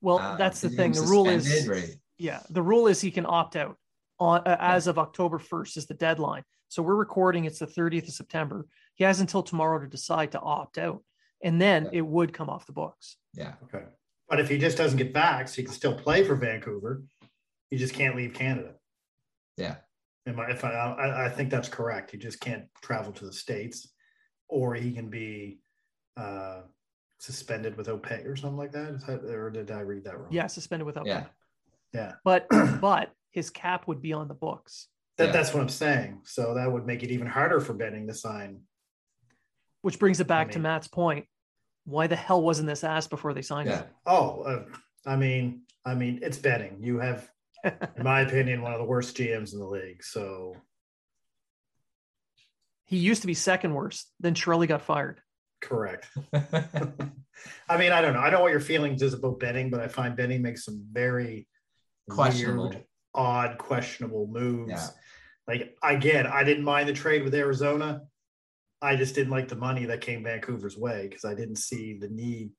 Well, 0.00 0.18
uh, 0.18 0.36
that's 0.36 0.60
the 0.60 0.70
thing. 0.70 0.92
The 0.92 1.02
rule 1.02 1.28
is 1.28 1.66
right? 1.68 1.96
yeah, 2.18 2.40
the 2.50 2.62
rule 2.62 2.86
is 2.86 3.00
he 3.00 3.10
can 3.10 3.26
opt 3.26 3.56
out 3.56 3.76
on 4.18 4.40
uh, 4.46 4.56
as 4.60 4.86
of 4.86 4.98
October 4.98 5.38
1st 5.38 5.76
is 5.76 5.86
the 5.86 5.94
deadline. 5.94 6.42
So 6.68 6.82
we're 6.82 6.96
recording 6.96 7.44
it's 7.44 7.58
the 7.58 7.66
30th 7.66 8.08
of 8.08 8.14
September. 8.14 8.66
He 8.94 9.04
has 9.04 9.20
until 9.20 9.42
tomorrow 9.42 9.78
to 9.78 9.86
decide 9.86 10.32
to 10.32 10.40
opt 10.40 10.78
out, 10.78 11.02
and 11.42 11.60
then 11.60 11.84
yeah. 11.84 11.98
it 11.98 12.06
would 12.06 12.32
come 12.32 12.48
off 12.48 12.66
the 12.66 12.72
books. 12.72 13.16
Yeah. 13.34 13.54
Okay. 13.64 13.84
But 14.28 14.40
if 14.40 14.48
he 14.48 14.58
just 14.58 14.76
doesn't 14.76 14.98
get 14.98 15.12
back, 15.12 15.48
so 15.48 15.56
he 15.56 15.62
can 15.64 15.72
still 15.72 15.94
play 15.94 16.24
for 16.24 16.34
Vancouver. 16.34 17.02
he 17.70 17.76
just 17.76 17.94
can't 17.94 18.16
leave 18.16 18.34
Canada. 18.34 18.74
Yeah. 19.56 19.76
Am 20.26 20.40
I, 20.40 20.50
if 20.50 20.64
I, 20.64 20.70
I, 20.70 21.26
I 21.26 21.28
think 21.28 21.50
that's 21.50 21.68
correct. 21.68 22.10
He 22.10 22.18
just 22.18 22.40
can't 22.40 22.64
travel 22.82 23.12
to 23.12 23.24
the 23.24 23.32
states, 23.32 23.92
or 24.48 24.74
he 24.74 24.92
can 24.92 25.08
be 25.08 25.60
uh, 26.16 26.60
suspended 27.18 27.76
without 27.76 28.02
pay 28.02 28.16
or 28.24 28.36
something 28.36 28.56
like 28.56 28.72
that. 28.72 28.94
Is 28.94 29.04
that 29.04 29.24
or 29.24 29.50
did 29.50 29.70
I 29.70 29.80
read 29.80 30.04
that 30.04 30.18
wrong? 30.18 30.28
Yeah, 30.30 30.46
suspended 30.46 30.86
without 30.86 31.06
Yeah. 31.06 31.20
pay. 31.20 31.26
yeah. 31.94 32.12
But 32.24 32.46
but 32.80 33.10
his 33.30 33.50
cap 33.50 33.86
would 33.86 34.00
be 34.02 34.12
on 34.12 34.28
the 34.28 34.34
books, 34.34 34.88
That, 35.18 35.26
Yeah. 35.26 35.32
That's 35.32 35.52
what 35.52 35.60
I'm 35.62 35.68
saying. 35.68 36.20
So 36.24 36.54
that 36.54 36.70
would 36.70 36.86
make 36.86 37.02
it 37.02 37.10
even 37.10 37.26
harder 37.26 37.60
for 37.60 37.74
Benning 37.74 38.06
to 38.08 38.14
sign. 38.14 38.62
which 39.82 39.98
brings 39.98 40.18
it 40.20 40.26
back 40.26 40.50
to 40.52 40.58
mean- 40.58 40.64
Matt's 40.64 40.88
point. 40.88 41.26
Why 41.84 42.08
the 42.08 42.16
hell 42.16 42.42
wasn't 42.42 42.66
this 42.68 42.82
asked 42.82 43.10
before 43.10 43.32
they 43.34 43.42
signed 43.42 43.68
Yeah. 43.68 43.82
it? 43.82 43.88
Oh, 44.06 44.40
uh, 44.42 44.64
I 45.06 45.14
mean, 45.16 45.62
I 45.84 45.94
mean, 45.94 46.18
it's 46.22 46.36
Benning. 46.38 46.78
You 46.82 46.98
have, 46.98 47.30
in 47.64 48.02
my 48.02 48.22
opinion, 48.22 48.62
one 48.62 48.72
of 48.72 48.78
the 48.80 48.84
worst 48.84 49.16
GMs 49.16 49.52
in 49.52 49.60
the 49.60 49.66
league. 49.66 50.02
So 50.02 50.56
He 52.86 52.96
used 52.98 53.20
to 53.22 53.26
be 53.26 53.34
second 53.34 53.74
worst. 53.74 54.12
Then 54.20 54.34
Shirley 54.34 54.66
got 54.66 54.82
fired. 54.82 55.20
Correct. 55.60 56.06
I 57.68 57.76
mean, 57.76 57.92
I 57.92 58.00
don't 58.00 58.14
know. 58.14 58.20
I 58.20 58.24
don't 58.30 58.38
know 58.38 58.42
what 58.42 58.52
your 58.52 58.60
feelings 58.60 59.02
is 59.02 59.14
about 59.14 59.40
Benning, 59.40 59.70
but 59.70 59.80
I 59.80 59.88
find 59.88 60.16
Benning 60.16 60.42
makes 60.42 60.64
some 60.64 60.84
very 60.90 61.46
Questionable. 62.08 62.70
weird, 62.70 62.84
odd, 63.14 63.58
questionable 63.58 64.26
moves. 64.26 64.70
Yeah. 64.70 64.88
Like 65.48 65.76
again, 65.82 66.26
I 66.26 66.44
didn't 66.44 66.64
mind 66.64 66.88
the 66.88 66.92
trade 66.92 67.22
with 67.22 67.34
Arizona. 67.34 68.02
I 68.82 68.96
just 68.96 69.14
didn't 69.14 69.30
like 69.32 69.48
the 69.48 69.56
money 69.56 69.86
that 69.86 70.00
came 70.00 70.22
Vancouver's 70.22 70.76
way 70.76 71.08
because 71.08 71.24
I 71.24 71.34
didn't 71.34 71.56
see 71.56 71.98
the 71.98 72.08
need. 72.08 72.50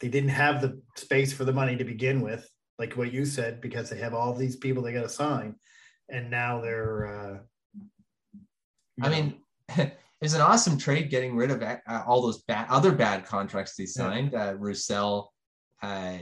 They 0.00 0.08
didn't 0.08 0.30
have 0.30 0.60
the 0.60 0.80
space 0.96 1.32
for 1.32 1.44
the 1.44 1.52
money 1.52 1.76
to 1.76 1.84
begin 1.84 2.20
with, 2.20 2.48
like 2.78 2.94
what 2.96 3.12
you 3.12 3.24
said, 3.24 3.60
because 3.60 3.88
they 3.88 3.98
have 3.98 4.12
all 4.12 4.34
these 4.34 4.56
people 4.56 4.82
they 4.82 4.92
got 4.92 5.02
to 5.02 5.08
sign, 5.08 5.56
and 6.10 6.30
now 6.30 6.60
they're. 6.60 7.06
Uh, 7.06 7.38
I 9.02 9.08
know, 9.08 9.10
mean, 9.10 9.92
it's 10.20 10.34
an 10.34 10.40
awesome 10.40 10.78
trade 10.78 11.10
getting 11.10 11.36
rid 11.36 11.50
of 11.50 11.62
uh, 11.62 11.76
all 12.06 12.22
those 12.22 12.42
bad 12.42 12.66
other 12.70 12.92
bad 12.92 13.26
contracts 13.26 13.76
they 13.76 13.86
signed. 13.86 14.34
Uh, 14.34 14.54
Roussel, 14.56 15.32
uh, 15.82 16.18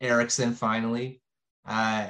Eriksson, 0.00 0.52
finally, 0.52 1.22
uh, 1.66 2.08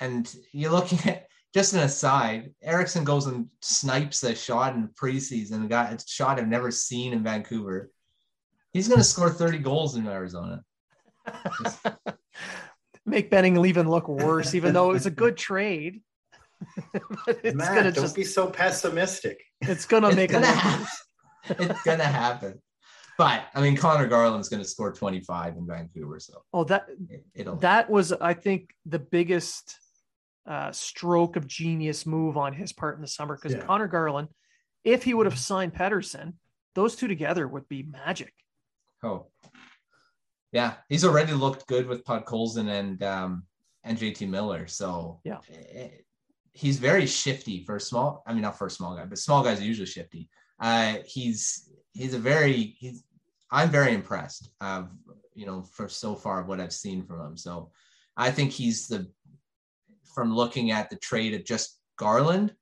and 0.00 0.34
you're 0.52 0.72
looking 0.72 0.98
at 1.08 1.26
just 1.54 1.72
an 1.72 1.80
aside. 1.80 2.52
Eriksson 2.62 3.04
goes 3.04 3.26
and 3.26 3.48
snipes 3.62 4.22
a 4.24 4.34
shot 4.34 4.74
in 4.74 4.88
preseason. 4.88 5.64
A 5.64 5.68
guy, 5.68 5.84
a 5.90 5.98
shot 6.06 6.38
I've 6.38 6.48
never 6.48 6.70
seen 6.70 7.12
in 7.12 7.22
Vancouver. 7.22 7.90
He's 8.72 8.88
going 8.88 8.98
to 8.98 9.04
score 9.04 9.30
30 9.30 9.58
goals 9.58 9.96
in 9.96 10.06
Arizona. 10.06 10.62
Make 13.06 13.30
Benning 13.30 13.64
even 13.64 13.88
look 13.88 14.08
worse, 14.08 14.54
even 14.54 14.74
though 14.74 14.90
it's 14.90 15.06
a 15.06 15.10
good 15.10 15.36
trade. 15.36 16.02
it's 17.28 17.56
Matt, 17.56 17.74
gonna 17.74 17.92
don't 17.92 18.04
just 18.04 18.16
be 18.16 18.24
so 18.24 18.50
pessimistic. 18.50 19.40
It's 19.62 19.86
gonna 19.86 20.08
It's 20.08 20.16
make 20.16 20.30
gonna 20.30 20.46
look 20.46 20.54
happen. 20.56 20.86
it's 21.68 21.82
going 21.82 21.98
to 21.98 22.04
happen. 22.04 22.60
But 23.18 23.44
I 23.54 23.60
mean, 23.62 23.76
Conor 23.76 24.06
Garland's 24.08 24.48
going 24.48 24.62
to 24.62 24.68
score 24.68 24.92
25 24.92 25.56
in 25.56 25.66
Vancouver, 25.66 26.20
so 26.20 26.42
Oh, 26.52 26.64
that 26.64 26.86
it, 27.08 27.24
it'll. 27.34 27.56
that 27.56 27.88
was, 27.88 28.12
I 28.12 28.34
think, 28.34 28.74
the 28.84 28.98
biggest 28.98 29.78
uh, 30.46 30.70
stroke 30.72 31.36
of 31.36 31.46
genius 31.46 32.04
move 32.04 32.36
on 32.36 32.52
his 32.52 32.72
part 32.72 32.96
in 32.96 33.00
the 33.02 33.08
summer 33.08 33.36
because 33.36 33.52
Yeah. 33.56 33.64
Conor 33.64 33.86
Garland, 33.88 34.28
if 34.84 35.02
he 35.04 35.14
would 35.14 35.26
have 35.26 35.38
signed 35.38 35.74
Pettersson, 35.74 36.34
those 36.74 36.94
two 36.94 37.08
together 37.08 37.48
would 37.48 37.66
be 37.68 37.84
magic. 37.84 38.34
Oh, 39.02 39.28
yeah, 40.52 40.74
he's 40.88 41.04
already 41.04 41.32
looked 41.32 41.66
good 41.66 41.86
with 41.86 42.04
Podkolzin 42.04 42.68
and 42.68 43.02
um, 43.02 43.44
and 43.84 43.96
JT 43.98 44.28
Miller. 44.28 44.66
So 44.66 45.20
Yeah. 45.24 45.38
He's 46.56 46.78
very 46.78 47.06
shifty 47.06 47.64
for 47.64 47.76
a 47.76 47.80
small. 47.80 48.22
I 48.26 48.32
mean, 48.32 48.42
not 48.42 48.58
for 48.58 48.66
a 48.66 48.70
small 48.70 48.96
guy, 48.96 49.04
but 49.04 49.18
small 49.18 49.42
guys 49.42 49.60
are 49.60 49.64
usually 49.64 49.86
shifty. 49.86 50.28
Uh, 50.58 50.96
he's 51.04 51.70
he's 51.92 52.14
a 52.14 52.18
very 52.18 52.76
he's. 52.78 53.04
I'm 53.50 53.70
very 53.70 53.94
impressed. 53.94 54.50
Of 54.60 54.88
you 55.34 55.44
know, 55.46 55.62
for 55.62 55.88
so 55.88 56.14
far 56.14 56.44
what 56.44 56.60
I've 56.60 56.72
seen 56.72 57.04
from 57.04 57.20
him. 57.20 57.36
So 57.36 57.70
I 58.16 58.30
think 58.30 58.52
he's 58.52 58.88
the 58.88 59.06
from 60.14 60.34
looking 60.34 60.70
at 60.70 60.88
the 60.88 60.96
trade 60.96 61.34
of 61.34 61.44
just 61.44 61.78
Garland. 61.98 62.54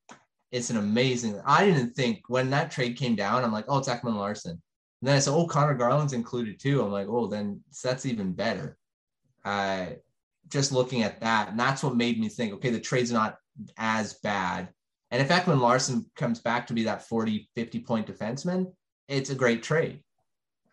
It's 0.51 0.71
an 0.71 0.77
amazing. 0.77 1.41
I 1.47 1.65
didn't 1.65 1.95
think 1.95 2.23
when 2.29 2.51
that 2.51 2.73
trade 2.73 2.97
came 2.97 3.15
down, 3.15 3.45
I'm 3.45 3.53
like, 3.53 3.67
oh, 3.69 3.79
it's 3.79 3.89
Ekman-Larsson. 3.89 4.51
And 4.53 5.09
then 5.09 5.17
I 5.17 5.19
said, 5.21 5.35
oh, 5.35 5.47
Conor 5.47 5.75
Garland's 5.75 6.13
included 6.13 6.59
too. 6.59 6.83
I'm 6.83 6.93
like, 6.93 7.09
oh, 7.09 7.27
then 7.27 7.61
that's 7.83 8.07
even 8.07 8.33
better. 8.33 8.77
Uh, 9.45 9.87
just 10.49 10.73
looking 10.73 11.03
at 11.03 11.21
that, 11.21 11.51
and 11.51 11.59
that's 11.59 11.83
what 11.83 11.97
made 11.97 12.21
me 12.21 12.29
think, 12.29 12.53
okay, 12.55 12.71
the 12.71 12.81
trade's 12.81 13.13
not 13.13 13.37
as 13.77 14.15
bad. 14.15 14.69
And 15.11 15.23
if 15.23 15.29
Ekman-Larsson 15.29 16.11
comes 16.17 16.41
back 16.41 16.67
to 16.67 16.75
be 16.75 16.85
that 16.85 17.07
40, 17.09 17.49
50 17.55 17.81
point 17.81 18.07
defenseman, 18.07 18.73
it's 19.09 19.31
a 19.31 19.35
great 19.35 19.63
trade. 19.63 20.03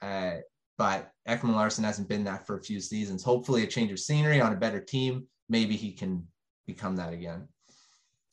Uh, 0.02 0.38
but 0.78 1.12
Ekman-Larsson 1.28 1.84
hasn't 1.84 2.10
been 2.10 2.24
that 2.24 2.48
for 2.48 2.58
a 2.58 2.64
few 2.64 2.80
seasons. 2.80 3.24
Hopefully, 3.24 3.64
a 3.64 3.68
change 3.68 3.92
of 3.92 4.00
scenery 4.00 4.42
on 4.42 4.54
a 4.54 4.58
better 4.58 4.80
team, 4.80 5.28
maybe 5.48 5.76
he 5.76 5.92
can 5.92 6.28
become 6.66 6.96
that 6.96 7.14
again. 7.14 7.48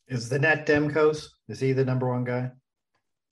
Is 0.07 0.29
the 0.29 0.39
net 0.39 0.67
Demkos? 0.67 1.27
Is 1.49 1.61
he 1.61 1.73
the 1.73 1.85
number 1.85 2.09
one 2.09 2.25
guy? 2.25 2.51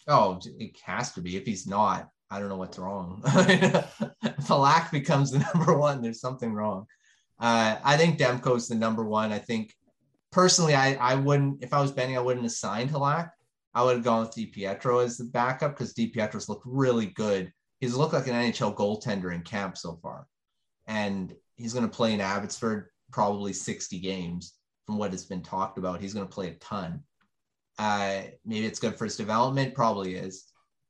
Oh, 0.09 0.39
it 0.59 0.77
has 0.85 1.13
to 1.13 1.23
be. 1.23 1.37
If 1.37 1.47
he's 1.47 1.67
not, 1.67 2.11
I 2.31 2.39
don't 2.39 2.49
know 2.49 2.57
what's 2.57 2.79
wrong. 2.79 3.23
if 3.27 4.47
Halak 4.47 4.91
becomes 4.91 5.31
the 5.31 5.39
number 5.55 5.77
one, 5.79 6.03
there's 6.03 6.21
something 6.21 6.53
wrong. 6.53 6.87
Uh, 7.41 7.77
I 7.83 7.97
think 7.97 8.19
Demko's 8.19 8.69
the 8.69 8.75
number 8.75 9.05
one. 9.05 9.33
I 9.33 9.39
think 9.39 9.73
personally, 10.33 10.75
I, 10.75 10.95
I 10.95 11.15
wouldn't, 11.15 11.63
if 11.63 11.73
I 11.73 11.81
was 11.81 11.93
Benning, 11.93 12.17
I 12.17 12.21
wouldn't 12.21 12.45
have 12.45 12.53
signed 12.53 12.91
Halak. 12.91 13.31
I 13.75 13.83
would 13.83 13.97
have 13.97 14.05
gone 14.05 14.21
with 14.21 14.35
DiPietro 14.35 15.05
as 15.05 15.19
the 15.19 15.25
backup 15.25 15.73
because 15.73 15.93
DiPietro's 15.93 16.49
looked 16.49 16.65
really 16.65 17.07
good. 17.07 17.53
He's 17.81 17.95
looked 17.95 18.15
like 18.15 18.27
an 18.27 18.35
NHL 18.35 18.75
goaltender 18.75 19.35
in 19.35 19.43
camp 19.43 19.77
so 19.77 19.99
far. 20.03 20.27
And 20.87 21.35
he's 21.57 21.75
going 21.75 21.85
to 21.85 21.95
play 21.95 22.15
in 22.15 22.21
Abbotsford 22.21 22.87
probably 23.13 23.53
60 23.53 23.99
games 23.99 24.55
from 24.87 24.99
what 24.99 25.11
has 25.11 25.25
been 25.25 25.43
talked 25.43 25.79
about. 25.79 26.01
He's 26.01 26.15
going 26.15 26.27
to 26.27 26.33
play 26.33 26.49
a 26.49 26.55
ton. 26.55 27.03
Uh, 27.79 28.23
maybe 28.45 28.67
it's 28.67 28.79
good 28.79 28.97
for 28.97 29.05
his 29.05 29.17
development, 29.17 29.75
probably 29.75 30.15
is. 30.15 30.45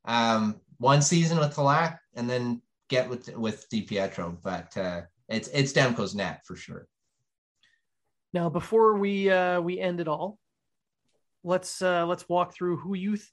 Um, 0.04 0.60
one 0.78 1.02
season 1.02 1.38
with 1.38 1.56
Halak 1.56 1.98
and 2.14 2.28
then 2.30 2.62
get 2.88 3.08
with 3.08 3.34
with 3.36 3.68
DiPietro, 3.70 4.36
but 4.42 4.76
uh, 4.76 5.02
it's 5.28 5.48
it's 5.48 5.72
Demko's 5.72 6.14
net 6.14 6.42
for 6.44 6.54
sure. 6.54 6.86
Now, 8.36 8.50
before 8.50 8.98
we 8.98 9.30
uh, 9.30 9.62
we 9.62 9.80
end 9.80 9.98
it 9.98 10.08
all, 10.08 10.38
let's 11.42 11.80
uh, 11.80 12.04
let's 12.04 12.28
walk 12.28 12.52
through 12.52 12.76
who 12.76 12.94
you. 12.94 13.16
Th- 13.16 13.32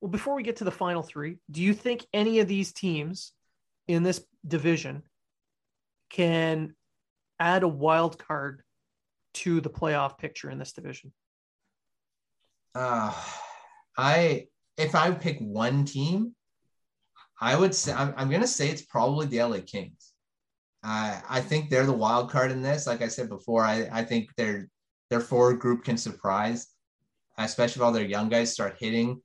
well, 0.00 0.12
before 0.12 0.36
we 0.36 0.44
get 0.44 0.58
to 0.58 0.64
the 0.64 0.70
final 0.70 1.02
three, 1.02 1.38
do 1.50 1.60
you 1.60 1.74
think 1.74 2.06
any 2.12 2.38
of 2.38 2.46
these 2.46 2.72
teams 2.72 3.32
in 3.88 4.04
this 4.04 4.24
division 4.46 5.02
can 6.08 6.76
add 7.40 7.64
a 7.64 7.68
wild 7.68 8.16
card 8.16 8.62
to 9.34 9.60
the 9.60 9.70
playoff 9.70 10.18
picture 10.18 10.50
in 10.50 10.58
this 10.60 10.72
division? 10.72 11.12
Uh, 12.76 13.12
I 13.98 14.46
if 14.76 14.94
I 14.94 15.10
pick 15.10 15.40
one 15.40 15.84
team, 15.84 16.36
I 17.40 17.56
would 17.56 17.74
say 17.74 17.92
I'm, 17.92 18.14
I'm 18.16 18.30
gonna 18.30 18.46
say 18.46 18.68
it's 18.68 18.82
probably 18.82 19.26
the 19.26 19.42
LA 19.42 19.58
Kings. 19.66 20.12
Uh, 20.82 21.20
I 21.28 21.40
think 21.40 21.68
they're 21.68 21.86
the 21.86 21.92
wild 21.92 22.30
card 22.30 22.52
in 22.52 22.62
this. 22.62 22.86
Like 22.86 23.02
I 23.02 23.08
said 23.08 23.28
before, 23.28 23.64
I, 23.64 23.88
I 23.92 24.04
think 24.04 24.34
their 24.36 24.68
their 25.10 25.20
forward 25.20 25.58
group 25.60 25.84
can 25.84 25.96
surprise, 25.96 26.68
especially 27.38 27.80
if 27.80 27.84
all 27.84 27.92
their 27.92 28.04
young 28.04 28.28
guys 28.28 28.52
start 28.52 28.76
hitting 28.78 29.20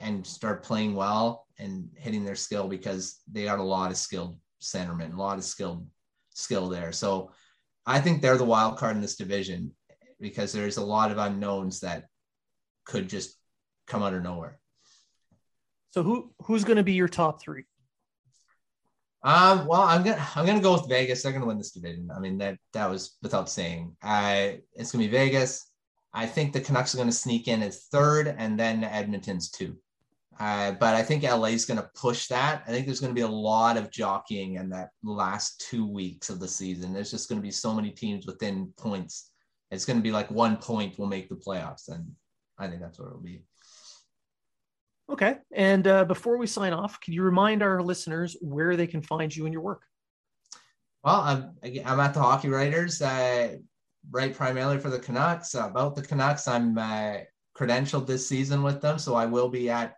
and 0.00 0.26
start 0.26 0.62
playing 0.62 0.94
well 0.94 1.46
and 1.58 1.88
hitting 1.96 2.24
their 2.24 2.36
skill 2.36 2.68
because 2.68 3.20
they 3.30 3.44
got 3.44 3.58
a 3.58 3.62
lot 3.62 3.90
of 3.90 3.96
skilled 3.96 4.38
centermen, 4.62 5.14
a 5.14 5.20
lot 5.20 5.38
of 5.38 5.44
skilled 5.44 5.86
skill 6.30 6.68
there. 6.68 6.92
So 6.92 7.32
I 7.86 8.00
think 8.00 8.20
they're 8.20 8.36
the 8.36 8.44
wild 8.44 8.78
card 8.78 8.96
in 8.96 9.02
this 9.02 9.16
division 9.16 9.72
because 10.20 10.52
there's 10.52 10.76
a 10.76 10.84
lot 10.84 11.10
of 11.10 11.18
unknowns 11.18 11.80
that 11.80 12.04
could 12.84 13.08
just 13.08 13.36
come 13.86 14.02
out 14.02 14.14
of 14.14 14.22
nowhere. 14.22 14.58
So 15.90 16.02
who 16.02 16.32
who's 16.42 16.64
going 16.64 16.76
to 16.76 16.82
be 16.82 16.92
your 16.92 17.08
top 17.08 17.40
three? 17.40 17.64
Um, 19.22 19.66
well, 19.66 19.82
I'm 19.82 20.02
gonna 20.02 20.24
I'm 20.34 20.46
gonna 20.46 20.60
go 20.60 20.74
with 20.74 20.88
Vegas. 20.88 21.22
They're 21.22 21.32
gonna 21.32 21.46
win 21.46 21.58
this 21.58 21.72
division. 21.72 22.10
I 22.14 22.20
mean 22.20 22.38
that 22.38 22.58
that 22.72 22.90
was 22.90 23.16
without 23.22 23.48
saying. 23.48 23.96
I 24.02 24.60
it's 24.74 24.92
gonna 24.92 25.04
be 25.04 25.10
Vegas. 25.10 25.70
I 26.12 26.26
think 26.26 26.52
the 26.52 26.60
Canucks 26.60 26.94
are 26.94 26.98
gonna 26.98 27.12
sneak 27.12 27.48
in 27.48 27.62
as 27.62 27.86
third, 27.92 28.34
and 28.38 28.58
then 28.58 28.84
Edmonton's 28.84 29.50
two. 29.50 29.76
Uh, 30.38 30.72
but 30.72 30.94
I 30.94 31.02
think 31.02 31.22
LA 31.22 31.48
is 31.48 31.64
gonna 31.64 31.90
push 31.94 32.28
that. 32.28 32.62
I 32.66 32.70
think 32.70 32.86
there's 32.86 33.00
gonna 33.00 33.14
be 33.14 33.22
a 33.22 33.28
lot 33.28 33.76
of 33.76 33.90
jockeying 33.90 34.54
in 34.54 34.68
that 34.70 34.90
last 35.02 35.64
two 35.68 35.86
weeks 35.86 36.28
of 36.30 36.38
the 36.38 36.48
season. 36.48 36.92
There's 36.92 37.10
just 37.10 37.28
gonna 37.28 37.40
be 37.40 37.50
so 37.50 37.74
many 37.74 37.90
teams 37.90 38.26
within 38.26 38.72
points. 38.76 39.32
It's 39.70 39.84
gonna 39.84 40.00
be 40.00 40.12
like 40.12 40.30
one 40.30 40.56
point 40.58 40.98
will 40.98 41.06
make 41.06 41.28
the 41.28 41.36
playoffs, 41.36 41.88
and 41.88 42.06
I 42.58 42.68
think 42.68 42.80
that's 42.80 42.98
what 42.98 43.08
it'll 43.08 43.20
be. 43.20 43.42
Okay. 45.08 45.36
And 45.54 45.86
uh, 45.86 46.04
before 46.04 46.36
we 46.36 46.46
sign 46.46 46.72
off, 46.72 47.00
can 47.00 47.14
you 47.14 47.22
remind 47.22 47.62
our 47.62 47.80
listeners 47.80 48.36
where 48.40 48.76
they 48.76 48.86
can 48.86 49.02
find 49.02 49.34
you 49.34 49.44
and 49.44 49.52
your 49.52 49.62
work? 49.62 49.82
Well, 51.04 51.20
I'm 51.20 51.54
I'm 51.84 52.00
at 52.00 52.14
the 52.14 52.20
Hockey 52.20 52.48
Writers. 52.48 53.00
I 53.00 53.58
write 54.10 54.34
primarily 54.34 54.78
for 54.78 54.90
the 54.90 54.98
Canucks. 54.98 55.54
About 55.54 55.94
the 55.94 56.02
Canucks, 56.02 56.48
I'm 56.48 56.76
uh, 56.76 57.18
credentialed 57.56 58.06
this 58.06 58.28
season 58.28 58.62
with 58.62 58.80
them, 58.80 58.98
so 58.98 59.14
I 59.14 59.26
will 59.26 59.48
be 59.48 59.70
at 59.70 59.94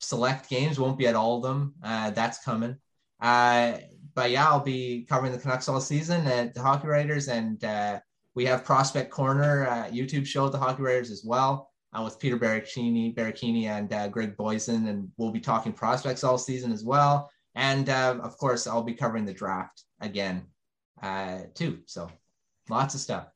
select 0.00 0.48
games. 0.48 0.80
Won't 0.80 0.98
be 0.98 1.06
at 1.06 1.14
all 1.14 1.36
of 1.36 1.44
them. 1.44 1.74
Uh, 1.84 2.10
that's 2.10 2.44
coming. 2.44 2.76
Uh, 3.20 3.74
but 4.14 4.32
yeah, 4.32 4.48
I'll 4.48 4.60
be 4.60 5.06
covering 5.08 5.30
the 5.30 5.38
Canucks 5.38 5.68
all 5.68 5.80
season 5.80 6.26
at 6.26 6.54
the 6.54 6.62
Hockey 6.62 6.88
Writers, 6.88 7.28
and 7.28 7.62
uh, 7.62 8.00
we 8.34 8.44
have 8.46 8.64
Prospect 8.64 9.10
Corner 9.10 9.68
uh, 9.68 9.84
YouTube 9.84 10.26
show 10.26 10.46
at 10.46 10.52
the 10.52 10.58
Hockey 10.58 10.82
Writers 10.82 11.12
as 11.12 11.22
well. 11.24 11.69
Uh, 11.92 12.02
with 12.04 12.20
Peter 12.20 12.38
Baracchini, 12.38 13.12
Baracchini 13.12 13.64
and 13.64 13.92
uh, 13.92 14.06
Greg 14.06 14.36
Boysen, 14.36 14.88
and 14.88 15.08
we'll 15.16 15.32
be 15.32 15.40
talking 15.40 15.72
prospects 15.72 16.22
all 16.22 16.38
season 16.38 16.70
as 16.70 16.84
well. 16.84 17.28
And 17.56 17.88
uh, 17.88 18.18
of 18.22 18.38
course, 18.38 18.68
I'll 18.68 18.84
be 18.84 18.94
covering 18.94 19.24
the 19.24 19.34
draft 19.34 19.82
again 20.00 20.46
uh, 21.02 21.40
too. 21.54 21.80
So 21.86 22.08
lots 22.68 22.94
of 22.94 23.00
stuff. 23.00 23.26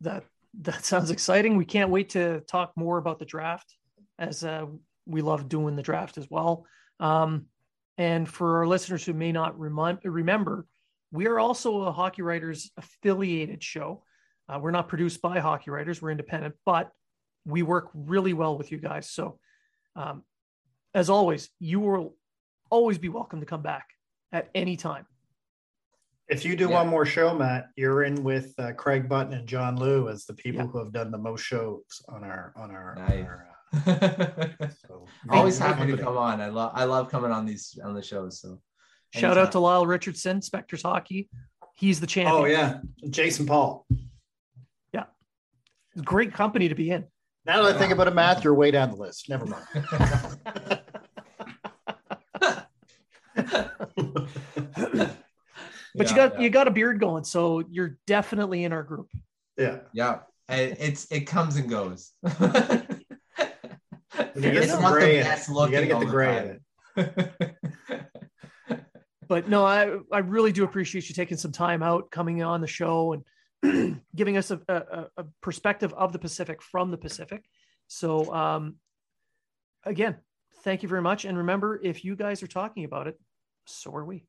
That 0.00 0.24
that 0.60 0.84
sounds 0.84 1.10
exciting. 1.10 1.56
We 1.56 1.64
can't 1.64 1.90
wait 1.90 2.10
to 2.10 2.40
talk 2.42 2.72
more 2.76 2.98
about 2.98 3.18
the 3.18 3.24
draft, 3.24 3.74
as 4.20 4.44
uh, 4.44 4.66
we 5.06 5.20
love 5.20 5.48
doing 5.48 5.74
the 5.74 5.82
draft 5.82 6.16
as 6.16 6.30
well. 6.30 6.66
Um, 7.00 7.46
and 7.98 8.28
for 8.28 8.58
our 8.58 8.66
listeners 8.66 9.04
who 9.04 9.14
may 9.14 9.32
not 9.32 9.58
rem- 9.58 9.98
remember, 10.04 10.66
we 11.10 11.26
are 11.26 11.40
also 11.40 11.82
a 11.82 11.92
Hockey 11.92 12.22
Writers 12.22 12.70
affiliated 12.76 13.62
show. 13.62 14.04
Uh, 14.48 14.58
we're 14.60 14.70
not 14.70 14.88
produced 14.88 15.20
by 15.22 15.40
Hockey 15.40 15.70
Writers; 15.70 16.00
we're 16.00 16.10
independent, 16.10 16.54
but 16.64 16.92
we 17.44 17.62
work 17.62 17.90
really 17.94 18.32
well 18.32 18.56
with 18.56 18.72
you 18.72 18.78
guys. 18.78 19.10
So, 19.10 19.38
um, 19.96 20.22
as 20.94 21.10
always, 21.10 21.50
you 21.58 21.80
will 21.80 22.16
always 22.70 22.98
be 22.98 23.08
welcome 23.08 23.40
to 23.40 23.46
come 23.46 23.62
back 23.62 23.86
at 24.32 24.48
any 24.54 24.76
time. 24.76 25.06
If 26.28 26.44
you 26.44 26.56
do 26.56 26.68
Yeah. 26.68 26.76
one 26.82 26.88
more 26.88 27.04
show, 27.04 27.34
Matt, 27.36 27.68
you're 27.76 28.02
in 28.04 28.24
with 28.24 28.54
uh, 28.58 28.72
Craig 28.72 29.08
Button 29.08 29.34
and 29.34 29.46
John 29.46 29.76
Liu 29.76 30.08
as 30.08 30.24
the 30.24 30.32
people 30.34 30.62
Yeah. 30.62 30.68
who 30.68 30.78
have 30.78 30.92
done 30.92 31.10
the 31.10 31.18
most 31.18 31.42
shows 31.42 31.82
on 32.08 32.24
our 32.24 32.52
on 32.56 32.70
our. 32.70 32.98
on 32.98 33.12
our, 33.12 33.48
uh, 33.74 34.68
so 34.86 35.06
Always 35.28 35.58
Great 35.58 35.68
happy 35.76 35.90
to 35.92 35.98
come 35.98 36.16
on. 36.16 36.40
I 36.40 36.48
love 36.48 36.72
I 36.74 36.84
love 36.84 37.10
coming 37.10 37.30
on 37.30 37.44
these 37.44 37.78
on 37.84 37.92
the 37.94 38.02
shows. 38.02 38.40
So 38.40 38.60
Shout 39.12 39.24
anytime. 39.32 39.46
out 39.46 39.52
to 39.52 39.58
Lyle 39.58 39.86
Richardson, 39.86 40.40
Spector's 40.40 40.82
Hockey. 40.82 41.28
He's 41.74 42.00
the 42.00 42.06
champion. 42.06 42.36
Oh 42.42 42.44
yeah, 42.46 42.80
Jason 43.10 43.44
Paul. 43.46 43.86
Yeah, 44.94 45.04
great 46.04 46.32
company 46.32 46.68
to 46.68 46.74
be 46.74 46.90
in. 46.90 47.04
Now 47.46 47.62
that 47.62 47.74
I 47.74 47.78
think 47.78 47.92
about 47.92 48.08
it, 48.08 48.14
Matt, 48.14 48.42
you're 48.42 48.54
way 48.54 48.70
down 48.70 48.90
the 48.90 48.96
list. 48.96 49.28
Never 49.28 49.46
mind. 49.46 49.64
But 55.96 56.10
you 56.10 56.16
got 56.16 56.34
yeah. 56.34 56.40
you 56.40 56.50
got 56.50 56.66
a 56.66 56.72
beard 56.72 56.98
going, 56.98 57.22
so 57.24 57.62
you're 57.70 57.98
definitely 58.06 58.64
in 58.64 58.72
our 58.72 58.82
group. 58.82 59.08
yeah. 59.56 59.78
Yeah, 59.92 60.20
it, 60.48 60.76
it's 60.80 61.06
it 61.10 61.20
comes 61.20 61.56
and 61.56 61.68
goes. 61.68 62.12
You 64.36 64.52
get 64.52 64.68
some 64.68 64.82
not 64.82 64.94
the 64.94 65.00
gray 65.00 65.18
in 65.18 65.26
it. 65.26 65.48
You 65.48 65.54
gotta 65.54 65.86
get 65.86 65.92
all 65.92 66.00
the 66.00 66.06
the 66.06 66.12
gray 66.12 66.58
in 66.96 67.06
time. 67.06 67.20
But 69.28 69.48
no, 69.48 69.64
I 69.64 69.96
I 70.12 70.18
really 70.18 70.52
do 70.52 70.64
appreciate 70.64 71.08
you 71.08 71.14
taking 71.14 71.36
some 71.36 71.50
time 71.50 71.82
out, 71.82 72.10
coming 72.10 72.42
on 72.42 72.60
the 72.60 72.66
show, 72.66 73.14
and 73.14 73.24
giving 74.16 74.36
us 74.36 74.50
a, 74.50 74.60
a, 74.68 75.06
a 75.16 75.24
perspective 75.40 75.92
of 75.94 76.12
the 76.12 76.18
Pacific 76.18 76.62
from 76.62 76.90
the 76.90 76.96
Pacific. 76.96 77.44
So, 77.86 78.32
um, 78.32 78.76
again, 79.84 80.16
thank 80.62 80.82
you 80.82 80.88
very 80.88 81.02
much. 81.02 81.24
And 81.24 81.38
remember, 81.38 81.80
if 81.82 82.04
you 82.04 82.16
guys 82.16 82.42
are 82.42 82.46
talking 82.46 82.84
about 82.84 83.06
it, 83.06 83.18
so 83.66 83.94
are 83.94 84.04
we. 84.04 84.24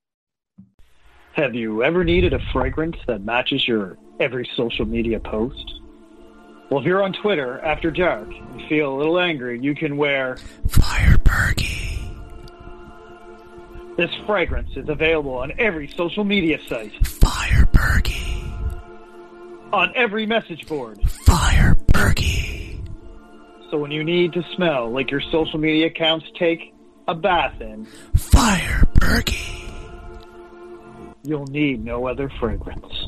Have 1.34 1.54
you 1.54 1.84
ever 1.84 2.04
needed 2.04 2.34
a 2.34 2.40
fragrance 2.54 2.96
that 3.08 3.22
matches 3.22 3.68
your 3.68 3.98
every 4.20 4.50
social 4.56 4.86
media 4.86 5.20
post? 5.20 5.82
Well, 6.70 6.80
if 6.80 6.86
you're 6.86 7.04
on 7.04 7.14
Twitter 7.14 7.60
after 7.60 7.92
dark 7.92 8.28
and 8.30 8.62
feel 8.70 8.96
a 8.96 8.98
little 8.98 9.20
angry, 9.20 9.60
you 9.60 9.76
can 9.76 9.98
wear 9.98 10.38
Firebergy. 10.68 12.16
this 13.98 14.10
fragrance 14.26 14.72
is 14.76 14.90
available 14.90 15.36
on 15.38 15.52
every 15.60 15.88
social 15.90 16.24
media 16.24 16.58
site, 16.68 16.94
Firebergy. 16.94 17.15
On 19.74 19.92
every 19.96 20.26
message 20.26 20.68
board. 20.68 21.00
Firebergy. 21.26 22.80
So 23.72 23.78
when 23.78 23.92
you 23.92 24.04
need 24.04 24.34
to 24.34 24.44
smell 24.56 24.92
like 24.92 25.12
your 25.12 25.22
social 25.32 25.60
media 25.60 25.88
accounts 25.88 26.26
take 26.38 26.74
a 27.08 27.16
bath 27.16 27.60
in, 27.62 27.86
Firebergy. 28.16 29.70
you'll 31.24 31.48
need 31.48 31.84
no 31.84 32.08
other 32.08 32.30
fragrance. 32.40 33.08